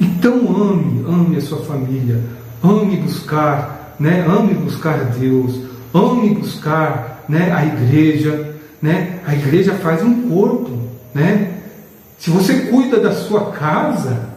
Então 0.00 0.34
ame, 0.56 1.04
ame 1.06 1.36
a 1.36 1.40
sua 1.40 1.64
família, 1.64 2.22
ame 2.62 2.96
buscar, 2.96 3.94
né? 3.98 4.24
Ame 4.26 4.54
buscar 4.54 5.04
Deus, 5.04 5.60
ame 5.94 6.34
buscar, 6.34 7.15
né? 7.28 7.52
A 7.52 7.64
igreja, 7.64 8.54
né? 8.80 9.20
A 9.26 9.34
igreja 9.34 9.74
faz 9.74 10.02
um 10.02 10.28
corpo, 10.28 10.70
né? 11.14 11.54
Se 12.18 12.30
você 12.30 12.54
cuida 12.62 12.98
da 12.98 13.12
sua 13.12 13.52
casa, 13.52 14.30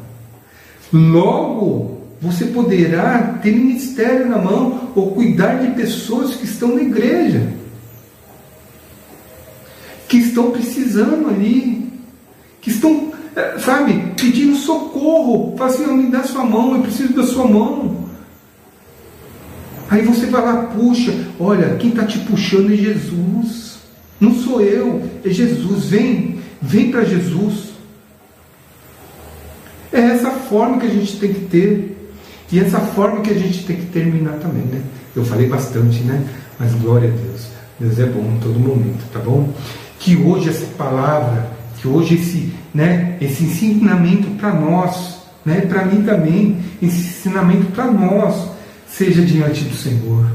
logo 0.91 1.99
você 2.21 2.45
poderá 2.45 3.39
ter 3.41 3.55
ministério 3.55 4.27
na 4.27 4.37
mão 4.37 4.91
ou 4.93 5.11
cuidar 5.11 5.55
de 5.55 5.71
pessoas 5.73 6.35
que 6.35 6.45
estão 6.45 6.75
na 6.75 6.81
igreja, 6.81 7.53
que 10.07 10.17
estão 10.17 10.51
precisando 10.51 11.29
ali, 11.29 11.89
que 12.59 12.69
estão, 12.69 13.13
é, 13.35 13.57
sabe, 13.59 14.13
pedindo 14.19 14.55
socorro. 14.57 15.55
Fala 15.57 15.69
assim, 15.69 15.87
me 15.87 16.11
dá 16.11 16.23
sua 16.23 16.43
mão, 16.43 16.75
eu 16.75 16.81
preciso 16.81 17.13
da 17.13 17.23
sua 17.23 17.47
mão. 17.47 17.98
Aí 19.89 20.03
você 20.03 20.27
vai 20.27 20.41
lá, 20.41 20.63
puxa, 20.67 21.13
olha, 21.39 21.75
quem 21.75 21.89
está 21.89 22.05
te 22.05 22.19
puxando 22.19 22.71
é 22.71 22.77
Jesus. 22.77 23.79
Não 24.19 24.33
sou 24.33 24.61
eu, 24.61 25.01
é 25.25 25.29
Jesus. 25.29 25.85
Vem, 25.85 26.39
vem 26.61 26.91
para 26.91 27.03
Jesus. 27.03 27.69
É 29.91 29.99
essa 29.99 30.29
forma 30.29 30.77
que 30.77 30.85
a 30.85 30.89
gente 30.89 31.17
tem 31.17 31.33
que 31.33 31.45
ter. 31.45 32.11
E 32.51 32.59
essa 32.59 32.79
forma 32.79 33.21
que 33.21 33.31
a 33.31 33.37
gente 33.37 33.63
tem 33.65 33.77
que 33.77 33.85
terminar 33.87 34.33
também, 34.33 34.63
né? 34.63 34.81
Eu 35.15 35.23
falei 35.23 35.47
bastante, 35.47 36.01
né? 36.01 36.23
Mas 36.59 36.73
glória 36.73 37.09
a 37.09 37.11
Deus. 37.11 37.47
Deus 37.79 37.99
é 37.99 38.05
bom 38.05 38.33
em 38.35 38.39
todo 38.39 38.59
momento, 38.59 39.03
tá 39.11 39.19
bom? 39.19 39.53
Que 39.99 40.15
hoje 40.15 40.49
essa 40.49 40.65
palavra 40.77 41.59
que 41.81 41.87
hoje 41.87 42.15
esse, 42.15 42.53
né, 42.73 43.17
esse 43.21 43.43
ensinamento 43.43 44.29
para 44.31 44.53
nós, 44.53 45.19
né, 45.45 45.61
para 45.61 45.85
mim 45.85 46.03
também, 46.03 46.57
esse 46.81 46.99
ensinamento 46.99 47.67
para 47.67 47.85
nós 47.85 48.48
seja 48.99 49.21
diante 49.21 49.63
do 49.63 49.73
Senhor, 49.73 50.25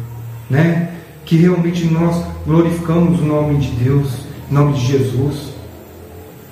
né? 0.48 0.88
Que 1.26 1.36
realmente 1.36 1.84
nós 1.84 2.24
glorificamos 2.46 3.20
o 3.20 3.22
nome 3.22 3.58
de 3.58 3.68
Deus, 3.72 4.08
o 4.50 4.54
nome 4.54 4.72
de 4.72 4.86
Jesus, 4.86 5.50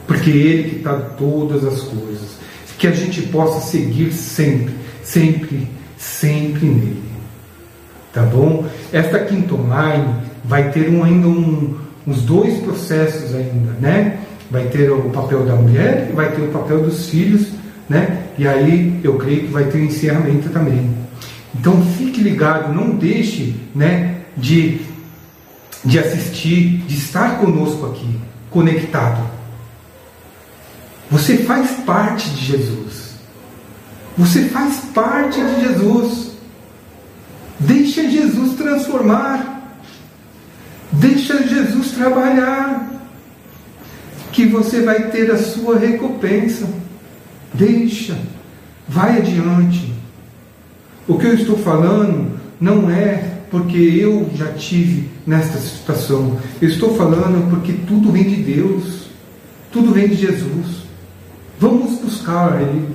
porque 0.07 0.31
é 0.31 0.35
Ele 0.35 0.69
que 0.69 0.77
está 0.77 0.93
todas 0.93 1.65
as 1.65 1.81
coisas, 1.81 2.37
que 2.77 2.87
a 2.87 2.93
gente 2.93 3.23
possa 3.23 3.61
seguir 3.61 4.13
sempre, 4.13 4.75
sempre, 5.03 5.67
sempre 5.97 6.67
nele. 6.67 7.03
Tá 8.13 8.25
bom? 8.25 8.67
Esta 8.93 9.21
quinta 9.21 9.55
online 9.55 10.15
vai 10.45 10.71
ter 10.71 10.91
um, 10.91 11.03
ainda 11.03 11.29
um, 11.29 11.79
uns 12.07 12.21
dois 12.21 12.59
processos 12.59 13.35
ainda, 13.35 13.73
né? 13.81 14.19
Vai 14.51 14.67
ter 14.67 14.91
o 14.91 15.09
papel 15.09 15.47
da 15.47 15.55
mulher 15.55 16.09
e 16.11 16.15
vai 16.15 16.31
ter 16.31 16.43
o 16.43 16.49
papel 16.49 16.83
dos 16.83 17.09
filhos, 17.09 17.47
né? 17.89 18.25
E 18.37 18.47
aí 18.47 19.01
eu 19.03 19.15
creio 19.15 19.47
que 19.47 19.53
vai 19.53 19.65
ter 19.65 19.79
o 19.79 19.85
encerramento 19.85 20.51
também. 20.51 21.03
Então 21.55 21.85
fique 21.97 22.21
ligado, 22.21 22.73
não 22.73 22.97
deixe, 22.97 23.55
né, 23.75 24.23
de 24.37 24.93
de 25.85 25.99
assistir, 25.99 26.79
de 26.87 26.97
estar 26.97 27.39
conosco 27.39 27.87
aqui, 27.87 28.19
conectado. 28.51 29.29
Você 31.11 31.39
faz 31.39 31.71
parte 31.85 32.31
de 32.31 32.45
Jesus. 32.45 33.13
Você 34.17 34.45
faz 34.49 34.77
parte 34.95 35.41
de 35.41 35.61
Jesus. 35.61 36.33
Deixa 37.59 38.09
Jesus 38.09 38.57
transformar. 38.57 39.79
Deixa 40.93 41.43
Jesus 41.43 41.93
trabalhar. 41.93 42.91
Que 44.33 44.47
você 44.47 44.83
vai 44.83 45.11
ter 45.11 45.31
a 45.31 45.39
sua 45.39 45.79
recompensa. 45.79 46.67
Deixa. 47.53 48.17
Vai 48.89 49.19
adiante. 49.19 49.92
O 51.07 51.19
que 51.19 51.27
eu 51.27 51.35
estou 51.35 51.59
falando 51.59 52.39
não 52.61 52.91
é 52.91 53.33
porque 53.51 53.77
eu 53.77 54.31
já 54.35 54.53
tive 54.53 55.11
nesta 55.27 55.59
situação. 55.59 56.39
Eu 56.61 56.69
estou 56.69 56.97
falando 56.97 57.51
porque 57.51 57.73
tudo 57.87 58.11
vem 58.11 58.25
de 58.25 58.37
Deus, 58.37 59.09
tudo 59.71 59.93
vem 59.93 60.09
de 60.09 60.15
Jesus. 60.15 60.83
Vamos 61.59 62.01
buscar 62.01 62.61
Ele. 62.61 62.89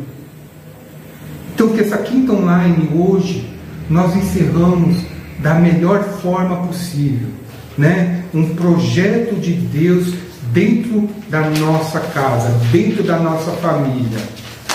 Então, 1.53 1.70
que 1.70 1.82
essa 1.82 1.97
quinta 1.97 2.34
online 2.34 2.89
hoje 2.95 3.49
nós 3.89 4.16
encerramos 4.16 4.97
da 5.39 5.55
melhor 5.55 6.03
forma 6.22 6.68
possível, 6.68 7.30
né? 7.78 8.24
Um 8.34 8.55
projeto 8.55 9.36
de 9.36 9.53
Deus 9.53 10.14
dentro 10.51 11.10
da 11.30 11.49
nossa 11.49 11.99
casa, 11.99 12.49
dentro 12.72 13.03
da 13.03 13.20
nossa 13.20 13.51
família, 13.53 14.20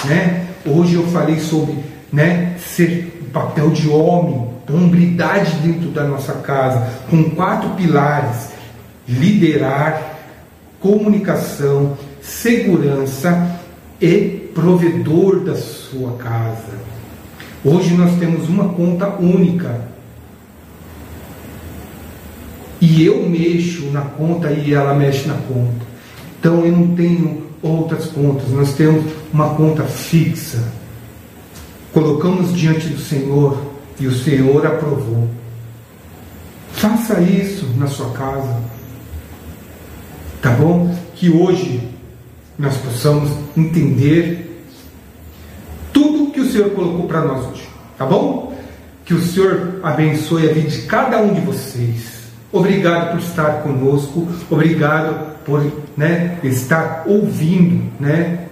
né? 0.05 0.47
Hoje 0.65 0.95
eu 0.95 1.07
falei 1.09 1.41
sobre, 1.41 1.77
né, 2.13 2.55
ser 2.59 3.12
papel 3.33 3.71
de 3.71 3.89
homem 3.89 4.53
hombridade 4.71 5.53
dentro 5.57 5.91
da 5.91 6.05
nossa 6.05 6.35
casa, 6.35 6.89
com 7.11 7.31
quatro 7.31 7.71
pilares: 7.71 8.51
liderar, 9.09 10.19
comunicação, 10.81 11.97
segurança 12.21 13.61
e 14.01 14.51
provedor 14.55 15.41
da 15.41 15.55
sua 15.55 16.13
casa. 16.17 16.93
Hoje 17.65 17.95
nós 17.95 18.19
temos 18.19 18.49
uma 18.49 18.71
conta 18.71 19.09
única. 19.09 19.93
E 22.81 23.07
eu 23.07 23.29
mexo 23.29 23.87
na 23.93 24.01
conta 24.01 24.51
e 24.51 24.75
ela 24.75 24.93
mexe 24.93 25.29
na 25.29 25.35
conta. 25.35 25.87
Então 26.41 26.67
eu 26.67 26.73
não 26.73 26.97
tenho 26.97 27.47
outras 27.63 28.07
contas, 28.07 28.51
nós 28.51 28.75
temos 28.75 29.05
uma 29.33 29.55
conta 29.55 29.85
fixa. 29.85 30.82
Colocamos 31.93 32.55
diante 32.55 32.89
do 32.89 32.99
Senhor 32.99 33.59
e 34.01 34.07
o 34.07 34.15
Senhor 34.15 34.67
aprovou. 34.67 35.29
Faça 36.73 37.21
isso 37.21 37.67
na 37.77 37.87
sua 37.87 38.11
casa. 38.11 38.61
Tá 40.41 40.51
bom? 40.51 40.95
Que 41.15 41.31
hoje 41.31 41.89
nós 42.59 42.77
possamos 42.79 43.31
entender 43.57 44.65
tudo 45.93 46.33
que 46.33 46.41
o 46.41 46.51
Senhor 46.51 46.71
colocou 46.71 47.07
para 47.07 47.21
nós 47.21 47.47
hoje. 47.47 47.69
Tá 47.99 48.07
bom? 48.07 48.53
Que 49.05 49.15
o 49.15 49.23
Senhor 49.23 49.81
abençoe 49.83 50.49
a 50.49 50.53
vida 50.53 50.71
de 50.71 50.83
cada 50.83 51.21
um 51.21 51.35
de 51.35 51.41
vocês. 51.43 52.23
Obrigado 52.51 53.13
por 53.13 53.21
estar 53.21 53.63
conosco. 53.63 54.27
Obrigado 54.51 55.37
por 55.45 55.61
né, 55.97 56.39
estar 56.43 57.05
ouvindo 57.07 57.91
né, 58.01 58.47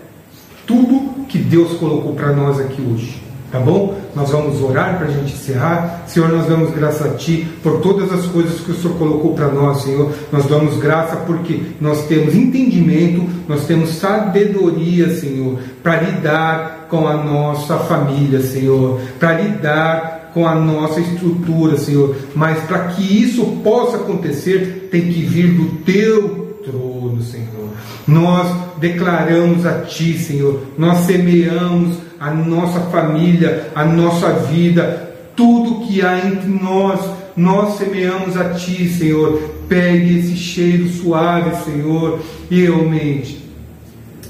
tudo 0.66 1.24
que 1.26 1.38
Deus 1.38 1.78
colocou 1.78 2.14
para 2.14 2.32
nós 2.32 2.61
aqui 2.61 2.82
hoje. 2.82 3.30
Tá 3.51 3.59
bom? 3.59 3.99
Nós 4.15 4.31
vamos 4.31 4.63
orar 4.63 4.97
para 4.97 5.09
a 5.09 5.11
gente 5.11 5.33
encerrar. 5.33 6.05
Senhor, 6.07 6.29
nós 6.29 6.47
damos 6.47 6.71
graça 6.73 7.07
a 7.07 7.11
Ti 7.15 7.49
por 7.63 7.81
todas 7.81 8.13
as 8.13 8.27
coisas 8.27 8.61
que 8.61 8.71
o 8.71 8.75
Senhor 8.75 8.97
colocou 8.97 9.35
para 9.35 9.49
nós, 9.49 9.83
Senhor. 9.83 10.13
Nós 10.31 10.47
damos 10.47 10.77
graça 10.79 11.17
porque 11.17 11.61
nós 11.81 12.07
temos 12.07 12.35
entendimento, 12.35 13.29
nós 13.49 13.67
temos 13.67 13.91
sabedoria, 13.91 15.11
Senhor, 15.17 15.59
para 15.83 16.01
lidar 16.01 16.87
com 16.89 17.09
a 17.09 17.17
nossa 17.17 17.77
família, 17.79 18.41
Senhor, 18.41 19.01
para 19.19 19.41
lidar 19.41 20.31
com 20.33 20.47
a 20.47 20.55
nossa 20.55 21.01
estrutura, 21.01 21.77
Senhor. 21.77 22.15
Mas 22.37 22.61
para 22.65 22.85
que 22.89 23.03
isso 23.03 23.45
possa 23.65 23.97
acontecer, 23.97 24.89
tem 24.93 25.03
que 25.03 25.23
vir 25.23 25.55
do 25.55 25.77
Teu 25.85 26.57
trono, 26.65 27.21
Senhor. 27.21 27.71
Nós 28.07 28.49
declaramos 28.79 29.67
a 29.67 29.81
Ti, 29.81 30.17
Senhor. 30.19 30.61
Nós 30.79 30.99
semeamos 30.99 32.10
a 32.21 32.31
nossa 32.31 32.81
família, 32.81 33.68
a 33.75 33.83
nossa 33.83 34.31
vida, 34.35 35.11
tudo 35.35 35.87
que 35.87 36.03
há 36.03 36.18
entre 36.18 36.51
nós, 36.51 37.01
nós 37.35 37.79
semeamos 37.79 38.37
a 38.37 38.51
Ti, 38.51 38.91
Senhor. 38.91 39.41
Pegue 39.66 40.18
esse 40.18 40.37
cheiro 40.37 40.87
suave, 40.91 41.64
Senhor, 41.64 42.21
e 42.51 42.61
realmente 42.62 43.41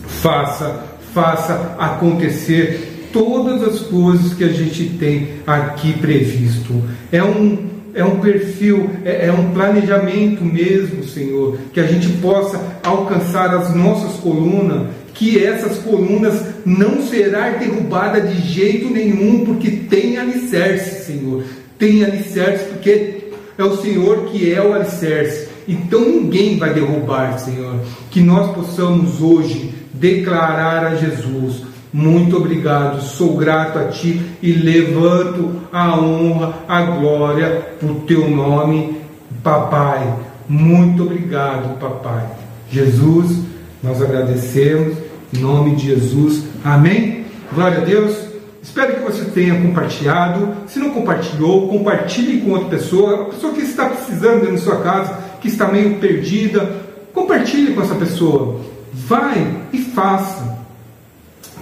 faça, 0.06 0.84
faça 1.12 1.74
acontecer 1.80 3.08
todas 3.12 3.62
as 3.62 3.80
coisas 3.80 4.34
que 4.34 4.44
a 4.44 4.52
gente 4.52 4.90
tem 4.90 5.28
aqui 5.44 5.94
previsto. 5.94 6.80
É 7.10 7.24
um 7.24 7.70
é 7.92 8.04
um 8.04 8.20
perfil, 8.20 8.88
é, 9.04 9.26
é, 9.26 9.32
um 9.32 9.50
planejamento 9.50 10.44
mesmo, 10.44 11.02
Senhor, 11.04 11.58
que 11.72 11.80
a 11.80 11.86
gente 11.86 12.08
possa 12.18 12.60
alcançar 12.84 13.52
as 13.52 13.74
nossas 13.74 14.12
colunas 14.20 14.88
que 15.20 15.44
essas 15.44 15.76
colunas 15.80 16.42
não 16.64 17.02
será 17.02 17.50
derrubada 17.50 18.22
de 18.22 18.40
jeito 18.40 18.88
nenhum, 18.88 19.44
porque 19.44 19.70
tem 19.70 20.16
alicerce, 20.16 21.04
Senhor. 21.04 21.44
Tem 21.78 22.02
alicerce, 22.02 22.64
porque 22.64 23.24
é 23.58 23.62
o 23.62 23.76
Senhor 23.76 24.30
que 24.30 24.50
é 24.50 24.62
o 24.62 24.72
alicerce. 24.72 25.48
Então 25.68 26.00
ninguém 26.00 26.56
vai 26.56 26.72
derrubar, 26.72 27.38
Senhor. 27.38 27.82
Que 28.10 28.22
nós 28.22 28.54
possamos 28.54 29.20
hoje 29.20 29.74
declarar 29.92 30.86
a 30.86 30.94
Jesus: 30.94 31.64
muito 31.92 32.38
obrigado, 32.38 33.02
sou 33.02 33.36
grato 33.36 33.78
a 33.78 33.88
Ti 33.88 34.22
e 34.40 34.52
levanto 34.52 35.50
a 35.70 36.00
honra, 36.00 36.54
a 36.66 36.80
glória 36.80 37.74
por 37.78 37.94
Teu 38.06 38.26
nome, 38.26 38.96
Papai. 39.42 40.14
Muito 40.48 41.02
obrigado, 41.02 41.78
Papai. 41.78 42.24
Jesus, 42.70 43.36
nós 43.82 44.00
agradecemos 44.00 45.09
em 45.32 45.38
nome 45.38 45.76
de 45.76 45.86
Jesus. 45.86 46.44
Amém? 46.64 47.24
Glória 47.52 47.78
a 47.78 47.84
Deus. 47.84 48.16
Espero 48.62 48.94
que 48.94 49.00
você 49.00 49.24
tenha 49.26 49.60
compartilhado. 49.60 50.54
Se 50.66 50.78
não 50.78 50.90
compartilhou, 50.90 51.68
compartilhe 51.68 52.40
com 52.40 52.50
outra 52.50 52.68
pessoa, 52.68 53.22
a 53.22 53.24
pessoa 53.26 53.52
que 53.52 53.62
está 53.62 53.88
precisando 53.88 54.40
dentro 54.40 54.52
da 54.52 54.58
sua 54.58 54.80
casa, 54.80 55.18
que 55.40 55.48
está 55.48 55.68
meio 55.68 55.96
perdida. 55.96 56.70
Compartilhe 57.12 57.74
com 57.74 57.82
essa 57.82 57.94
pessoa. 57.94 58.60
Vai 58.92 59.64
e 59.72 59.78
faça. 59.78 60.58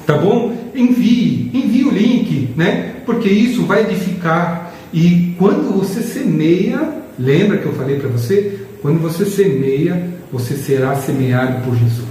Tá 0.07 0.17
bom? 0.17 0.57
Envie, 0.75 1.51
envie 1.53 1.85
o 1.85 1.91
link, 1.91 2.55
né? 2.57 2.97
Porque 3.05 3.29
isso 3.29 3.65
vai 3.65 3.83
edificar. 3.83 4.73
E 4.93 5.35
quando 5.39 5.79
você 5.79 6.03
semeia, 6.03 7.03
lembra 7.19 7.59
que 7.59 7.67
eu 7.67 7.75
falei 7.75 7.99
para 7.99 8.09
você? 8.09 8.67
Quando 8.81 9.01
você 9.01 9.25
semeia, 9.27 10.15
você 10.33 10.55
será 10.55 10.97
semeado 10.97 11.63
por 11.65 11.77
Jesus 11.77 12.08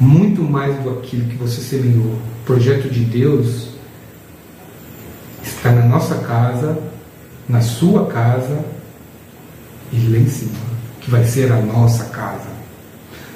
muito 0.00 0.42
mais 0.42 0.76
do 0.82 0.90
aquilo 0.90 1.28
que 1.28 1.36
você 1.36 1.60
semeou. 1.60 2.12
O 2.12 2.44
projeto 2.44 2.88
de 2.88 3.00
Deus 3.00 3.68
está 5.42 5.72
na 5.72 5.84
nossa 5.84 6.16
casa, 6.16 6.78
na 7.48 7.60
sua 7.60 8.06
casa 8.06 8.64
e 9.92 9.98
lá 10.08 10.18
em 10.18 10.28
cima, 10.28 10.58
que 11.00 11.10
vai 11.10 11.24
ser 11.24 11.50
a 11.50 11.60
nossa 11.60 12.04
casa. 12.06 12.48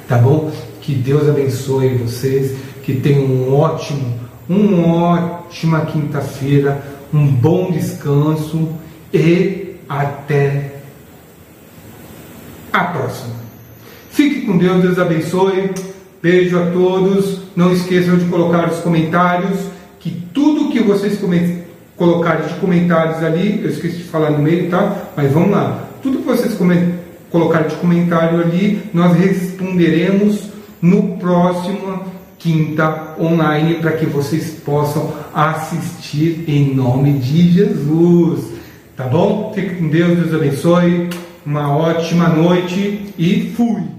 Tá 0.09 0.19
bom? 0.19 0.53
Que 0.81 0.95
Deus 0.95 1.29
abençoe 1.29 1.97
vocês, 1.97 2.57
que 2.83 2.95
tenham 2.97 3.25
um 3.25 3.55
ótimo, 3.55 4.21
uma 4.49 5.45
ótima 5.47 5.87
quinta-feira, 5.87 6.83
um 7.13 7.27
bom 7.27 7.71
descanso 7.71 8.69
e 9.13 9.77
até 9.89 10.77
a 12.73 12.85
próxima. 12.85 13.35
Fique 14.11 14.47
com 14.47 14.59
Deus, 14.59 14.83
Deus 14.83 14.99
abençoe. 14.99 15.71
Beijo 16.23 16.59
a 16.59 16.67
todos. 16.67 17.41
Não 17.57 17.73
esqueçam 17.73 18.17
de 18.17 18.25
colocar 18.27 18.71
os 18.71 18.79
comentários, 18.79 19.59
que 19.99 20.11
tudo 20.33 20.71
que 20.71 20.81
vocês 20.81 21.19
colocarem 21.97 22.47
de 22.47 22.55
comentários 22.55 23.23
ali, 23.23 23.61
eu 23.63 23.71
esqueci 23.71 23.99
de 23.99 24.05
falar 24.05 24.31
no 24.31 24.39
meio, 24.39 24.71
tá? 24.71 25.11
Mas 25.17 25.33
vamos 25.33 25.51
lá. 25.51 25.89
Tudo 26.03 26.19
que 26.19 26.25
vocês 26.25 26.57
colocarem 27.31 27.69
de 27.69 27.75
comentário 27.77 28.41
ali, 28.41 28.83
nós 28.95 29.17
responderemos 29.17 30.49
no 30.81 31.17
próximo 31.19 32.05
quinta 32.39 33.15
online 33.21 33.75
para 33.75 33.93
que 33.93 34.07
vocês 34.07 34.51
possam 34.65 35.13
assistir 35.33 36.45
em 36.49 36.75
nome 36.75 37.13
de 37.19 37.53
Jesus. 37.53 38.53
Tá 38.97 39.05
bom? 39.05 39.53
Fique 39.55 39.77
com 39.77 39.89
Deus, 39.89 40.19
Deus 40.19 40.35
abençoe. 40.35 41.09
Uma 41.45 41.77
ótima 41.77 42.29
noite 42.29 43.13
e 43.19 43.53
fui! 43.57 43.92